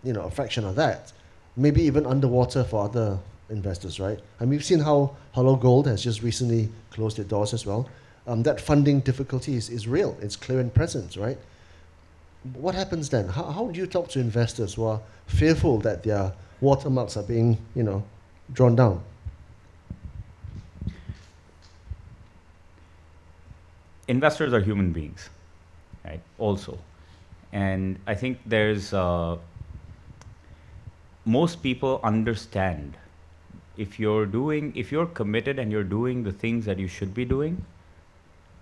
you 0.05 0.13
know, 0.13 0.23
a 0.23 0.31
fraction 0.31 0.65
of 0.65 0.77
that, 0.77 1.13
maybe 1.57 1.83
even 1.83 2.07
underwater 2.07 2.63
for 2.63 2.85
other 2.85 3.19
investors, 3.51 3.99
right? 3.99 4.21
And 4.39 4.49
we've 4.49 4.65
seen 4.65 4.79
how 4.79 5.17
HelloGold 5.35 5.87
has 5.87 6.03
just 6.03 6.23
recently 6.23 6.69
closed 6.91 7.19
its 7.19 7.29
doors 7.29 7.53
as 7.53 7.67
well 7.67 7.89
um, 8.27 8.43
that 8.45 8.61
funding 8.61 9.01
difficulty 9.01 9.55
is, 9.57 9.69
is 9.69 9.87
real. 9.87 10.17
It's 10.21 10.37
clear 10.37 10.61
and 10.61 10.73
present, 10.73 11.17
right? 11.17 11.39
What 12.55 12.75
happens 12.75 13.09
then? 13.09 13.29
How, 13.29 13.45
how 13.45 13.67
do 13.69 13.79
you 13.79 13.87
talk 13.87 14.09
to 14.11 14.21
investors 14.21 14.75
who 14.75 14.85
are 14.85 15.01
fearful 15.27 15.79
that 15.81 16.03
their 16.03 16.33
watermarks 16.61 17.17
are 17.17 17.23
being, 17.23 17.59
you 17.75 17.83
know, 17.83 18.03
drawn 18.53 18.77
down? 18.77 19.03
Investors 24.09 24.53
are 24.53 24.61
human 24.61 24.93
beings, 24.93 25.31
right? 26.05 26.21
Also, 26.39 26.79
and 27.53 27.99
I 28.07 28.15
think 28.15 28.39
there's 28.45 28.93
uh, 28.93 29.37
most 31.25 31.63
people 31.63 32.01
understand 32.03 32.97
if 33.77 33.99
you're 33.99 34.27
doing 34.27 34.73
if 34.77 34.93
you're 34.93 35.07
committed 35.07 35.59
and 35.59 35.73
you're 35.73 35.91
doing 35.93 36.23
the 36.23 36.33
things 36.33 36.65
that 36.65 36.79
you 36.79 36.87
should 36.87 37.13
be 37.15 37.25
doing 37.25 37.65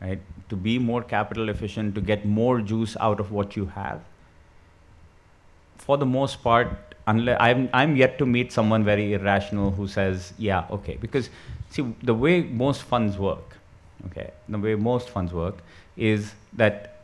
right 0.01 0.21
to 0.49 0.57
be 0.57 0.79
more 0.79 1.03
capital 1.03 1.49
efficient 1.49 1.95
to 1.95 2.01
get 2.01 2.25
more 2.25 2.61
juice 2.61 2.97
out 3.01 3.21
of 3.21 3.31
what 3.31 3.57
you 3.57 3.67
have 3.67 4.01
for 5.77 5.99
the 5.99 6.07
most 6.07 6.43
part 6.43 6.95
unless 7.07 7.37
I'm, 7.41 7.69
I'm 7.75 7.97
yet 7.97 8.19
to 8.19 8.27
meet 8.27 8.53
someone 8.53 8.85
very 8.85 9.13
irrational 9.13 9.71
who 9.71 9.87
says 9.87 10.33
yeah 10.39 10.65
okay 10.71 10.97
because 10.97 11.29
see 11.69 11.95
the 12.03 12.15
way 12.15 12.43
most 12.43 12.83
funds 12.83 13.19
work 13.19 13.59
okay. 14.07 14.31
The 14.49 14.59
way 14.59 14.75
most 14.75 15.11
funds 15.11 15.33
work 15.33 15.59
is 15.97 16.33
that 16.55 17.01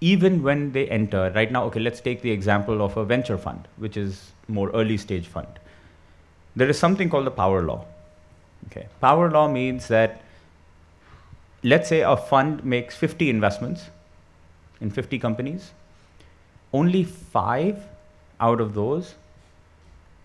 even 0.00 0.42
when 0.42 0.72
they 0.72 0.88
enter 0.88 1.30
right 1.34 1.52
now 1.52 1.64
okay 1.64 1.78
let's 1.78 2.00
take 2.00 2.22
the 2.22 2.30
example 2.30 2.80
of 2.80 2.96
a 2.96 3.04
venture 3.04 3.36
fund 3.36 3.68
which 3.76 3.96
is 3.96 4.32
more 4.48 4.70
early 4.70 4.96
stage 4.96 5.26
fund. 5.26 5.48
There 6.56 6.68
is 6.68 6.78
something 6.78 7.08
called 7.08 7.26
the 7.26 7.30
power 7.30 7.62
law. 7.62 7.84
Okay. 8.66 8.88
Power 9.00 9.30
law 9.30 9.48
means 9.48 9.88
that 9.88 10.22
let's 11.62 11.88
say 11.88 12.00
a 12.00 12.16
fund 12.16 12.64
makes 12.64 12.96
50 12.96 13.30
investments 13.30 13.90
in 14.80 14.90
50 14.90 15.18
companies. 15.18 15.70
Only 16.72 17.04
5 17.04 17.82
out 18.40 18.60
of 18.60 18.74
those 18.74 19.14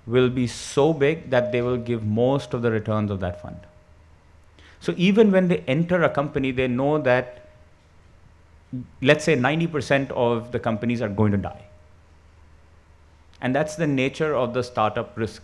will 0.07 0.29
be 0.29 0.47
so 0.47 0.93
big 0.93 1.29
that 1.29 1.51
they 1.51 1.61
will 1.61 1.77
give 1.77 2.03
most 2.03 2.53
of 2.53 2.61
the 2.61 2.71
returns 2.71 3.11
of 3.11 3.19
that 3.19 3.41
fund 3.41 3.57
so 4.85 4.93
even 4.95 5.31
when 5.31 5.47
they 5.47 5.59
enter 5.75 6.03
a 6.03 6.09
company 6.09 6.51
they 6.51 6.67
know 6.67 6.93
that 7.09 7.45
let's 9.01 9.23
say 9.23 9.35
90% 9.35 10.11
of 10.11 10.51
the 10.51 10.59
companies 10.59 11.01
are 11.01 11.09
going 11.09 11.31
to 11.31 11.37
die. 11.37 11.65
And 13.41 13.55
that's 13.55 13.75
the 13.75 13.87
nature 13.87 14.35
of 14.35 14.53
the 14.53 14.63
startup 14.63 15.17
risk. 15.17 15.43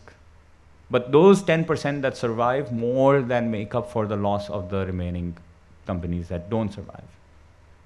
But 0.89 1.11
those 1.11 1.43
10% 1.43 2.01
that 2.01 2.17
survive 2.17 2.71
more 2.71 3.21
than 3.21 3.51
make 3.51 3.75
up 3.75 3.91
for 3.91 4.05
the 4.05 4.17
loss 4.17 4.49
of 4.49 4.69
the 4.69 4.85
remaining 4.85 5.37
companies 5.85 6.27
that 6.29 6.49
don't 6.49 6.71
survive. 6.73 7.07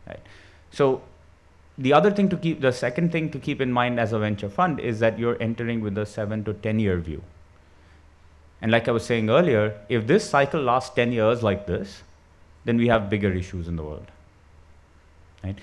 Right? 0.08 0.20
So 0.72 1.02
the 1.78 1.94
other 1.94 2.12
thing 2.12 2.30
to 2.30 2.38
keep, 2.38 2.62
the 2.62 2.72
second 2.72 3.12
thing 3.12 3.30
to 3.32 3.40
keep 3.40 3.62
in 3.62 3.72
mind 3.72 4.00
as 4.00 4.14
a 4.14 4.20
venture 4.20 4.50
fund 4.50 4.80
is 4.80 5.00
that 5.00 5.20
you're 5.20 5.42
entering 5.42 5.82
with 5.82 5.98
a 5.98 6.06
seven 6.06 6.44
to 6.46 6.54
10 6.54 6.80
year 6.80 6.98
view. 6.98 7.22
And 8.62 8.72
like 8.72 8.88
I 8.88 8.92
was 8.92 9.06
saying 9.06 9.30
earlier, 9.30 9.80
if 9.90 10.08
this 10.08 10.30
cycle 10.30 10.62
lasts 10.62 10.96
10 10.96 11.12
years 11.12 11.44
like 11.44 11.68
this, 11.68 12.04
then 12.64 12.78
we 12.78 12.88
have 12.88 13.10
bigger 13.10 13.32
issues 13.32 13.68
in 13.68 13.76
the 13.76 13.84
world. 13.84 14.08
Right? 15.44 15.58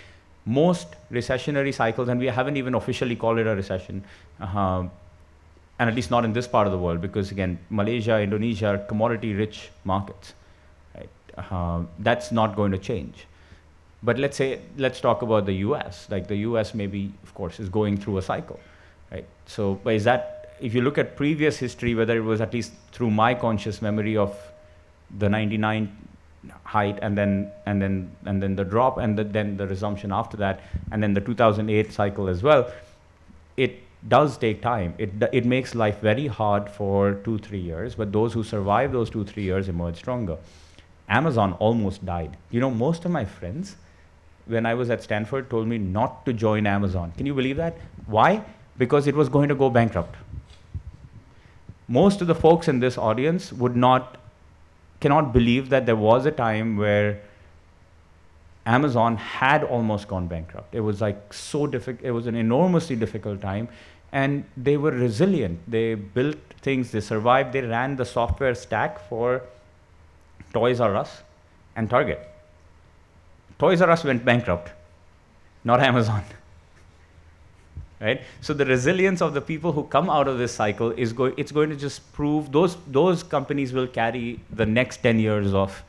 Most 0.44 0.88
recessionary 1.10 1.74
cycles, 1.74 2.08
and 2.08 2.20
we 2.20 2.26
haven't 2.26 2.56
even 2.56 2.74
officially 2.74 3.16
called 3.16 3.38
it 3.38 3.46
a 3.46 3.54
recession, 3.54 4.04
uh, 4.40 4.84
and 5.78 5.90
at 5.90 5.94
least 5.94 6.10
not 6.10 6.24
in 6.24 6.32
this 6.32 6.46
part 6.46 6.66
of 6.66 6.72
the 6.72 6.78
world, 6.78 7.00
because 7.00 7.30
again, 7.30 7.58
Malaysia, 7.70 8.20
Indonesia 8.20 8.66
are 8.68 8.78
commodity-rich 8.78 9.70
markets. 9.84 10.34
Right? 10.94 11.08
Uh, 11.36 11.82
that's 11.98 12.30
not 12.30 12.54
going 12.54 12.72
to 12.72 12.78
change. 12.78 13.26
But 14.02 14.18
let's 14.18 14.36
say, 14.36 14.60
let's 14.76 15.00
talk 15.00 15.22
about 15.22 15.46
the 15.46 15.54
U.S. 15.66 16.08
Like 16.10 16.26
the 16.26 16.36
U.S. 16.36 16.74
maybe, 16.74 17.12
of 17.22 17.34
course, 17.34 17.60
is 17.60 17.68
going 17.68 17.96
through 17.96 18.18
a 18.18 18.22
cycle, 18.22 18.58
right? 19.12 19.24
So, 19.46 19.80
but 19.84 19.94
is 19.94 20.04
that 20.04 20.41
if 20.62 20.74
you 20.74 20.80
look 20.80 20.96
at 20.96 21.16
previous 21.16 21.58
history, 21.58 21.94
whether 21.94 22.16
it 22.16 22.24
was 22.24 22.40
at 22.40 22.54
least 22.54 22.72
through 22.92 23.10
my 23.10 23.34
conscious 23.34 23.82
memory 23.82 24.16
of 24.16 24.36
the 25.18 25.28
99 25.28 25.94
height 26.64 26.98
and 27.02 27.18
then 27.18 27.50
and 27.66 27.80
then 27.80 28.10
and 28.26 28.42
then 28.42 28.56
the 28.56 28.64
drop 28.64 28.98
and 28.98 29.18
the, 29.18 29.24
then 29.24 29.56
the 29.56 29.66
resumption 29.66 30.12
after 30.12 30.36
that 30.36 30.60
and 30.90 31.02
then 31.02 31.14
the 31.14 31.20
2008 31.20 31.92
cycle 31.92 32.28
as 32.28 32.42
well 32.42 32.70
it 33.56 33.80
does 34.08 34.36
take 34.36 34.60
time. 34.62 34.94
It 34.98 35.10
it 35.32 35.44
makes 35.44 35.74
life 35.74 36.00
very 36.00 36.26
hard 36.26 36.70
for 36.70 37.14
2 37.24 37.38
3 37.38 37.58
years 37.58 37.94
but 37.94 38.12
those 38.12 38.32
who 38.32 38.42
survive 38.42 38.92
those 38.92 39.10
2 39.10 39.24
3 39.24 39.42
years 39.42 39.68
emerge 39.68 39.96
stronger. 39.96 40.38
Amazon 41.08 41.52
almost 41.54 42.04
died. 42.06 42.36
You 42.50 42.60
know 42.60 42.70
most 42.70 43.04
of 43.04 43.10
my 43.10 43.24
friends 43.24 43.76
when 44.52 44.66
i 44.66 44.74
was 44.74 44.90
at 44.90 45.02
stanford 45.04 45.48
told 45.50 45.68
me 45.68 45.78
not 45.78 46.24
to 46.26 46.32
join 46.32 46.66
amazon. 46.66 47.12
Can 47.16 47.26
you 47.26 47.34
believe 47.34 47.56
that? 47.56 47.76
Why? 48.06 48.44
Because 48.78 49.06
it 49.06 49.14
was 49.14 49.28
going 49.28 49.48
to 49.48 49.54
go 49.54 49.70
bankrupt 49.70 50.16
most 51.92 52.22
of 52.22 52.26
the 52.26 52.34
folks 52.34 52.68
in 52.68 52.80
this 52.80 52.96
audience 52.96 53.52
would 53.52 53.76
not 53.76 54.16
cannot 55.00 55.32
believe 55.32 55.68
that 55.68 55.84
there 55.84 55.96
was 55.96 56.26
a 56.26 56.30
time 56.30 56.76
where 56.76 57.20
Amazon 58.64 59.16
had 59.16 59.64
almost 59.64 60.08
gone 60.08 60.28
bankrupt. 60.28 60.74
It 60.74 60.80
was 60.80 61.00
like 61.00 61.34
so 61.34 61.66
difficult, 61.66 62.04
it 62.04 62.12
was 62.12 62.26
an 62.26 62.36
enormously 62.36 62.96
difficult 62.96 63.40
time. 63.40 63.68
And 64.12 64.44
they 64.56 64.76
were 64.76 64.90
resilient. 64.90 65.58
They 65.66 65.94
built 65.94 66.36
things, 66.60 66.92
they 66.92 67.00
survived, 67.00 67.52
they 67.52 67.62
ran 67.62 67.96
the 67.96 68.04
software 68.04 68.54
stack 68.54 69.08
for 69.08 69.42
Toys 70.52 70.80
R 70.80 70.94
Us 70.96 71.22
and 71.76 71.90
Target. 71.90 72.20
Toys 73.58 73.82
R 73.82 73.90
Us 73.90 74.04
went 74.04 74.24
bankrupt, 74.24 74.70
not 75.64 75.80
Amazon 75.80 76.22
right? 78.02 78.20
So 78.40 78.52
the 78.52 78.66
resilience 78.66 79.22
of 79.22 79.32
the 79.32 79.40
people 79.40 79.72
who 79.72 79.84
come 79.84 80.10
out 80.10 80.26
of 80.26 80.38
this 80.38 80.52
cycle 80.52 80.90
is 80.90 81.12
going, 81.12 81.34
it's 81.36 81.52
going 81.52 81.70
to 81.70 81.76
just 81.76 82.12
prove 82.12 82.50
those, 82.50 82.76
those 82.88 83.22
companies 83.22 83.72
will 83.72 83.86
carry 83.86 84.40
the 84.50 84.66
next 84.66 84.98
10 84.98 85.20
years 85.20 85.54
of 85.54 85.82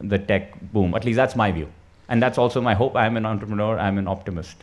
the 0.00 0.18
tech 0.18 0.58
boom. 0.72 0.94
At 0.94 1.04
least 1.04 1.16
that's 1.16 1.34
my 1.34 1.50
view. 1.50 1.68
And 2.08 2.22
that's 2.22 2.38
also 2.38 2.60
my 2.60 2.74
hope. 2.74 2.94
I'm 2.94 3.16
an 3.16 3.26
entrepreneur, 3.26 3.78
I'm 3.78 3.98
an 3.98 4.06
optimist. 4.06 4.56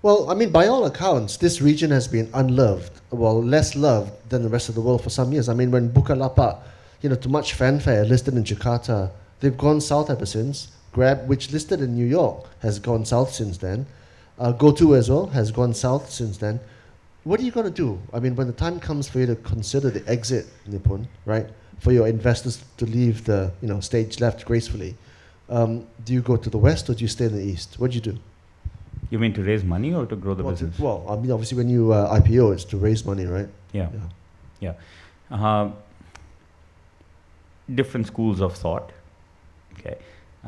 Well, 0.00 0.30
I 0.30 0.34
mean, 0.34 0.50
by 0.50 0.66
all 0.66 0.84
accounts, 0.86 1.36
this 1.36 1.60
region 1.60 1.90
has 1.92 2.08
been 2.08 2.28
unloved, 2.34 3.00
well, 3.10 3.40
less 3.40 3.76
loved 3.76 4.12
than 4.30 4.42
the 4.42 4.48
rest 4.48 4.68
of 4.68 4.74
the 4.74 4.80
world 4.80 5.04
for 5.04 5.10
some 5.10 5.30
years. 5.30 5.48
I 5.48 5.54
mean, 5.54 5.70
when 5.70 5.90
Bukalapak, 5.90 6.58
you 7.02 7.08
know, 7.08 7.14
to 7.16 7.28
much 7.28 7.52
fanfare, 7.52 8.04
listed 8.04 8.34
in 8.34 8.42
Jakarta, 8.42 9.10
they've 9.40 9.56
gone 9.56 9.80
south 9.80 10.10
ever 10.10 10.26
since. 10.26 10.72
Grab, 10.92 11.28
which 11.28 11.52
listed 11.52 11.80
in 11.80 11.94
New 11.94 12.06
York, 12.06 12.48
has 12.60 12.78
gone 12.78 13.04
south 13.04 13.32
since 13.32 13.58
then. 13.58 13.86
Uh, 14.42 14.50
GoTo 14.50 14.94
as 14.94 15.08
well 15.08 15.26
has 15.28 15.52
gone 15.52 15.72
south 15.72 16.10
since 16.10 16.36
then. 16.36 16.58
What 17.22 17.38
are 17.38 17.44
you 17.44 17.52
going 17.52 17.66
to 17.66 17.70
do? 17.70 18.00
I 18.12 18.18
mean, 18.18 18.34
when 18.34 18.48
the 18.48 18.52
time 18.52 18.80
comes 18.80 19.08
for 19.08 19.20
you 19.20 19.26
to 19.26 19.36
consider 19.36 19.88
the 19.88 20.02
exit, 20.10 20.46
Nipun, 20.68 21.06
right, 21.26 21.46
for 21.78 21.92
your 21.92 22.08
investors 22.08 22.64
to 22.78 22.84
leave 22.84 23.24
the 23.24 23.52
you 23.62 23.68
know 23.68 23.78
stage 23.78 24.18
left 24.18 24.44
gracefully, 24.44 24.96
um, 25.48 25.86
do 26.04 26.12
you 26.12 26.22
go 26.22 26.36
to 26.36 26.50
the 26.50 26.58
west 26.58 26.90
or 26.90 26.94
do 26.94 27.02
you 27.02 27.08
stay 27.08 27.26
in 27.26 27.36
the 27.36 27.40
east? 27.40 27.78
What 27.78 27.92
do 27.92 27.94
you 27.94 28.00
do? 28.00 28.18
You 29.10 29.20
mean 29.20 29.32
to 29.34 29.44
raise 29.44 29.62
money 29.62 29.94
or 29.94 30.06
to 30.06 30.16
grow 30.16 30.34
the 30.34 30.42
well, 30.42 30.54
business? 30.54 30.76
To, 30.76 30.82
well, 30.82 31.06
I 31.08 31.14
mean, 31.14 31.30
obviously, 31.30 31.58
when 31.58 31.68
you 31.68 31.92
uh, 31.92 32.18
IPO, 32.18 32.52
it's 32.54 32.64
to 32.64 32.78
raise 32.78 33.06
money, 33.06 33.26
right? 33.26 33.48
Yeah. 33.72 33.90
Yeah. 34.60 34.74
yeah. 35.30 35.46
Uh, 35.46 35.70
different 37.72 38.08
schools 38.08 38.40
of 38.40 38.56
thought. 38.56 38.90
Okay. 39.78 39.98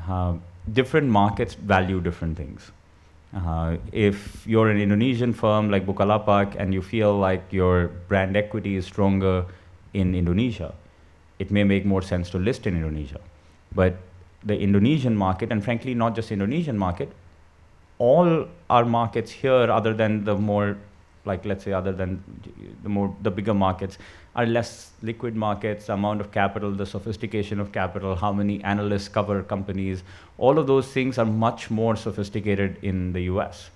Uh, 0.08 0.34
different 0.72 1.06
markets 1.06 1.54
value 1.54 2.00
different 2.00 2.36
things. 2.36 2.72
Uh, 3.34 3.78
if 3.90 4.46
you're 4.46 4.70
an 4.70 4.78
Indonesian 4.78 5.32
firm 5.32 5.68
like 5.68 5.84
Bukalapak 5.84 6.54
and 6.56 6.72
you 6.72 6.80
feel 6.80 7.18
like 7.18 7.42
your 7.50 7.88
brand 8.08 8.36
equity 8.36 8.76
is 8.76 8.86
stronger 8.86 9.46
in 9.92 10.14
Indonesia, 10.14 10.72
it 11.38 11.50
may 11.50 11.64
make 11.64 11.84
more 11.84 12.02
sense 12.02 12.30
to 12.30 12.38
list 12.38 12.66
in 12.66 12.76
Indonesia. 12.76 13.20
But 13.74 13.96
the 14.44 14.56
Indonesian 14.56 15.16
market, 15.16 15.50
and 15.50 15.64
frankly, 15.64 15.94
not 15.94 16.14
just 16.14 16.30
Indonesian 16.30 16.78
market, 16.78 17.10
all 17.98 18.46
our 18.70 18.84
markets 18.84 19.32
here, 19.32 19.70
other 19.70 19.94
than 19.94 20.24
the 20.24 20.36
more, 20.36 20.76
like 21.24 21.44
let's 21.44 21.64
say, 21.64 21.72
other 21.72 21.92
than 21.92 22.22
the 22.82 22.88
more 22.88 23.14
the 23.22 23.30
bigger 23.30 23.54
markets, 23.54 23.98
are 24.36 24.46
less 24.46 24.90
liquid 25.02 25.34
markets, 25.34 25.88
amount 25.88 26.20
of 26.20 26.30
capital, 26.32 26.70
the 26.72 26.86
sophistication 26.86 27.60
of 27.60 27.72
capital, 27.72 28.16
how 28.16 28.32
many 28.32 28.62
analysts 28.64 29.08
cover 29.08 29.42
companies, 29.42 30.02
all 30.38 30.58
of 30.58 30.66
those 30.66 30.88
things 30.88 31.18
are 31.18 31.24
much 31.24 31.70
more 31.70 31.96
sophisticated 31.96 32.76
in 32.82 33.12
the 33.12 33.22
US. 33.22 33.70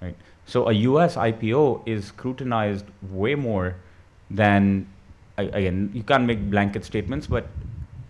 Right? 0.00 0.16
So 0.46 0.68
a 0.68 0.72
US 0.72 1.16
IPO 1.16 1.86
is 1.86 2.06
scrutinized 2.06 2.84
way 3.10 3.34
more 3.34 3.76
than, 4.30 4.88
again, 5.38 5.90
you 5.94 6.02
can't 6.02 6.24
make 6.24 6.50
blanket 6.50 6.84
statements, 6.84 7.26
but 7.26 7.46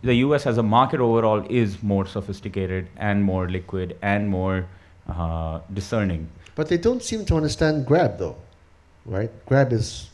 the 0.03 0.14
US 0.14 0.47
as 0.47 0.59
a 0.59 0.62
market 0.62 1.01
overall 1.01 1.45
is 1.49 1.82
more 1.82 2.07
sophisticated 2.07 2.88
and 2.97 3.22
more 3.22 3.49
liquid 3.49 3.97
and 4.03 4.28
more 4.28 4.66
uh, 5.09 5.61
discerning. 5.72 6.28
But 6.55 6.68
they 6.68 6.76
don't 6.76 7.03
seem 7.03 7.24
to 7.26 7.36
understand 7.36 7.86
Grab 7.86 8.18
though, 8.18 8.36
right? 9.07 9.30
Grab 9.46 9.72
is 9.72 10.11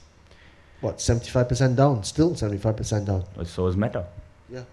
what, 0.80 0.98
75% 0.98 1.74
down, 1.74 2.04
still 2.04 2.32
75% 2.32 3.06
down. 3.06 3.24
So 3.44 3.66
is 3.66 3.76
Meta. 3.76 4.06
Yeah. 4.48 4.64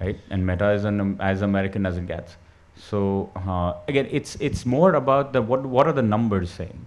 Right? 0.00 0.18
And 0.30 0.46
Meta 0.46 0.72
is 0.72 0.84
an, 0.84 1.16
as 1.20 1.40
American 1.42 1.86
as 1.86 1.96
it 1.96 2.06
gets. 2.06 2.36
So 2.76 3.30
uh, 3.34 3.74
again, 3.88 4.06
it's 4.10 4.36
it's 4.36 4.66
more 4.66 4.94
about 4.94 5.32
the 5.32 5.40
what 5.40 5.64
what 5.64 5.86
are 5.86 5.94
the 5.94 6.02
numbers 6.02 6.50
saying, 6.50 6.86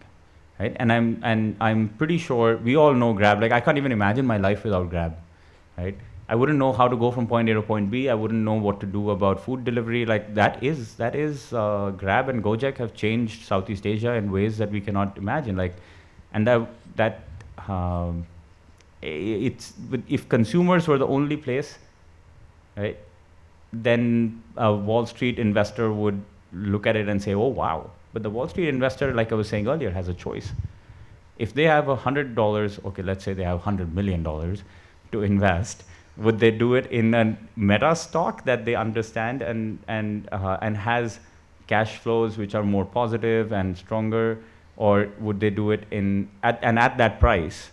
right? 0.59 0.75
And 0.79 0.91
I'm 0.91 1.19
and 1.23 1.55
I'm 1.59 1.89
pretty 1.89 2.19
sure 2.19 2.57
we 2.57 2.75
all 2.75 2.93
know 2.93 3.13
Grab. 3.13 3.41
Like 3.41 3.51
I 3.51 3.59
can't 3.59 3.77
even 3.77 3.91
imagine 3.91 4.25
my 4.25 4.37
life 4.37 4.63
without 4.63 4.91
Grab, 4.91 5.17
right? 5.77 5.97
I 6.29 6.35
wouldn't 6.35 6.59
know 6.59 6.71
how 6.71 6.87
to 6.87 6.95
go 6.95 7.09
from 7.09 7.25
point 7.25 7.49
A 7.49 7.55
to 7.55 7.61
point 7.63 7.89
B. 7.89 8.07
I 8.07 8.13
wouldn't 8.13 8.43
know 8.43 8.53
what 8.53 8.79
to 8.81 8.85
do 8.85 9.09
about 9.09 9.43
food 9.43 9.63
delivery. 9.65 10.05
Like 10.05 10.35
that 10.35 10.63
is 10.63 10.93
that 10.95 11.15
is 11.15 11.51
uh, 11.53 11.91
Grab 11.97 12.29
and 12.29 12.43
Gojek 12.43 12.77
have 12.77 12.93
changed 12.93 13.45
Southeast 13.45 13.87
Asia 13.87 14.13
in 14.13 14.31
ways 14.31 14.59
that 14.59 14.69
we 14.69 14.79
cannot 14.79 15.17
imagine. 15.17 15.57
Like, 15.57 15.73
and 16.31 16.45
that 16.45 16.69
that 16.97 17.23
um, 17.67 18.27
it's 19.01 19.73
if 20.07 20.29
consumers 20.29 20.87
were 20.87 20.99
the 20.99 21.07
only 21.07 21.35
place, 21.35 21.79
right? 22.77 22.97
Then 23.73 24.43
a 24.55 24.71
Wall 24.71 25.07
Street 25.07 25.39
investor 25.39 25.91
would 25.91 26.21
look 26.53 26.85
at 26.85 26.95
it 26.95 27.09
and 27.09 27.19
say, 27.19 27.33
"Oh 27.33 27.47
wow!" 27.47 27.89
But 28.13 28.21
the 28.21 28.29
Wall 28.29 28.47
Street 28.47 28.67
investor, 28.69 29.13
like 29.15 29.31
I 29.31 29.35
was 29.35 29.49
saying 29.49 29.67
earlier, 29.67 29.89
has 29.89 30.07
a 30.07 30.13
choice. 30.13 30.51
If 31.39 31.53
they 31.55 31.63
have 31.63 31.87
hundred 31.87 32.35
dollars, 32.35 32.79
okay, 32.85 33.01
let's 33.01 33.23
say 33.23 33.33
they 33.33 33.43
have 33.43 33.61
hundred 33.61 33.95
million 33.95 34.21
dollars 34.21 34.63
to 35.11 35.23
invest, 35.23 35.85
would 36.19 36.39
they 36.39 36.51
do 36.51 36.75
it 36.75 36.85
in 36.91 37.13
a 37.13 37.37
meta 37.55 37.95
stock 37.95 38.43
that 38.45 38.65
they 38.65 38.75
understand 38.75 39.41
and 39.41 39.79
and 39.87 40.27
uh, 40.31 40.57
and 40.61 40.77
has 40.77 41.19
cash 41.67 41.97
flows 41.97 42.37
which 42.37 42.55
are 42.55 42.63
more 42.63 42.85
positive 42.85 43.51
and 43.51 43.77
stronger, 43.77 44.39
or 44.77 45.09
would 45.19 45.39
they 45.39 45.49
do 45.49 45.71
it 45.71 45.83
in 45.91 46.29
at 46.43 46.59
and 46.61 46.79
at 46.79 46.97
that 46.97 47.19
price? 47.19 47.69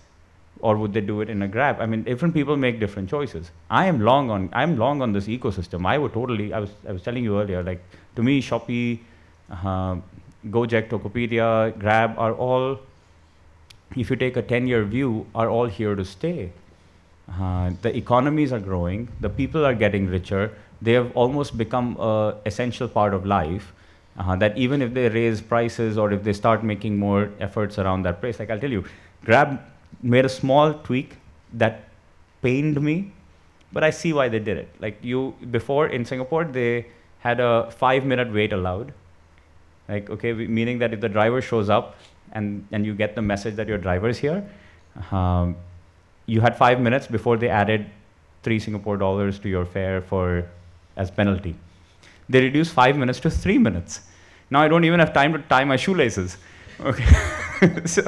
or 0.61 0.76
would 0.76 0.92
they 0.92 1.01
do 1.01 1.20
it 1.20 1.28
in 1.28 1.42
a 1.42 1.49
grab? 1.49 1.80
I 1.80 1.86
mean, 1.86 2.03
different 2.03 2.34
people 2.34 2.57
make 2.57 2.80
different 2.80 3.11
choices. 3.11 3.51
I 3.70 3.86
am 3.86 4.01
long 4.01 4.30
on 4.30 4.49
I'm 4.53 4.76
long 4.78 5.03
on 5.03 5.12
this 5.12 5.26
ecosystem. 5.26 5.86
I 5.86 5.99
would 5.99 6.12
totally. 6.12 6.53
I 6.53 6.61
was 6.61 6.70
I 6.88 6.92
was 6.92 7.03
telling 7.03 7.24
you 7.24 7.38
earlier. 7.40 7.62
Like 7.62 7.82
to 8.16 8.22
me, 8.22 8.40
Shopee, 8.40 9.01
uh, 9.51 9.97
Gojek, 10.47 10.88
Tokopedia, 10.88 11.78
Grab 11.78 12.18
are 12.18 12.34
all. 12.34 12.78
If 13.97 14.11
you 14.11 14.16
take 14.16 14.36
a 14.36 14.42
10-year 14.42 14.84
view, 14.84 15.26
are 15.34 15.49
all 15.49 15.66
here 15.66 15.94
to 15.94 16.05
stay. 16.05 16.53
Uh, 17.29 17.70
the 17.83 17.97
economies 17.97 18.53
are 18.53 18.61
growing. 18.61 19.09
The 19.20 19.29
people 19.29 19.64
are 19.66 19.74
getting 19.74 20.07
richer. 20.07 20.53
They 20.81 20.93
have 20.93 21.11
almost 21.16 21.59
become 21.59 21.97
an 21.99 22.35
essential 22.47 22.89
part 22.89 23.14
of 23.14 23.27
life. 23.27 23.72
Uh, 24.18 24.35
that 24.37 24.57
even 24.57 24.81
if 24.81 24.95
they 24.95 25.09
raise 25.11 25.43
prices 25.43 25.99
or 25.99 26.11
if 26.12 26.22
they 26.22 26.33
start 26.33 26.64
making 26.64 26.97
more 26.97 27.31
efforts 27.39 27.79
around 27.79 28.03
that 28.05 28.20
price, 28.20 28.39
like 28.39 28.49
I'll 28.51 28.59
tell 28.61 28.70
you, 28.70 28.85
Grab 29.24 29.61
made 30.03 30.24
a 30.24 30.29
small 30.29 30.72
tweak 30.72 31.16
that 31.53 31.89
pained 32.41 32.81
me, 32.81 33.12
but 33.72 33.85
I 33.85 33.91
see 33.91 34.12
why 34.14 34.29
they 34.29 34.39
did 34.39 34.57
it. 34.57 34.68
Like 34.81 34.97
you 35.03 35.35
before 35.51 35.89
in 35.89 36.05
Singapore, 36.07 36.45
they 36.45 36.87
had 37.18 37.41
a 37.41 37.70
five-minute 37.72 38.33
wait 38.33 38.53
allowed. 38.55 38.95
Like 39.89 40.09
okay, 40.09 40.33
we- 40.33 40.47
meaning 40.47 40.79
that 40.79 40.95
if 40.95 41.01
the 41.01 41.09
driver 41.09 41.43
shows 41.43 41.68
up 41.68 41.97
and 42.33 42.66
and 42.72 42.87
you 42.87 42.95
get 42.95 43.14
the 43.16 43.22
message 43.22 43.57
that 43.57 43.68
your 43.68 43.79
driver 43.79 44.09
is 44.09 44.18
here, 44.18 44.49
um, 45.11 45.57
you 46.27 46.41
had 46.41 46.57
five 46.57 46.81
minutes 46.81 47.07
before 47.07 47.37
they 47.37 47.49
added 47.49 47.87
three 48.43 48.59
Singapore 48.59 48.97
dollars 48.97 49.39
to 49.41 49.49
your 49.49 49.64
fare 49.64 50.01
for 50.03 50.47
as 50.97 51.11
penalty. 51.11 51.55
They 52.29 52.41
reduced 52.43 52.72
five 52.72 52.97
minutes 52.97 53.20
to 53.20 53.31
three 53.31 53.59
minutes. 53.59 54.01
Now 54.51 54.62
I 54.62 54.68
don't 54.68 54.85
even 54.85 55.01
have 55.01 55.12
time 55.12 55.33
to 55.33 55.39
tie 55.39 55.64
my 55.64 55.77
shoelaces. 55.77 56.37
Okay, 56.81 57.07
so 57.85 58.03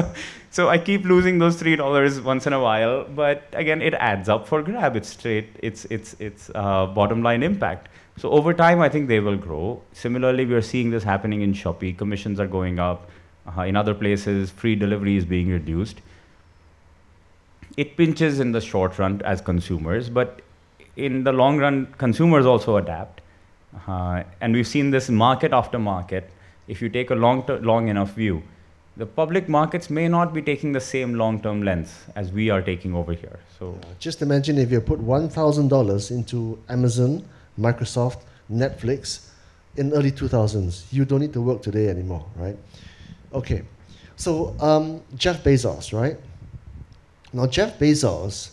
so 0.50 0.68
I 0.68 0.78
keep 0.78 1.04
losing 1.04 1.38
those 1.38 1.56
three 1.56 1.76
dollars 1.76 2.20
once 2.20 2.46
in 2.46 2.52
a 2.52 2.60
while, 2.60 3.04
but 3.04 3.44
again, 3.52 3.80
it 3.80 3.94
adds 3.94 4.28
up 4.28 4.46
for 4.46 4.62
Grab. 4.62 4.96
It's 4.96 5.08
straight. 5.08 5.48
It's 5.62 5.84
it's 5.86 6.14
it's 6.18 6.50
uh, 6.54 6.86
bottom 6.86 7.22
line 7.22 7.42
impact. 7.42 7.88
So 8.18 8.30
over 8.30 8.52
time, 8.52 8.80
I 8.80 8.88
think 8.88 9.08
they 9.08 9.20
will 9.20 9.36
grow. 9.36 9.80
Similarly, 9.92 10.44
we 10.44 10.54
are 10.54 10.62
seeing 10.62 10.90
this 10.90 11.04
happening 11.04 11.42
in 11.42 11.52
Shopee. 11.52 11.96
Commissions 11.96 12.40
are 12.40 12.46
going 12.46 12.78
up. 12.78 13.10
Uh, 13.56 13.62
in 13.62 13.76
other 13.76 13.94
places, 13.94 14.50
free 14.50 14.74
delivery 14.74 15.16
is 15.16 15.24
being 15.24 15.48
reduced. 15.48 16.00
It 17.82 17.96
pinches 17.96 18.40
in 18.40 18.50
the 18.50 18.60
short 18.60 18.98
run 18.98 19.22
as 19.24 19.40
consumers, 19.40 20.10
but 20.10 20.40
in 20.96 21.22
the 21.22 21.32
long 21.32 21.58
run, 21.58 21.86
consumers 21.96 22.44
also 22.44 22.76
adapt. 22.76 23.20
Uh, 23.86 24.24
and 24.40 24.52
we've 24.52 24.66
seen 24.66 24.90
this 24.90 25.08
market 25.08 25.52
after 25.52 25.78
market. 25.78 26.28
If 26.66 26.82
you 26.82 26.88
take 26.88 27.10
a 27.10 27.14
long, 27.14 27.44
ter- 27.44 27.60
long 27.60 27.86
enough 27.86 28.14
view, 28.14 28.42
the 28.96 29.06
public 29.06 29.48
markets 29.48 29.90
may 29.90 30.08
not 30.08 30.34
be 30.34 30.42
taking 30.42 30.72
the 30.72 30.80
same 30.80 31.14
long-term 31.14 31.62
lens 31.62 31.94
as 32.16 32.32
we 32.32 32.50
are 32.50 32.60
taking 32.60 32.96
over 32.96 33.12
here. 33.12 33.38
So 33.60 33.78
Just 34.00 34.22
imagine 34.22 34.58
if 34.58 34.72
you 34.72 34.80
put 34.80 35.00
$1,000 35.00 36.10
into 36.10 36.58
Amazon, 36.68 37.24
Microsoft, 37.56 38.22
Netflix 38.52 39.28
in 39.76 39.92
early 39.92 40.10
2000s. 40.10 40.92
You 40.92 41.04
don't 41.04 41.20
need 41.20 41.32
to 41.34 41.40
work 41.40 41.62
today 41.62 41.88
anymore, 41.88 42.26
right? 42.34 42.56
Okay. 43.32 43.62
So 44.16 44.56
um, 44.58 45.00
Jeff 45.14 45.44
Bezos, 45.44 45.92
right? 45.92 46.18
Now 47.32 47.46
Jeff 47.46 47.78
Bezos 47.78 48.50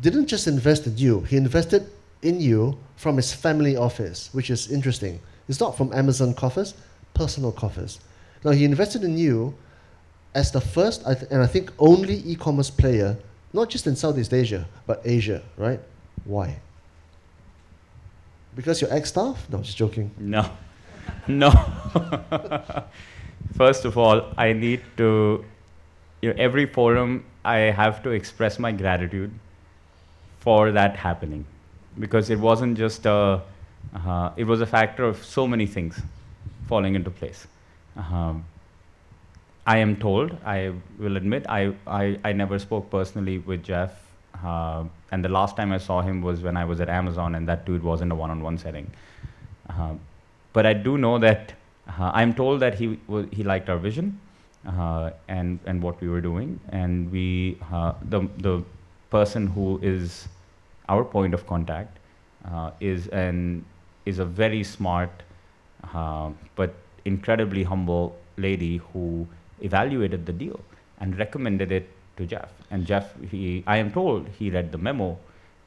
didn't 0.00 0.26
just 0.26 0.46
invest 0.46 0.86
in 0.86 0.96
you. 0.96 1.20
He 1.20 1.36
invested 1.36 1.90
in 2.22 2.40
you 2.40 2.78
from 2.96 3.16
his 3.16 3.32
family 3.32 3.76
office, 3.76 4.30
which 4.32 4.50
is 4.50 4.70
interesting. 4.70 5.20
It's 5.48 5.60
not 5.60 5.76
from 5.76 5.92
Amazon 5.92 6.34
coffers, 6.34 6.74
personal 7.12 7.52
coffers. 7.52 8.00
Now 8.44 8.52
he 8.52 8.64
invested 8.64 9.04
in 9.04 9.18
you 9.18 9.54
as 10.34 10.50
the 10.50 10.60
first 10.60 11.04
and 11.04 11.42
I 11.42 11.46
think 11.46 11.70
only 11.78 12.22
e-commerce 12.26 12.70
player, 12.70 13.16
not 13.52 13.70
just 13.70 13.86
in 13.86 13.94
Southeast 13.94 14.32
Asia, 14.32 14.66
but 14.86 15.00
Asia, 15.04 15.42
right? 15.56 15.80
Why? 16.24 16.56
Because 18.56 18.80
you're 18.80 18.92
ex-staff? 18.92 19.48
No, 19.50 19.58
just 19.58 19.76
joking. 19.76 20.10
no, 20.18 20.50
no. 21.26 21.50
First 23.56 23.84
of 23.84 23.98
all, 23.98 24.32
I 24.36 24.52
need 24.52 24.82
to, 24.96 25.44
you 26.22 26.30
know, 26.30 26.34
every 26.38 26.66
forum 26.66 27.24
I 27.44 27.56
have 27.56 28.02
to 28.04 28.10
express 28.10 28.58
my 28.58 28.72
gratitude 28.72 29.30
for 30.40 30.72
that 30.72 30.96
happening, 30.96 31.44
because 31.98 32.30
it 32.30 32.38
wasn't 32.38 32.76
just 32.78 33.06
a, 33.06 33.42
uh, 33.94 34.30
it 34.36 34.44
was 34.44 34.60
a 34.60 34.66
factor 34.66 35.04
of 35.04 35.24
so 35.24 35.46
many 35.46 35.66
things 35.66 36.00
falling 36.68 36.94
into 36.94 37.10
place. 37.10 37.46
Um, 37.96 38.44
I 39.66 39.78
am 39.78 39.96
told, 39.96 40.36
I 40.44 40.72
will 40.98 41.16
admit, 41.16 41.46
I, 41.48 41.74
I, 41.86 42.18
I 42.24 42.32
never 42.32 42.58
spoke 42.58 42.90
personally 42.90 43.38
with 43.38 43.62
Jeff. 43.62 43.92
Uh, 44.44 44.84
and 45.10 45.24
the 45.24 45.28
last 45.28 45.56
time 45.56 45.72
I 45.72 45.78
saw 45.78 46.02
him 46.02 46.20
was 46.20 46.40
when 46.40 46.56
I 46.56 46.64
was 46.64 46.80
at 46.80 46.88
Amazon, 46.88 47.34
and 47.34 47.48
that 47.48 47.64
dude 47.64 47.82
wasn't 47.82 48.12
a 48.12 48.14
one 48.14 48.30
on 48.30 48.42
one 48.42 48.58
setting. 48.58 48.90
Uh, 49.70 49.94
but 50.52 50.66
I 50.66 50.74
do 50.74 50.98
know 50.98 51.18
that 51.18 51.54
uh, 51.88 52.10
I'm 52.12 52.34
told 52.34 52.60
that 52.60 52.74
he, 52.74 52.98
wa- 53.06 53.24
he 53.32 53.42
liked 53.42 53.70
our 53.70 53.78
vision 53.78 54.20
and, 54.66 55.58
and 55.66 55.82
what 55.82 56.00
we 56.00 56.08
were 56.08 56.20
doing. 56.20 56.60
And 56.70 57.10
we, 57.10 57.58
uh, 57.72 57.94
the, 58.08 58.28
the 58.38 58.62
person 59.10 59.46
who 59.46 59.78
is 59.82 60.28
our 60.88 61.04
point 61.04 61.34
of 61.34 61.46
contact 61.46 61.98
uh, 62.50 62.70
is, 62.80 63.08
an, 63.08 63.64
is 64.04 64.18
a 64.18 64.24
very 64.24 64.64
smart 64.64 65.10
uh, 65.92 66.30
but 66.56 66.74
incredibly 67.04 67.62
humble 67.62 68.16
lady 68.36 68.78
who 68.92 69.26
evaluated 69.60 70.26
the 70.26 70.32
deal 70.32 70.60
and 70.98 71.18
recommended 71.18 71.72
it 71.72 71.88
to 72.16 72.26
Jeff. 72.26 72.50
And 72.70 72.86
Jeff, 72.86 73.14
he, 73.30 73.62
I 73.66 73.76
am 73.76 73.92
told 73.92 74.28
he 74.28 74.50
read 74.50 74.72
the 74.72 74.78
memo, 74.78 75.18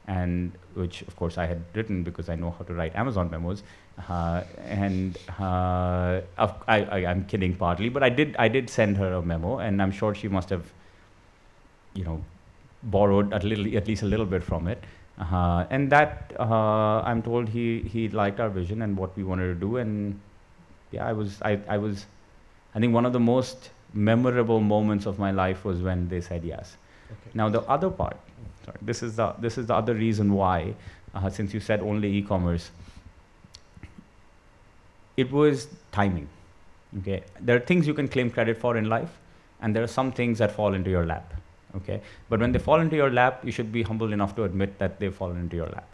and 0.08 0.52
which 0.74 1.02
of 1.02 1.14
course 1.16 1.38
I 1.38 1.46
had 1.46 1.62
written 1.74 2.02
because 2.02 2.28
I 2.28 2.34
know 2.34 2.50
how 2.58 2.64
to 2.64 2.74
write 2.74 2.96
Amazon 2.96 3.30
memos. 3.30 3.62
Uh, 4.08 4.42
and 4.64 5.18
uh, 5.40 6.20
I, 6.38 6.52
I, 6.68 7.06
I'm 7.06 7.24
kidding 7.26 7.54
partly, 7.54 7.88
but 7.88 8.02
I 8.02 8.08
did, 8.08 8.36
I 8.38 8.48
did 8.48 8.70
send 8.70 8.96
her 8.96 9.14
a 9.14 9.22
memo, 9.22 9.58
and 9.58 9.82
I'm 9.82 9.90
sure 9.90 10.14
she 10.14 10.28
must 10.28 10.50
have, 10.50 10.62
you 11.94 12.04
know, 12.04 12.24
borrowed 12.84 13.32
a 13.32 13.40
little, 13.40 13.76
at 13.76 13.88
least 13.88 14.02
a 14.02 14.06
little 14.06 14.26
bit 14.26 14.44
from 14.44 14.68
it. 14.68 14.84
Uh, 15.18 15.66
and 15.70 15.90
that 15.90 16.32
uh, 16.38 17.00
I'm 17.00 17.22
told 17.22 17.48
he 17.48 17.80
he 17.80 18.08
liked 18.08 18.38
our 18.38 18.48
vision 18.48 18.82
and 18.82 18.96
what 18.96 19.16
we 19.16 19.24
wanted 19.24 19.48
to 19.48 19.54
do, 19.54 19.78
and 19.78 20.20
yeah, 20.92 21.04
I 21.04 21.12
was 21.12 21.42
I, 21.42 21.58
I 21.68 21.76
was, 21.76 22.06
I 22.74 22.78
think 22.78 22.94
one 22.94 23.04
of 23.04 23.12
the 23.12 23.20
most 23.20 23.70
memorable 23.92 24.60
moments 24.60 25.06
of 25.06 25.18
my 25.18 25.32
life 25.32 25.64
was 25.64 25.82
when 25.82 26.08
they 26.08 26.20
said 26.20 26.44
yes. 26.44 26.76
Okay. 27.10 27.30
Now 27.34 27.48
the 27.48 27.62
other 27.62 27.90
part, 27.90 28.16
sorry, 28.68 28.78
this 28.82 29.02
is 29.02 29.16
the 29.16 29.32
this 29.38 29.58
is 29.58 29.66
the 29.66 29.74
other 29.74 29.94
reason 29.94 30.32
why, 30.32 30.74
uh, 31.14 31.30
since 31.30 31.54
you 31.54 31.60
said 31.60 31.80
only 31.80 32.12
e-commerce, 32.18 32.70
it 35.16 35.32
was 35.32 35.68
timing. 35.92 36.28
Okay, 36.98 37.22
there 37.40 37.56
are 37.56 37.66
things 37.70 37.86
you 37.86 37.94
can 37.94 38.08
claim 38.08 38.30
credit 38.30 38.58
for 38.58 38.76
in 38.76 38.88
life, 38.88 39.18
and 39.60 39.76
there 39.76 39.82
are 39.82 39.94
some 39.94 40.12
things 40.12 40.38
that 40.38 40.52
fall 40.52 40.74
into 40.74 40.90
your 40.90 41.06
lap. 41.06 41.34
Okay, 41.76 42.00
but 42.28 42.40
when 42.40 42.52
they 42.52 42.58
fall 42.58 42.80
into 42.80 42.96
your 42.96 43.10
lap, 43.10 43.44
you 43.44 43.52
should 43.52 43.72
be 43.72 43.82
humble 43.82 44.12
enough 44.12 44.34
to 44.36 44.44
admit 44.44 44.78
that 44.78 44.98
they've 44.98 45.14
fallen 45.14 45.38
into 45.38 45.56
your 45.56 45.66
lap. 45.66 45.88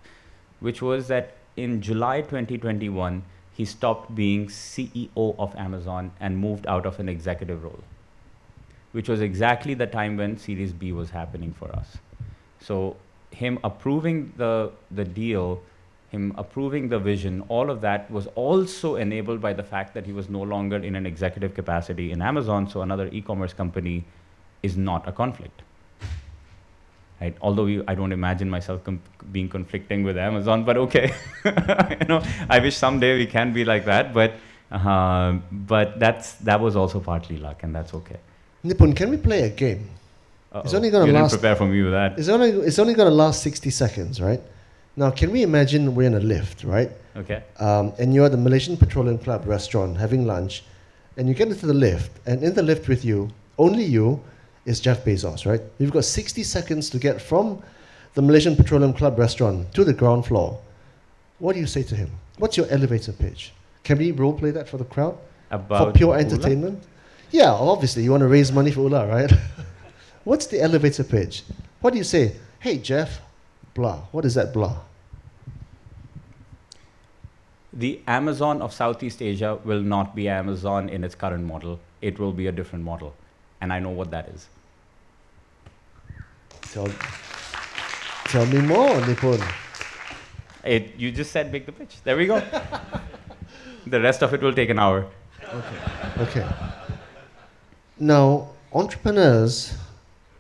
Which 0.61 0.83
was 0.83 1.09
that 1.09 1.37
in 1.57 1.81
July 1.81 2.21
2021, 2.21 3.23
he 3.57 3.65
stopped 3.65 4.15
being 4.15 4.47
CEO 4.47 5.35
of 5.39 5.55
Amazon 5.57 6.13
and 6.21 6.39
moved 6.39 6.67
out 6.67 6.87
of 6.87 7.01
an 7.01 7.09
executive 7.09 7.63
role, 7.65 7.83
which 8.93 9.09
was 9.09 9.21
exactly 9.21 9.75
the 9.75 9.87
time 9.87 10.17
when 10.17 10.39
Series 10.39 10.73
B 10.73 10.93
was 10.93 11.11
happening 11.11 11.53
for 11.53 11.75
us. 11.75 11.99
So 12.67 12.97
him 13.31 13.59
approving 13.65 14.33
the 14.37 14.73
the 14.91 15.05
deal, 15.05 15.61
him 16.11 16.33
approving 16.39 16.89
the 16.89 16.99
vision, 16.99 17.43
all 17.49 17.71
of 17.71 17.81
that 17.83 18.11
was 18.11 18.27
also 18.35 18.97
enabled 18.97 19.41
by 19.41 19.53
the 19.53 19.63
fact 19.63 19.95
that 19.95 20.07
he 20.07 20.13
was 20.13 20.29
no 20.29 20.43
longer 20.43 20.77
in 20.77 20.97
an 20.97 21.07
executive 21.07 21.55
capacity 21.55 22.11
in 22.13 22.23
Amazon, 22.23 22.69
so 22.69 22.83
another 22.83 23.09
e-commerce 23.13 23.53
company 23.53 24.05
is 24.63 24.77
not 24.77 25.09
a 25.09 25.13
conflict. 25.13 25.63
Right? 27.21 27.37
Although 27.41 27.65
we, 27.65 27.83
I 27.87 27.95
don't 27.95 28.13
imagine 28.13 28.51
myself 28.51 28.83
com- 28.85 29.01
being 29.33 29.49
conflicting 29.49 30.05
with 30.05 30.17
Amazon, 30.19 30.65
but 30.65 30.77
okay. 30.77 31.15
you 31.45 32.07
know, 32.09 32.23
I 32.49 32.59
wish 32.59 32.77
someday 32.77 33.17
we 33.19 33.27
can 33.27 33.53
be 33.53 33.65
like 33.65 33.85
that, 33.85 34.13
but 34.13 34.35
uh, 34.71 35.33
but 35.53 35.99
that's 36.01 36.33
that 36.49 36.61
was 36.61 36.77
also 36.77 37.01
partly 37.01 37.37
luck, 37.37 37.63
and 37.63 37.75
that's 37.75 37.95
okay. 37.95 38.19
Nipun, 38.65 38.97
can 38.97 39.11
we 39.11 39.19
play 39.19 39.43
a 39.43 39.51
game? 39.51 39.89
Uh-oh. 40.55 40.77
only 40.77 40.91
gonna 40.91 41.07
you 41.07 41.13
last- 41.13 41.31
Didn't 41.31 41.41
prepare 41.41 41.57
for 41.57 41.67
me 41.67 41.83
with 41.83 41.93
that. 41.93 42.19
It's 42.19 42.29
only 42.29 42.51
it's 42.51 42.79
only 42.79 42.95
going 42.95 43.09
to 43.09 43.15
last 43.15 43.43
60 43.43 43.71
seconds, 43.71 44.21
right? 44.21 44.41
Now, 44.97 45.11
can 45.11 45.33
we 45.33 45.43
imagine 45.43 45.95
we're 45.97 46.07
in 46.07 46.15
a 46.15 46.21
lift, 46.21 46.63
right? 46.63 46.91
Okay. 47.17 47.43
Um, 47.59 47.93
and 47.99 48.15
you're 48.15 48.27
at 48.27 48.31
the 48.31 48.39
Malaysian 48.39 48.77
Petroleum 48.77 49.19
Club 49.19 49.43
restaurant 49.47 49.97
having 49.97 50.25
lunch, 50.27 50.63
and 51.17 51.29
you 51.29 51.35
get 51.35 51.49
into 51.49 51.67
the 51.67 51.75
lift, 51.75 52.13
and 52.27 52.45
in 52.45 52.55
the 52.55 52.63
lift 52.63 52.87
with 52.89 53.05
you, 53.05 53.31
only 53.59 53.85
you, 53.85 54.23
is 54.67 54.79
Jeff 54.81 55.05
Bezos, 55.05 55.45
right? 55.47 55.61
You've 55.79 55.91
got 55.93 56.05
60 56.05 56.43
seconds 56.45 56.89
to 56.91 56.99
get 56.99 57.21
from 57.21 57.61
the 58.15 58.23
Malaysian 58.23 58.55
Petroleum 58.55 58.93
Club 58.95 59.19
restaurant 59.19 59.73
to 59.75 59.83
the 59.85 59.93
ground 59.93 60.27
floor. 60.27 60.61
What 61.41 61.55
do 61.55 61.61
you 61.61 61.67
say 61.67 61.83
to 61.83 61.97
him? 61.97 62.11
What's 62.39 62.57
your 62.57 62.67
elevator 62.71 63.13
pitch? 63.13 63.53
Can 63.83 63.99
we 63.99 64.13
role 64.13 64.33
play 64.33 64.53
that 64.53 64.69
for 64.69 64.79
the 64.79 64.85
crowd? 64.85 65.19
About 65.51 65.89
for 65.89 65.93
pure 65.93 66.17
Ula? 66.17 66.21
entertainment? 66.21 66.83
Yeah, 67.31 67.51
obviously, 67.53 68.05
you 68.05 68.13
want 68.13 68.23
to 68.23 68.29
raise 68.29 68.53
money 68.53 68.71
for 68.71 68.83
Ula, 68.83 69.07
right? 69.09 69.33
What's 70.25 70.47
the 70.47 70.61
elevator 70.61 71.05
pitch? 71.05 71.45
What 71.81 71.93
do 71.93 71.99
you 71.99 72.05
say? 72.05 72.37
Hey, 72.59 72.79
Jeff, 72.79 73.21
blah. 73.75 74.07
What 74.11 74.25
is 74.25 74.35
that 74.35 74.55
blah? 74.55 74.79
The 77.73 78.01
Amazon 78.07 78.63
of 78.63 78.73
Southeast 78.73 79.21
Asia 79.21 79.59
will 79.65 79.83
not 79.83 80.15
be 80.15 80.29
Amazon 80.29 80.89
in 80.89 81.05
its 81.05 81.15
current 81.15 81.45
model. 81.45 81.79
It 82.01 82.19
will 82.19 82.33
be 82.33 82.47
a 82.47 82.53
different 82.53 82.85
model. 82.85 83.15
And 83.61 83.73
I 83.73 83.81
know 83.81 83.91
what 83.91 84.11
that 84.13 84.29
is. 84.29 84.49
Tell, 86.73 86.89
tell 88.27 88.47
me 88.47 88.61
more, 88.63 88.89
Nipun. 89.01 89.43
It, 90.65 90.97
you 90.97 91.13
just 91.13 91.33
said 91.33 91.53
make 91.53 91.67
the 91.67 91.73
pitch. 91.73 91.97
There 92.03 92.17
we 92.17 92.27
go. 92.27 92.43
the 93.87 94.01
rest 94.01 94.23
of 94.23 94.33
it 94.33 94.41
will 94.41 94.55
take 94.55 94.71
an 94.71 94.79
hour. 94.79 95.07
Okay. 95.43 95.79
Okay. 96.19 96.49
Now, 97.99 98.49
entrepreneurs 98.73 99.77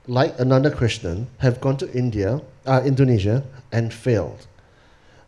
like 0.06 0.38
Ananda 0.38 0.70
Krishnan 0.70 1.26
have 1.38 1.60
gone 1.60 1.76
to 1.78 1.90
India, 1.92 2.40
uh, 2.66 2.82
Indonesia, 2.84 3.42
and 3.72 3.92
failed. 3.92 4.46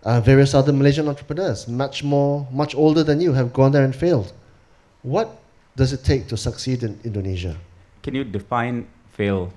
Uh, 0.04 0.20
various 0.20 0.54
other 0.54 0.72
Malaysian 0.72 1.08
entrepreneurs, 1.08 1.66
much 1.66 2.04
more, 2.04 2.46
much 2.52 2.74
older 2.74 3.02
than 3.02 3.20
you, 3.20 3.32
have 3.32 3.52
gone 3.52 3.72
there 3.72 3.84
and 3.84 3.94
failed. 3.96 4.32
What 5.02 5.38
does 5.76 5.92
it 5.92 6.04
take 6.04 6.28
to 6.28 6.36
succeed 6.36 6.82
in 6.82 6.98
Indonesia? 7.04 7.56
Can 8.02 8.14
you 8.14 8.22
define 8.24 8.86
fail? 9.12 9.52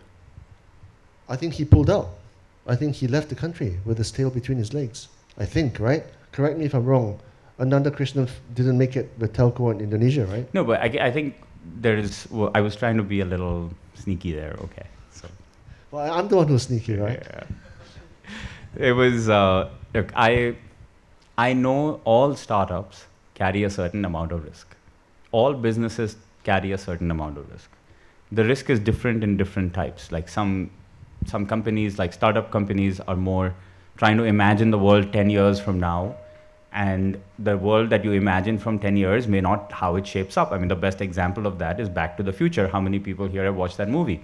I 1.28 1.36
think 1.36 1.54
he 1.54 1.66
pulled 1.66 1.90
out. 1.90 2.10
I 2.66 2.76
think 2.76 2.96
he 2.96 3.08
left 3.08 3.30
the 3.30 3.36
country 3.36 3.80
with 3.86 3.98
his 3.98 4.12
tail 4.12 4.30
between 4.30 4.58
his 4.58 4.74
legs. 4.74 5.08
I 5.38 5.46
think, 5.46 5.80
right? 5.80 6.04
Correct 6.32 6.58
me 6.58 6.66
if 6.66 6.74
I'm 6.74 6.86
wrong. 6.86 7.20
Ananda 7.60 7.92
Krishnan 7.92 8.24
f- 8.28 8.40
didn't 8.54 8.78
make 8.78 8.96
it 8.96 9.12
with 9.20 9.34
Telco 9.34 9.72
in 9.72 9.82
Indonesia, 9.82 10.26
right? 10.26 10.52
No, 10.54 10.64
but 10.64 10.80
I, 10.82 11.08
I 11.08 11.12
think 11.12 11.36
there 11.82 11.98
is. 11.98 12.28
Well, 12.32 12.52
I 12.56 12.62
was 12.62 12.76
trying 12.76 12.98
to 12.98 13.04
be 13.04 13.20
a 13.22 13.26
little 13.26 13.70
sneaky 13.96 14.34
there. 14.34 14.56
Okay. 14.64 14.88
Well, 15.92 16.12
I'm 16.12 16.28
the 16.28 16.38
one 16.38 16.48
who's 16.48 16.64
sneaky, 16.64 16.96
right? 16.96 17.22
Yeah. 17.22 17.44
It 18.88 18.92
was 18.92 19.30
uh, 19.30 19.70
look. 19.94 20.12
I 20.16 20.56
I 21.38 21.54
know 21.54 22.02
all 22.04 22.36
startups 22.36 23.06
carry 23.34 23.64
a 23.64 23.70
certain 23.70 24.06
amount 24.06 24.32
of 24.32 24.44
risk. 24.44 24.76
All 25.32 25.54
businesses 25.54 26.16
carry 26.44 26.72
a 26.72 26.78
certain 26.78 27.10
amount 27.10 27.38
of 27.38 27.52
risk. 27.52 27.72
The 28.32 28.46
risk 28.46 28.70
is 28.70 28.80
different 28.80 29.24
in 29.24 29.38
different 29.38 29.74
types. 29.74 30.12
Like 30.12 30.30
some 30.30 30.70
some 31.26 31.46
companies, 31.48 31.98
like 31.98 32.14
startup 32.14 32.52
companies, 32.52 33.00
are 33.02 33.16
more 33.16 33.56
trying 33.98 34.18
to 34.18 34.24
imagine 34.24 34.72
the 34.72 34.78
world 34.78 35.12
10 35.12 35.30
years 35.30 35.60
from 35.60 35.80
now 35.80 36.16
and 36.72 37.20
the 37.40 37.58
world 37.58 37.90
that 37.90 38.06
you 38.06 38.12
imagine 38.14 38.58
from 38.58 38.78
10 38.80 38.96
years 38.96 39.28
may 39.28 39.42
not 39.42 39.72
how 39.72 39.96
it 39.96 40.08
shapes 40.08 40.38
up 40.38 40.52
i 40.52 40.58
mean 40.58 40.70
the 40.70 40.76
best 40.84 41.02
example 41.02 41.48
of 41.48 41.58
that 41.58 41.80
is 41.80 41.90
back 41.90 42.16
to 42.16 42.24
the 42.24 42.32
future 42.32 42.68
how 42.68 42.80
many 42.80 43.00
people 43.00 43.28
here 43.28 43.44
have 43.44 43.56
watched 43.56 43.78
that 43.78 43.90
movie 43.90 44.22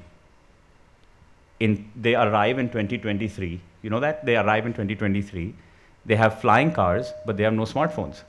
in 1.60 1.90
they 1.96 2.16
arrive 2.16 2.60
in 2.60 2.68
2023 2.68 3.62
you 3.82 3.90
know 3.90 4.00
that? 4.00 4.26
They 4.26 4.36
arrive 4.36 4.66
in 4.66 4.74
2023 4.74 5.54
they 6.06 6.16
have 6.16 6.42
flying 6.42 6.72
cars 6.72 7.12
but 7.26 7.38
they 7.38 7.44
have 7.44 7.54
no 7.54 7.64
smartphones. 7.64 8.24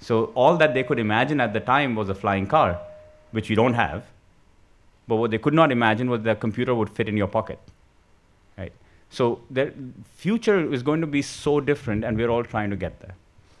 So 0.00 0.26
all 0.34 0.56
that 0.58 0.74
they 0.74 0.82
could 0.82 0.98
imagine 0.98 1.40
at 1.40 1.52
the 1.52 1.60
time 1.60 1.94
was 1.94 2.08
a 2.08 2.14
flying 2.14 2.46
car 2.46 2.78
which 3.32 3.50
you 3.50 3.56
don't 3.56 3.74
have. 3.74 4.04
But 5.06 5.16
what 5.16 5.30
they 5.30 5.38
could 5.38 5.54
not 5.54 5.72
imagine 5.72 6.10
was 6.10 6.22
that 6.22 6.30
a 6.30 6.40
computer 6.40 6.74
would 6.74 6.90
fit 6.90 7.08
in 7.08 7.16
your 7.16 7.26
pocket 7.26 7.58
right? 8.58 8.72
So 9.10 9.40
the 9.50 9.72
future 10.16 10.72
is 10.72 10.82
going 10.82 11.00
to 11.00 11.06
be 11.06 11.22
so 11.22 11.60
different 11.60 12.04
and 12.04 12.16
we're 12.16 12.28
all 12.28 12.44
trying 12.44 12.70
to 12.70 12.76
get 12.76 13.00
there. 13.00 13.14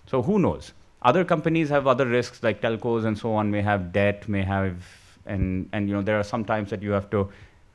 So 0.06 0.22
who 0.22 0.38
knows? 0.38 0.72
Other 1.02 1.24
companies 1.24 1.68
have 1.68 1.86
other 1.86 2.06
risks 2.06 2.42
like 2.42 2.60
telcos 2.60 3.04
and 3.04 3.16
so 3.16 3.32
on 3.34 3.50
may 3.50 3.62
have 3.62 3.92
debt 3.92 4.28
may 4.28 4.42
have 4.42 4.76
and 5.26 5.68
and 5.72 5.88
you 5.88 5.94
know 5.94 6.02
there 6.02 6.18
are 6.18 6.24
some 6.24 6.44
times 6.44 6.70
that 6.70 6.82
you 6.82 6.90
have 6.90 7.08
to 7.10 7.28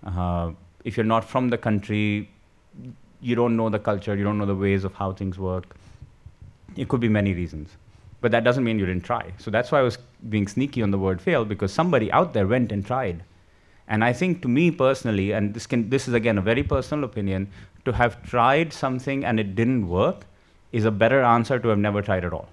uh, 0.06 0.52
if 0.84 0.98
you're 0.98 1.06
not 1.06 1.24
from 1.24 1.50
the 1.50 1.58
country 1.58 2.30
you 3.22 3.36
don't 3.36 3.56
know 3.56 3.70
the 3.70 3.80
culture 3.80 4.16
you 4.16 4.24
don't 4.24 4.38
know 4.38 4.46
the 4.46 4.56
ways 4.56 4.84
of 4.84 4.94
how 4.94 5.12
things 5.14 5.40
work. 5.40 5.76
It 6.76 6.90
could 6.90 7.00
be 7.00 7.10
many 7.10 7.34
reasons 7.34 7.70
but 8.24 8.32
that 8.32 8.46
doesn't 8.46 8.64
mean 8.64 8.80
you 8.80 8.86
didn't 8.86 9.04
try. 9.04 9.34
So 9.38 9.52
that's 9.52 9.72
why 9.72 9.80
i 9.80 9.82
was 9.82 9.98
being 10.30 10.48
sneaky 10.48 10.82
on 10.82 10.92
the 10.92 10.98
word 10.98 11.22
fail 11.22 11.44
because 11.44 11.74
somebody 11.74 12.10
out 12.12 12.34
there 12.34 12.48
went 12.48 12.72
and 12.72 12.86
tried. 12.86 13.24
And 13.88 14.04
i 14.04 14.14
think 14.14 14.42
to 14.44 14.48
me 14.48 14.72
personally 14.72 15.32
and 15.32 15.54
this 15.54 15.68
can 15.68 15.90
this 15.90 16.08
is 16.08 16.14
again 16.14 16.38
a 16.38 16.42
very 16.42 16.64
personal 16.64 17.04
opinion 17.04 17.50
to 17.86 17.92
have 17.92 18.22
tried 18.24 18.72
something 18.74 19.26
and 19.26 19.40
it 19.40 19.56
didn't 19.56 19.90
work 19.90 20.26
is 20.72 20.86
a 20.86 20.92
better 20.92 21.22
answer 21.22 21.60
to 21.60 21.68
have 21.68 21.78
never 21.78 22.02
tried 22.02 22.26
at 22.26 22.34
all. 22.34 22.50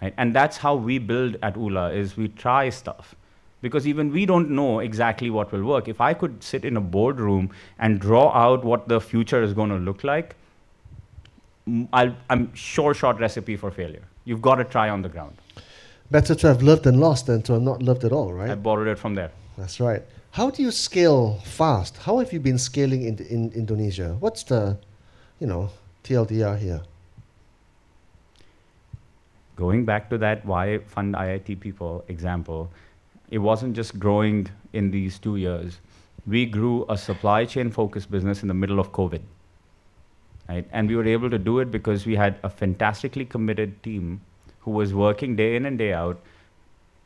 Right? 0.00 0.14
and 0.16 0.34
that's 0.34 0.56
how 0.56 0.74
we 0.74 0.98
build 0.98 1.36
at 1.42 1.56
ula 1.56 1.92
is 1.92 2.16
we 2.16 2.28
try 2.28 2.70
stuff 2.70 3.14
because 3.62 3.86
even 3.86 4.12
we 4.12 4.26
don't 4.26 4.50
know 4.50 4.80
exactly 4.80 5.30
what 5.30 5.50
will 5.52 5.64
work 5.72 5.88
if 5.88 6.00
i 6.00 6.12
could 6.12 6.42
sit 6.42 6.64
in 6.64 6.76
a 6.76 6.80
boardroom 6.80 7.50
and 7.78 8.00
draw 8.00 8.24
out 8.44 8.64
what 8.64 8.88
the 8.88 9.00
future 9.00 9.42
is 9.42 9.52
going 9.54 9.70
to 9.70 9.76
look 9.90 10.04
like 10.04 10.34
m- 11.66 11.88
I'll, 11.92 12.14
i'm 12.30 12.52
sure 12.54 12.94
short 12.94 13.18
recipe 13.18 13.56
for 13.56 13.70
failure 13.70 14.02
you've 14.24 14.42
got 14.42 14.56
to 14.56 14.64
try 14.64 14.88
on 14.88 15.02
the 15.02 15.08
ground 15.08 15.36
Better 16.10 16.34
to 16.34 16.46
have 16.46 16.62
loved 16.62 16.86
and 16.86 17.00
lost 17.00 17.24
than 17.26 17.40
to 17.44 17.54
have 17.54 17.62
not 17.62 17.82
loved 17.82 18.04
at 18.04 18.12
all, 18.12 18.34
right? 18.34 18.50
i 18.50 18.54
borrowed 18.54 18.88
it 18.88 18.98
from 18.98 19.14
there 19.14 19.30
That's 19.56 19.80
right. 19.80 20.02
How 20.32 20.50
do 20.50 20.62
you 20.62 20.70
scale 20.70 21.38
fast? 21.44 21.96
How 22.04 22.18
have 22.18 22.32
you 22.32 22.40
been 22.40 22.58
scaling 22.58 23.02
in, 23.04 23.18
in 23.18 23.52
Indonesia? 23.52 24.16
What's 24.18 24.44
the, 24.44 24.78
you 25.40 25.46
know, 25.46 25.70
TLDR 26.04 26.58
here? 26.58 26.82
going 29.56 29.84
back 29.84 30.08
to 30.10 30.18
that 30.18 30.44
why 30.44 30.78
fund 30.78 31.14
IIT 31.14 31.60
people 31.60 32.04
example, 32.08 32.70
it 33.32 33.38
wasn't 33.38 33.74
just 33.74 33.98
growing 33.98 34.48
in 34.74 34.90
these 34.90 35.18
two 35.18 35.36
years. 35.36 35.78
We 36.26 36.44
grew 36.44 36.84
a 36.88 36.98
supply 36.98 37.46
chain 37.46 37.70
focused 37.70 38.10
business 38.10 38.42
in 38.42 38.48
the 38.48 38.54
middle 38.54 38.78
of 38.78 38.92
COVID. 38.92 39.22
Right? 40.48 40.68
And 40.70 40.86
we 40.86 40.96
were 40.96 41.06
able 41.06 41.30
to 41.30 41.38
do 41.38 41.58
it 41.60 41.70
because 41.70 42.04
we 42.04 42.14
had 42.14 42.36
a 42.42 42.50
fantastically 42.50 43.24
committed 43.24 43.82
team 43.82 44.20
who 44.60 44.72
was 44.72 44.92
working 44.92 45.34
day 45.34 45.56
in 45.56 45.64
and 45.64 45.78
day 45.78 45.94
out. 45.94 46.20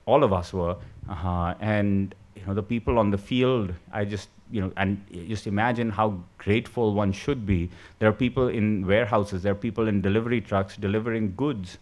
All 0.05 0.25
of 0.25 0.33
us 0.33 0.53
were. 0.53 0.77
Uh, 1.09 1.55
and 1.61 2.13
you 2.35 2.45
know, 2.45 2.55
the 2.55 2.63
people 2.63 2.99
on 2.99 3.11
the 3.13 3.19
field, 3.19 3.73
I 3.93 4.05
just, 4.05 4.29
you 4.51 4.61
know, 4.61 4.73
and 4.77 5.01
just 5.29 5.47
imagine 5.47 5.91
how 5.91 6.19
grateful 6.39 6.93
one 6.93 7.13
should 7.13 7.47
be. 7.47 7.71
There 8.01 8.09
are 8.09 8.19
people 8.25 8.49
in 8.49 8.85
warehouses, 8.85 9.45
there 9.45 9.53
are 9.53 9.63
people 9.69 9.87
in 9.87 10.03
delivery 10.03 10.41
trucks 10.41 10.77
delivering 10.77 11.35
goods 11.37 11.79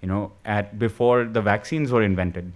you 0.00 0.06
know, 0.06 0.32
at 0.44 0.78
before 0.78 1.24
the 1.24 1.42
vaccines 1.42 1.90
were 1.90 2.02
invented, 2.02 2.52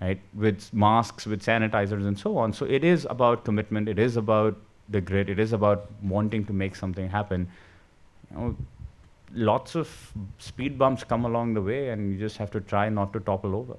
right? 0.00 0.20
With 0.34 0.72
masks, 0.72 1.26
with 1.26 1.42
sanitizers, 1.42 2.06
and 2.06 2.18
so 2.18 2.36
on. 2.36 2.52
So 2.52 2.66
it 2.66 2.84
is 2.84 3.06
about 3.08 3.44
commitment. 3.44 3.88
It 3.88 3.98
is 3.98 4.16
about 4.16 4.56
the 4.88 5.00
grit. 5.00 5.28
It 5.28 5.38
is 5.38 5.52
about 5.52 5.90
wanting 6.02 6.44
to 6.46 6.52
make 6.52 6.76
something 6.76 7.08
happen. 7.08 7.48
You 8.30 8.36
know, 8.36 8.56
lots 9.34 9.74
of 9.74 10.12
speed 10.38 10.78
bumps 10.78 11.04
come 11.04 11.24
along 11.24 11.54
the 11.54 11.62
way, 11.62 11.90
and 11.90 12.12
you 12.12 12.18
just 12.18 12.36
have 12.36 12.50
to 12.52 12.60
try 12.60 12.88
not 12.88 13.12
to 13.14 13.20
topple 13.20 13.54
over. 13.54 13.76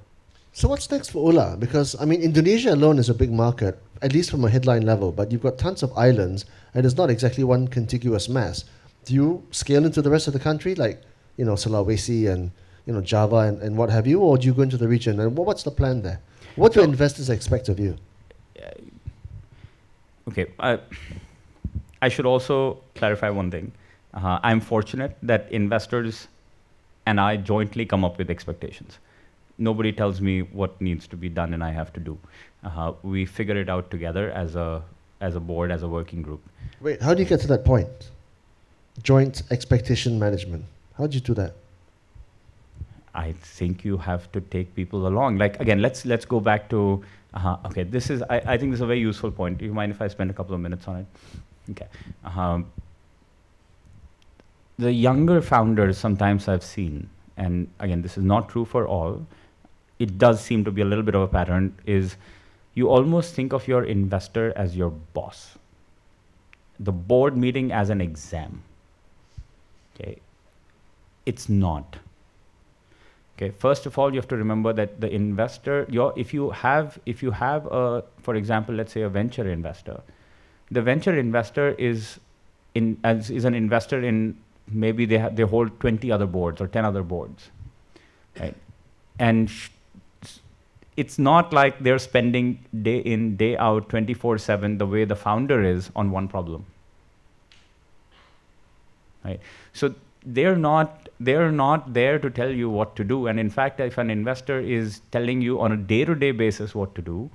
So 0.53 0.67
what's 0.67 0.89
next 0.89 1.11
for 1.11 1.31
Ula? 1.31 1.55
Because 1.57 1.95
I 2.01 2.05
mean, 2.05 2.21
Indonesia 2.21 2.73
alone 2.73 2.97
is 2.97 3.09
a 3.09 3.13
big 3.13 3.31
market, 3.31 3.79
at 4.01 4.13
least 4.13 4.31
from 4.31 4.43
a 4.43 4.49
headline 4.49 4.81
level. 4.83 5.11
But 5.11 5.31
you've 5.31 5.43
got 5.43 5.59
tons 5.59 5.83
of 5.83 5.95
islands, 5.95 6.45
and 6.73 6.85
it's 6.85 6.97
not 6.97 7.11
exactly 7.11 7.43
one 7.43 7.67
contiguous 7.67 8.27
mass. 8.27 8.65
Do 9.05 9.13
you 9.13 9.43
scale 9.51 9.85
into 9.85 10.01
the 10.01 10.09
rest 10.09 10.27
of 10.27 10.33
the 10.33 10.39
country, 10.39 10.73
like 10.73 11.01
you 11.37 11.45
know 11.45 11.53
Sulawesi 11.53 12.27
and 12.27 12.51
you 12.87 12.93
know 12.93 13.01
Java 13.01 13.37
and, 13.49 13.61
and 13.61 13.77
what 13.77 13.91
have 13.91 14.07
you, 14.07 14.21
or 14.21 14.37
do 14.37 14.47
you 14.47 14.53
go 14.53 14.63
into 14.63 14.77
the 14.77 14.87
region? 14.87 15.19
And 15.19 15.37
what's 15.37 15.63
the 15.63 15.71
plan 15.71 16.01
there? 16.01 16.19
What 16.55 16.73
do 16.73 16.81
investors 16.81 17.29
expect 17.29 17.69
of 17.69 17.79
you? 17.79 17.97
Okay. 20.27 20.47
I, 20.59 20.79
I 22.01 22.09
should 22.09 22.25
also 22.25 22.79
clarify 22.95 23.29
one 23.29 23.51
thing. 23.51 23.71
Uh, 24.13 24.39
I'm 24.43 24.59
fortunate 24.59 25.17
that 25.23 25.51
investors 25.51 26.27
and 27.05 27.19
I 27.19 27.37
jointly 27.37 27.85
come 27.85 28.03
up 28.03 28.17
with 28.17 28.29
expectations. 28.29 28.99
Nobody 29.57 29.91
tells 29.91 30.19
me 30.19 30.41
what 30.41 30.79
needs 30.81 31.07
to 31.07 31.15
be 31.15 31.29
done 31.29 31.53
and 31.53 31.63
I 31.63 31.71
have 31.71 31.93
to 31.93 31.99
do. 31.99 32.17
Uh, 32.63 32.93
we 33.03 33.25
figure 33.25 33.55
it 33.57 33.69
out 33.69 33.91
together 33.91 34.31
as 34.31 34.55
a 34.55 34.83
as 35.19 35.35
a 35.35 35.39
board, 35.39 35.71
as 35.71 35.81
a 35.81 35.87
working 35.87 36.21
group. 36.21 36.41
Wait, 36.79 37.01
how 37.01 37.13
do 37.13 37.23
you 37.23 37.27
get 37.27 37.39
to 37.39 37.47
that 37.47 37.65
point? 37.65 38.11
Joint 39.01 39.41
expectation 39.49 40.19
management. 40.19 40.65
How 40.95 41.07
do 41.07 41.15
you 41.15 41.21
do 41.21 41.33
that? 41.33 41.55
I 43.17 43.31
think 43.41 43.83
you 43.83 43.97
have 43.97 44.31
to 44.33 44.41
take 44.41 44.73
people 44.75 45.07
along. 45.07 45.37
Like 45.39 45.59
again, 45.59 45.81
let's 45.81 46.05
let's 46.05 46.25
go 46.25 46.39
back 46.39 46.69
to 46.69 47.03
uh, 47.33 47.57
okay. 47.65 47.83
This 47.83 48.09
is 48.11 48.21
I, 48.29 48.41
I 48.53 48.57
think 48.57 48.71
this 48.71 48.77
is 48.77 48.81
a 48.81 48.85
very 48.85 48.99
useful 48.99 49.31
point. 49.31 49.57
Do 49.57 49.65
you 49.65 49.73
mind 49.73 49.91
if 49.91 50.01
I 50.01 50.07
spend 50.07 50.29
a 50.29 50.33
couple 50.33 50.53
of 50.53 50.61
minutes 50.61 50.87
on 50.87 50.97
it? 50.97 51.07
Okay. 51.71 51.87
Um, 52.23 52.67
the 54.77 54.93
younger 54.93 55.41
founders 55.41 55.97
sometimes 55.97 56.47
I've 56.47 56.63
seen, 56.63 57.09
and 57.35 57.67
again, 57.79 58.03
this 58.03 58.17
is 58.17 58.23
not 58.23 58.49
true 58.49 58.65
for 58.65 58.87
all. 58.87 59.25
It 59.97 60.19
does 60.19 60.39
seem 60.39 60.63
to 60.65 60.71
be 60.71 60.81
a 60.81 60.85
little 60.85 61.03
bit 61.03 61.15
of 61.15 61.21
a 61.21 61.27
pattern. 61.27 61.75
Is 61.87 62.17
you 62.75 62.89
almost 62.89 63.33
think 63.33 63.51
of 63.51 63.67
your 63.67 63.83
investor 63.83 64.53
as 64.55 64.77
your 64.77 64.91
boss. 64.91 65.57
The 66.79 66.91
board 66.91 67.35
meeting 67.35 67.71
as 67.71 67.89
an 67.89 68.01
exam. 68.01 68.61
Okay. 69.95 70.19
It's 71.25 71.49
not 71.49 71.97
Okay, 73.37 73.51
first 73.51 73.85
of 73.85 73.99
all, 73.99 74.11
you 74.11 74.19
have 74.19 74.27
to 74.29 74.35
remember 74.35 74.73
that 74.73 74.99
the 74.99 75.13
investor, 75.13 75.85
your, 75.89 76.11
if 76.17 76.33
you 76.33 76.49
have, 76.49 76.97
if 77.05 77.21
you 77.21 77.29
have 77.29 77.67
a, 77.67 78.03
for 78.23 78.33
example, 78.33 78.73
let's 78.73 78.91
say 78.91 79.01
a 79.01 79.09
venture 79.09 79.47
investor, 79.47 80.01
the 80.71 80.81
venture 80.81 81.15
investor 81.17 81.69
is 81.77 82.19
in 82.73 82.97
as 83.03 83.29
is 83.29 83.45
an 83.45 83.53
investor 83.53 84.03
in 84.03 84.37
maybe 84.67 85.05
they 85.05 85.19
ha- 85.19 85.29
they 85.29 85.43
hold 85.43 85.79
20 85.79 86.11
other 86.11 86.25
boards 86.25 86.59
or 86.59 86.67
10 86.67 86.83
other 86.83 87.03
boards, 87.03 87.49
right? 88.39 88.55
And 89.19 89.49
sh- 89.49 89.69
it's 90.95 91.19
not 91.19 91.53
like 91.53 91.79
they're 91.79 91.99
spending 91.99 92.65
day 92.81 92.97
in 92.97 93.37
day 93.37 93.55
out 93.57 93.87
24/7 93.87 94.79
the 94.79 94.87
way 94.87 95.05
the 95.05 95.15
founder 95.15 95.63
is 95.63 95.91
on 95.95 96.09
one 96.09 96.27
problem, 96.27 96.65
right? 99.23 99.39
So 99.73 99.93
they're 100.25 100.55
not 100.55 101.06
they're 101.19 101.51
not 101.51 101.93
there 101.93 102.19
to 102.19 102.29
tell 102.29 102.51
you 102.51 102.69
what 102.69 102.95
to 102.95 103.03
do. 103.03 103.27
And 103.27 103.39
in 103.39 103.49
fact, 103.49 103.79
if 103.79 103.97
an 103.97 104.09
investor 104.09 104.59
is 104.59 105.01
telling 105.11 105.41
you 105.41 105.59
on 105.59 105.71
a 105.71 105.77
day 105.77 106.05
to 106.05 106.15
day 106.15 106.31
basis 106.31 106.75
what 106.75 106.93
to 106.95 107.01
do, 107.01 107.29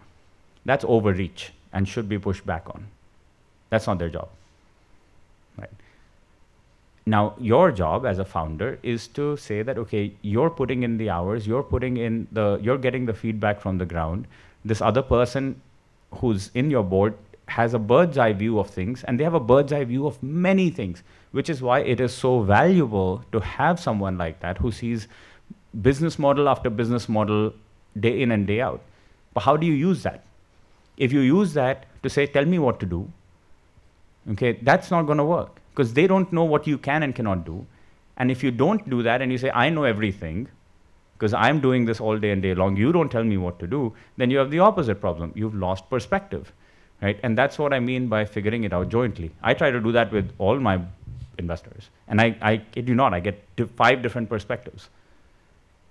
that's 0.64 0.84
overreach 0.84 1.52
and 1.72 1.88
should 1.88 2.08
be 2.08 2.18
pushed 2.18 2.46
back 2.46 2.66
on. 2.66 2.86
That's 3.70 3.86
not 3.86 3.98
their 3.98 4.10
job. 4.10 4.28
Right. 5.58 5.70
Now, 7.06 7.34
your 7.38 7.72
job 7.72 8.06
as 8.06 8.18
a 8.18 8.24
founder 8.24 8.78
is 8.82 9.08
to 9.08 9.36
say 9.36 9.62
that, 9.62 9.78
okay, 9.78 10.12
you're 10.22 10.50
putting 10.50 10.84
in 10.84 10.98
the 10.98 11.10
hours, 11.10 11.46
you're 11.46 11.62
putting 11.62 11.96
in 11.96 12.28
the, 12.30 12.60
you're 12.62 12.78
getting 12.78 13.06
the 13.06 13.14
feedback 13.14 13.60
from 13.60 13.78
the 13.78 13.86
ground. 13.86 14.26
This 14.64 14.80
other 14.80 15.02
person 15.02 15.60
who's 16.12 16.50
in 16.54 16.70
your 16.70 16.84
board 16.84 17.14
has 17.46 17.74
a 17.74 17.78
bird's 17.78 18.18
eye 18.18 18.32
view 18.32 18.58
of 18.58 18.70
things, 18.70 19.04
and 19.04 19.18
they 19.18 19.24
have 19.24 19.34
a 19.34 19.40
bird's 19.40 19.72
eye 19.72 19.84
view 19.84 20.06
of 20.06 20.22
many 20.22 20.70
things 20.70 21.02
which 21.32 21.48
is 21.50 21.60
why 21.62 21.80
it 21.80 22.00
is 22.00 22.14
so 22.14 22.40
valuable 22.42 23.24
to 23.32 23.40
have 23.40 23.80
someone 23.80 24.16
like 24.16 24.40
that 24.40 24.58
who 24.58 24.70
sees 24.70 25.08
business 25.80 26.18
model 26.18 26.48
after 26.48 26.70
business 26.70 27.08
model 27.08 27.52
day 27.98 28.22
in 28.22 28.30
and 28.30 28.46
day 28.46 28.60
out. 28.60 28.82
But 29.34 29.40
how 29.40 29.56
do 29.56 29.66
you 29.66 29.72
use 29.72 30.02
that? 30.02 30.24
If 30.98 31.12
you 31.12 31.20
use 31.20 31.54
that 31.54 31.86
to 32.02 32.10
say, 32.10 32.26
tell 32.26 32.44
me 32.44 32.58
what 32.58 32.78
to 32.80 32.86
do, 32.86 33.10
okay, 34.32 34.58
that's 34.62 34.90
not 34.90 35.04
going 35.04 35.18
to 35.18 35.24
work 35.24 35.60
because 35.70 35.94
they 35.94 36.06
don't 36.06 36.30
know 36.32 36.44
what 36.44 36.66
you 36.66 36.76
can 36.76 37.02
and 37.02 37.14
cannot 37.14 37.46
do. 37.46 37.66
And 38.18 38.30
if 38.30 38.44
you 38.44 38.50
don't 38.50 38.88
do 38.90 39.02
that 39.02 39.22
and 39.22 39.32
you 39.32 39.38
say, 39.38 39.50
I 39.50 39.70
know 39.70 39.84
everything, 39.84 40.48
because 41.14 41.32
I'm 41.32 41.60
doing 41.60 41.86
this 41.86 41.98
all 41.98 42.18
day 42.18 42.30
and 42.30 42.42
day 42.42 42.54
long, 42.54 42.76
you 42.76 42.92
don't 42.92 43.10
tell 43.10 43.24
me 43.24 43.38
what 43.38 43.58
to 43.60 43.66
do, 43.66 43.94
then 44.18 44.30
you 44.30 44.36
have 44.36 44.50
the 44.50 44.58
opposite 44.58 45.00
problem. 45.00 45.32
You've 45.34 45.54
lost 45.54 45.88
perspective, 45.88 46.52
right? 47.02 47.18
And 47.22 47.36
that's 47.36 47.58
what 47.58 47.72
I 47.74 47.80
mean 47.80 48.06
by 48.06 48.24
figuring 48.24 48.64
it 48.64 48.72
out 48.72 48.88
jointly. 48.88 49.32
I 49.42 49.54
try 49.54 49.70
to 49.70 49.80
do 49.80 49.92
that 49.92 50.12
with 50.12 50.32
all 50.38 50.58
my 50.58 50.80
investors. 51.36 51.90
And 52.08 52.20
I, 52.20 52.36
I 52.40 52.56
kid 52.58 52.88
you 52.88 52.94
not, 52.94 53.12
I 53.12 53.20
get 53.20 53.42
five 53.76 54.02
different 54.02 54.28
perspectives. 54.28 54.88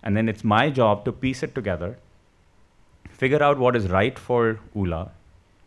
And 0.03 0.15
then 0.17 0.29
it's 0.29 0.43
my 0.43 0.69
job 0.69 1.05
to 1.05 1.11
piece 1.11 1.43
it 1.43 1.53
together, 1.53 1.97
figure 3.09 3.43
out 3.43 3.59
what 3.59 3.75
is 3.75 3.87
right 3.89 4.17
for 4.17 4.59
ULA, 4.73 5.11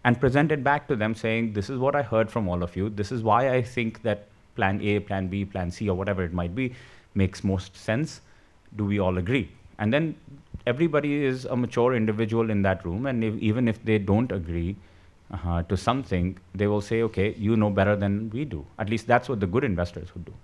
and 0.03 0.18
present 0.18 0.51
it 0.51 0.64
back 0.64 0.88
to 0.88 0.97
them 0.97 1.14
saying, 1.14 1.53
This 1.53 1.70
is 1.70 1.78
what 1.78 1.95
I 1.95 2.03
heard 2.03 2.30
from 2.30 2.49
all 2.49 2.62
of 2.62 2.74
you. 2.74 2.88
This 2.88 3.12
is 3.12 3.22
why 3.22 3.51
I 3.55 3.62
think 3.62 4.03
that 4.03 4.26
plan 4.57 4.80
A, 4.82 4.99
plan 5.01 5.28
B, 5.28 5.45
plan 5.45 5.70
C, 5.70 5.88
or 5.88 5.97
whatever 5.97 6.24
it 6.24 6.32
might 6.32 6.55
be, 6.55 6.74
makes 7.14 7.45
most 7.45 7.76
sense. 7.76 8.20
Do 8.76 8.84
we 8.84 8.99
all 8.99 9.18
agree? 9.18 9.51
And 9.78 9.92
then 9.92 10.16
everybody 10.66 11.24
is 11.24 11.45
a 11.45 11.57
mature 11.57 11.95
individual 11.95 12.51
in 12.51 12.62
that 12.62 12.84
room, 12.84 13.07
and 13.07 13.22
if, 13.22 13.34
even 13.36 13.68
if 13.68 13.84
they 13.84 13.99
don't 13.99 14.30
agree, 14.32 14.76
uh, 15.31 15.62
to 15.64 15.77
something, 15.77 16.39
they 16.55 16.66
will 16.66 16.81
say, 16.81 17.03
okay, 17.03 17.35
you 17.39 17.57
know 17.57 17.70
better 17.70 17.97
than 17.97 18.31
we 18.31 18.45
do. 18.45 18.66
At 18.79 18.89
least 18.89 19.07
that's 19.07 19.29
what 19.29 19.41
the 19.41 19.47
good 19.47 19.64
investors 19.64 20.14
would 20.14 20.25
do. 20.25 20.35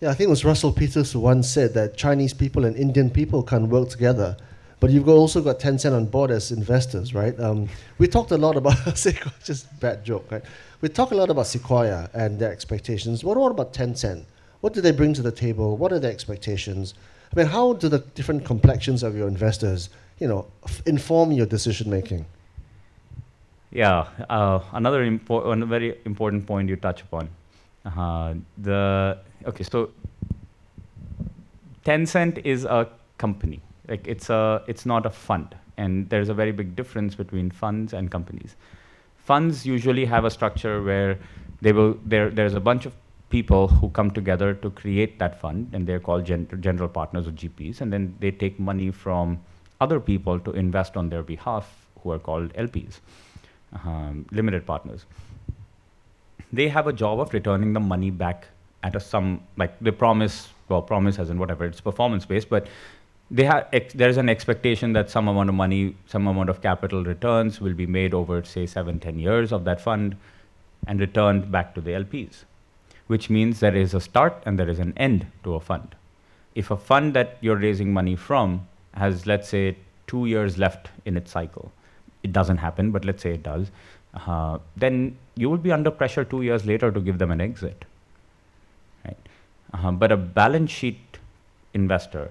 Yeah, 0.00 0.10
I 0.10 0.14
think 0.14 0.28
it 0.28 0.30
was 0.30 0.44
Russell 0.44 0.72
Peters 0.72 1.12
who 1.12 1.20
once 1.20 1.48
said 1.48 1.72
that 1.74 1.96
Chinese 1.96 2.34
people 2.34 2.66
and 2.66 2.76
Indian 2.76 3.08
people 3.08 3.42
can 3.42 3.70
work 3.70 3.88
together. 3.88 4.36
But 4.78 4.90
you've 4.90 5.08
also 5.08 5.40
got 5.40 5.58
Tencent 5.58 5.96
on 5.96 6.04
board 6.04 6.30
as 6.30 6.52
investors, 6.52 7.14
right? 7.14 7.38
Um, 7.40 7.68
we 7.96 8.06
talked 8.06 8.30
a 8.30 8.36
lot 8.36 8.56
about, 8.56 8.76
just 9.44 9.80
bad 9.80 10.04
joke, 10.04 10.30
right? 10.30 10.42
We 10.82 10.90
talk 10.90 11.12
a 11.12 11.14
lot 11.14 11.30
about 11.30 11.46
Sequoia 11.46 12.10
and 12.12 12.38
their 12.38 12.52
expectations. 12.52 13.24
What, 13.24 13.38
what 13.38 13.50
about 13.52 13.72
Tencent? 13.72 14.26
What 14.60 14.74
do 14.74 14.82
they 14.82 14.90
bring 14.90 15.14
to 15.14 15.22
the 15.22 15.32
table? 15.32 15.78
What 15.78 15.92
are 15.92 15.98
their 15.98 16.12
expectations? 16.12 16.92
I 17.32 17.36
mean, 17.38 17.46
how 17.46 17.72
do 17.72 17.88
the 17.88 18.00
different 18.00 18.44
complexions 18.44 19.02
of 19.02 19.16
your 19.16 19.28
investors, 19.28 19.88
you 20.18 20.28
know, 20.28 20.46
f- 20.64 20.82
inform 20.86 21.32
your 21.32 21.46
decision 21.46 21.88
making? 21.88 22.26
Yeah, 23.76 24.08
uh, 24.30 24.60
another 24.72 25.00
very 25.04 25.98
important 26.06 26.46
point 26.46 26.70
you 26.70 26.76
touch 26.76 27.02
upon. 27.02 27.28
Uh, 27.84 28.36
the 28.56 29.18
okay, 29.44 29.64
so 29.64 29.90
Tencent 31.84 32.38
is 32.38 32.64
a 32.64 32.88
company. 33.18 33.60
Like 33.86 34.08
it's 34.08 34.30
a, 34.30 34.62
it's 34.66 34.86
not 34.86 35.04
a 35.04 35.10
fund, 35.10 35.54
and 35.76 36.08
there's 36.08 36.30
a 36.30 36.34
very 36.34 36.52
big 36.52 36.74
difference 36.74 37.14
between 37.14 37.50
funds 37.50 37.92
and 37.92 38.10
companies. 38.10 38.56
Funds 39.18 39.66
usually 39.66 40.06
have 40.06 40.24
a 40.24 40.30
structure 40.30 40.82
where 40.82 41.18
they 41.60 41.72
will 41.72 41.98
there. 42.02 42.30
There's 42.30 42.54
a 42.54 42.60
bunch 42.60 42.86
of 42.86 42.94
people 43.28 43.68
who 43.68 43.90
come 43.90 44.10
together 44.10 44.54
to 44.54 44.70
create 44.70 45.18
that 45.18 45.38
fund, 45.38 45.68
and 45.74 45.86
they're 45.86 46.00
called 46.00 46.24
gen- 46.24 46.48
general 46.60 46.88
partners 46.88 47.28
or 47.28 47.32
GPs, 47.32 47.82
and 47.82 47.92
then 47.92 48.14
they 48.20 48.30
take 48.30 48.58
money 48.58 48.90
from 48.90 49.38
other 49.82 50.00
people 50.00 50.40
to 50.40 50.52
invest 50.52 50.96
on 50.96 51.10
their 51.10 51.22
behalf, 51.22 51.70
who 52.02 52.10
are 52.10 52.18
called 52.18 52.54
LPs 52.54 53.00
um, 53.72 54.26
limited 54.30 54.66
partners. 54.66 55.04
They 56.52 56.68
have 56.68 56.86
a 56.86 56.92
job 56.92 57.20
of 57.20 57.32
returning 57.32 57.72
the 57.72 57.80
money 57.80 58.10
back 58.10 58.48
at 58.82 58.94
a 58.94 59.00
sum, 59.00 59.42
like 59.56 59.78
they 59.80 59.90
promise, 59.90 60.48
well, 60.68 60.82
promise 60.82 61.18
as 61.18 61.30
in 61.30 61.38
whatever, 61.38 61.64
it's 61.64 61.80
performance 61.80 62.24
based, 62.24 62.48
but 62.48 62.68
they 63.30 63.44
have 63.44 63.66
ex- 63.72 63.94
there's 63.94 64.16
an 64.16 64.28
expectation 64.28 64.92
that 64.92 65.10
some 65.10 65.26
amount 65.26 65.48
of 65.48 65.54
money, 65.54 65.96
some 66.06 66.26
amount 66.26 66.48
of 66.48 66.62
capital 66.62 67.02
returns 67.02 67.60
will 67.60 67.74
be 67.74 67.86
made 67.86 68.14
over, 68.14 68.44
say, 68.44 68.66
seven, 68.66 69.00
ten 69.00 69.18
years 69.18 69.52
of 69.52 69.64
that 69.64 69.80
fund 69.80 70.16
and 70.86 71.00
returned 71.00 71.50
back 71.50 71.74
to 71.74 71.80
the 71.80 71.90
LPs, 71.90 72.44
which 73.08 73.28
means 73.28 73.58
there 73.58 73.74
is 73.74 73.94
a 73.94 74.00
start 74.00 74.40
and 74.46 74.58
there 74.58 74.68
is 74.68 74.78
an 74.78 74.92
end 74.96 75.26
to 75.42 75.54
a 75.54 75.60
fund. 75.60 75.96
If 76.54 76.70
a 76.70 76.76
fund 76.76 77.14
that 77.14 77.38
you're 77.40 77.56
raising 77.56 77.92
money 77.92 78.14
from 78.14 78.68
has, 78.94 79.26
let's 79.26 79.48
say, 79.48 79.76
two 80.06 80.26
years 80.26 80.56
left 80.58 80.90
in 81.04 81.16
its 81.16 81.32
cycle, 81.32 81.72
it 82.26 82.32
doesn't 82.38 82.62
happen, 82.68 82.90
but 82.96 83.04
let's 83.04 83.22
say 83.22 83.34
it 83.34 83.42
does, 83.42 83.70
uh, 84.14 84.58
then 84.76 85.16
you 85.34 85.50
will 85.50 85.62
be 85.68 85.72
under 85.72 85.90
pressure 85.90 86.24
two 86.24 86.42
years 86.42 86.66
later 86.72 86.90
to 86.90 87.00
give 87.00 87.18
them 87.18 87.30
an 87.30 87.40
exit. 87.40 87.84
Right? 89.04 89.28
Uh, 89.74 89.92
but 89.92 90.12
a 90.12 90.16
balance 90.16 90.70
sheet 90.70 91.18
investor, 91.74 92.30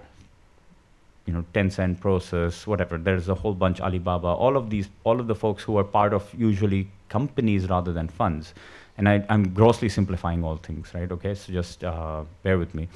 you 1.25 1.33
know, 1.33 1.43
Tencent, 1.53 1.99
Prosus, 1.99 2.67
whatever, 2.67 2.97
there's 2.97 3.29
a 3.29 3.35
whole 3.35 3.53
bunch, 3.53 3.81
Alibaba, 3.81 4.27
all 4.27 4.57
of 4.57 4.69
these, 4.69 4.89
all 5.03 5.19
of 5.19 5.27
the 5.27 5.35
folks 5.35 5.63
who 5.63 5.77
are 5.77 5.83
part 5.83 6.13
of 6.13 6.31
usually 6.37 6.87
companies 7.09 7.69
rather 7.69 7.93
than 7.93 8.07
funds. 8.07 8.53
And 8.97 9.09
I, 9.09 9.25
am 9.29 9.53
grossly 9.53 9.89
simplifying 9.89 10.43
all 10.43 10.57
things, 10.57 10.93
right? 10.93 11.11
Okay, 11.11 11.35
so 11.35 11.51
just 11.51 11.83
uh, 11.83 12.23
bear 12.43 12.57
with 12.57 12.73
me 12.73 12.87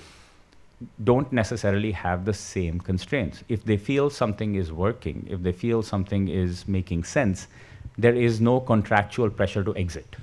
don't 1.04 1.32
necessarily 1.34 1.92
have 1.92 2.26
the 2.26 2.34
same 2.34 2.80
constraints. 2.80 3.44
If 3.50 3.66
they 3.66 3.78
feel 3.78 4.10
something 4.10 4.56
is 4.56 4.72
working, 4.72 5.28
if 5.30 5.44
they 5.44 5.52
feel 5.52 5.84
something 5.84 6.28
is 6.30 6.68
making 6.68 7.04
sense, 7.04 7.48
there 7.98 8.16
is 8.16 8.40
no 8.40 8.60
contractual 8.62 9.30
pressure 9.30 9.64
to 9.64 9.76
exit. 9.76 10.16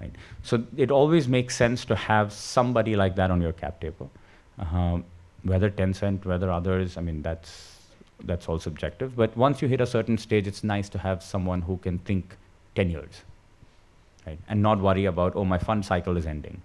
Right? 0.00 0.12
So 0.42 0.64
it 0.76 0.90
always 0.90 1.28
makes 1.28 1.54
sense 1.54 1.84
to 1.84 1.94
have 1.94 2.32
somebody 2.32 2.96
like 2.96 3.14
that 3.16 3.30
on 3.30 3.40
your 3.40 3.52
cap 3.52 3.80
table. 3.80 4.10
Uh, 4.58 4.98
whether 5.44 5.70
Tencent, 5.70 6.24
whether 6.24 6.50
others, 6.50 6.96
I 6.96 7.00
mean, 7.00 7.22
that's, 7.22 7.78
that's 8.24 8.48
all 8.48 8.58
subjective. 8.58 9.14
But 9.14 9.36
once 9.36 9.62
you 9.62 9.68
hit 9.68 9.80
a 9.80 9.86
certain 9.86 10.18
stage, 10.18 10.46
it's 10.48 10.64
nice 10.64 10.88
to 10.90 10.98
have 10.98 11.22
someone 11.22 11.62
who 11.62 11.76
can 11.78 11.98
think 11.98 12.36
10 12.74 12.90
years 12.90 13.22
right? 14.26 14.38
and 14.48 14.60
not 14.60 14.80
worry 14.80 15.04
about, 15.04 15.36
oh, 15.36 15.44
my 15.44 15.58
fund 15.58 15.84
cycle 15.84 16.16
is 16.16 16.26
ending 16.26 16.62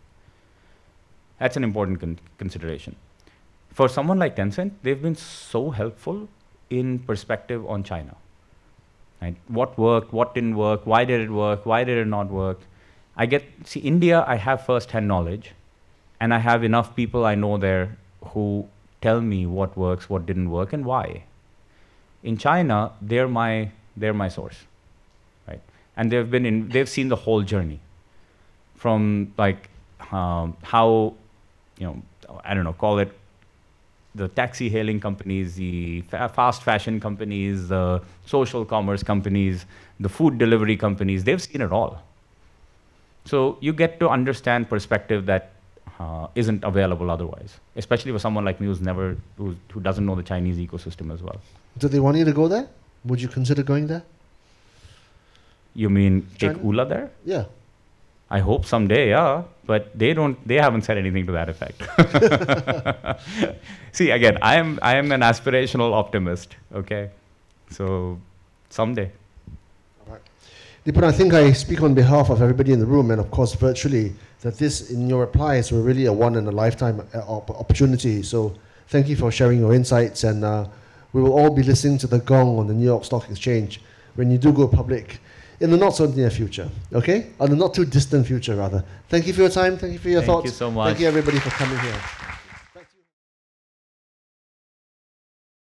that's 1.39 1.57
an 1.57 1.63
important 1.63 1.99
con- 1.99 2.19
consideration. 2.37 2.95
For 3.71 3.87
someone 3.87 4.19
like 4.19 4.35
Tencent, 4.35 4.71
they've 4.81 5.01
been 5.01 5.15
so 5.15 5.69
helpful 5.71 6.29
in 6.69 6.99
perspective 6.99 7.65
on 7.67 7.83
China. 7.83 8.15
Right? 9.21 9.35
What 9.47 9.77
worked? 9.77 10.13
What 10.13 10.35
didn't 10.35 10.55
work? 10.55 10.85
Why 10.85 11.03
did 11.05 11.21
it 11.21 11.31
work? 11.31 11.65
Why 11.65 11.83
did 11.83 11.97
it 11.97 12.07
not 12.07 12.29
work? 12.29 12.59
I 13.15 13.25
get 13.25 13.45
see 13.65 13.79
India. 13.79 14.23
I 14.27 14.35
have 14.35 14.65
first-hand 14.65 15.07
knowledge, 15.07 15.53
and 16.19 16.33
I 16.33 16.37
have 16.39 16.63
enough 16.63 16.95
people 16.95 17.25
I 17.25 17.33
know 17.33 17.57
there 17.57 17.97
who 18.25 18.67
tell 19.01 19.21
me 19.21 19.45
what 19.45 19.75
works, 19.75 20.09
what 20.09 20.25
didn't 20.27 20.51
work, 20.51 20.71
and 20.71 20.85
why. 20.85 21.23
In 22.21 22.37
China, 22.37 22.91
they're 23.01 23.27
my 23.27 23.71
they're 23.95 24.13
my 24.13 24.27
source, 24.27 24.55
right? 25.47 25.61
And 25.95 26.11
they've 26.11 26.29
been 26.29 26.45
in. 26.45 26.69
They've 26.69 26.89
seen 26.89 27.07
the 27.07 27.15
whole 27.15 27.41
journey, 27.41 27.79
from 28.75 29.33
like 29.37 29.69
um, 30.11 30.57
how, 30.61 31.15
you 31.77 31.85
know, 31.87 32.01
I 32.43 32.53
don't 32.53 32.63
know, 32.63 32.73
call 32.73 32.99
it 32.99 33.11
the 34.15 34.27
taxi 34.29 34.69
hailing 34.69 34.99
companies, 34.99 35.55
the 35.55 36.01
fa- 36.01 36.29
fast 36.33 36.63
fashion 36.63 36.99
companies, 36.99 37.67
the 37.67 38.01
social 38.25 38.65
commerce 38.65 39.03
companies, 39.03 39.65
the 39.99 40.09
food 40.09 40.37
delivery 40.37 40.75
companies, 40.75 41.23
they've 41.23 41.41
seen 41.41 41.61
it 41.61 41.71
all. 41.71 42.01
So 43.25 43.57
you 43.61 43.73
get 43.73 43.99
to 43.99 44.09
understand 44.09 44.69
perspective 44.69 45.25
that 45.27 45.51
uh, 45.99 46.27
not 46.35 46.63
available 46.63 47.11
otherwise, 47.11 47.57
especially 47.75 48.11
for 48.11 48.19
someone 48.19 48.45
like 48.45 48.59
me 48.59 48.67
who's 48.67 48.81
never, 48.81 49.17
who's, 49.37 49.55
who 49.71 49.79
doesn't 49.79 50.05
know 50.05 50.15
the 50.15 50.23
Chinese 50.23 50.57
ecosystem 50.57 51.13
as 51.13 51.21
well. 51.21 51.39
Do 51.77 51.87
they 51.87 51.99
want 51.99 52.17
you 52.17 52.25
to 52.25 52.33
go 52.33 52.47
there? 52.47 52.67
Would 53.05 53.21
you 53.21 53.27
consider 53.27 53.63
going 53.63 53.87
there? 53.87 54.03
You 55.75 55.89
mean 55.89 56.27
take 56.39 56.53
China? 56.53 56.63
Ula 56.63 56.85
there? 56.85 57.11
Yeah. 57.25 57.45
I 58.29 58.39
hope 58.39 58.65
someday, 58.65 59.09
yeah. 59.09 59.43
But 59.65 59.97
they 59.97 60.13
don't. 60.13 60.37
They 60.47 60.55
haven't 60.55 60.83
said 60.83 60.97
anything 60.97 61.25
to 61.27 61.33
that 61.33 61.49
effect. 61.49 61.81
See, 63.91 64.11
again, 64.11 64.37
I 64.41 64.55
am. 64.55 64.79
I 64.81 64.95
am 64.95 65.11
an 65.11 65.21
aspirational 65.21 65.93
optimist. 65.93 66.55
Okay, 66.73 67.09
so 67.69 68.19
someday. 68.69 69.11
Nipun, 70.85 71.03
I 71.03 71.11
think 71.11 71.33
I 71.33 71.51
speak 71.51 71.81
on 71.81 71.93
behalf 71.93 72.29
of 72.29 72.41
everybody 72.41 72.71
in 72.71 72.79
the 72.79 72.85
room 72.85 73.11
and, 73.11 73.19
of 73.19 73.29
course, 73.29 73.53
virtually, 73.55 74.15
that 74.39 74.57
this, 74.57 74.89
in 74.89 75.09
your 75.09 75.19
replies, 75.19 75.69
were 75.69 75.81
really 75.81 76.05
a 76.05 76.13
one 76.13 76.35
in 76.35 76.47
a 76.47 76.51
lifetime 76.51 77.05
uh, 77.13 77.19
opportunity. 77.27 78.23
So, 78.23 78.55
thank 78.87 79.09
you 79.09 79.17
for 79.17 79.29
sharing 79.29 79.59
your 79.59 79.73
insights. 79.73 80.23
And 80.23 80.45
uh, 80.45 80.65
we 81.11 81.21
will 81.21 81.33
all 81.33 81.49
be 81.49 81.61
listening 81.61 81.97
to 81.97 82.07
the 82.07 82.19
gong 82.19 82.57
on 82.57 82.67
the 82.67 82.73
New 82.73 82.85
York 82.85 83.03
Stock 83.03 83.29
Exchange 83.29 83.81
when 84.15 84.31
you 84.31 84.37
do 84.37 84.53
go 84.53 84.65
public 84.65 85.19
in 85.59 85.71
the 85.71 85.77
not 85.77 85.95
so 85.95 86.05
near 86.05 86.29
future, 86.29 86.69
okay? 86.93 87.27
Or 87.39 87.47
the 87.47 87.55
not 87.55 87.73
too 87.73 87.85
distant 87.85 88.27
future, 88.27 88.55
rather. 88.55 88.83
Thank 89.09 89.27
you 89.27 89.33
for 89.33 89.41
your 89.41 89.49
time. 89.49 89.77
Thank 89.77 89.93
you 89.93 89.99
for 89.99 90.09
your 90.09 90.21
Thank 90.21 90.31
thoughts. 90.31 90.45
you 90.45 90.51
so 90.51 90.71
much. 90.71 90.87
Thank 90.89 90.99
you, 90.99 91.07
everybody, 91.07 91.39
for 91.39 91.49
coming 91.49 91.79
here. 91.79 92.26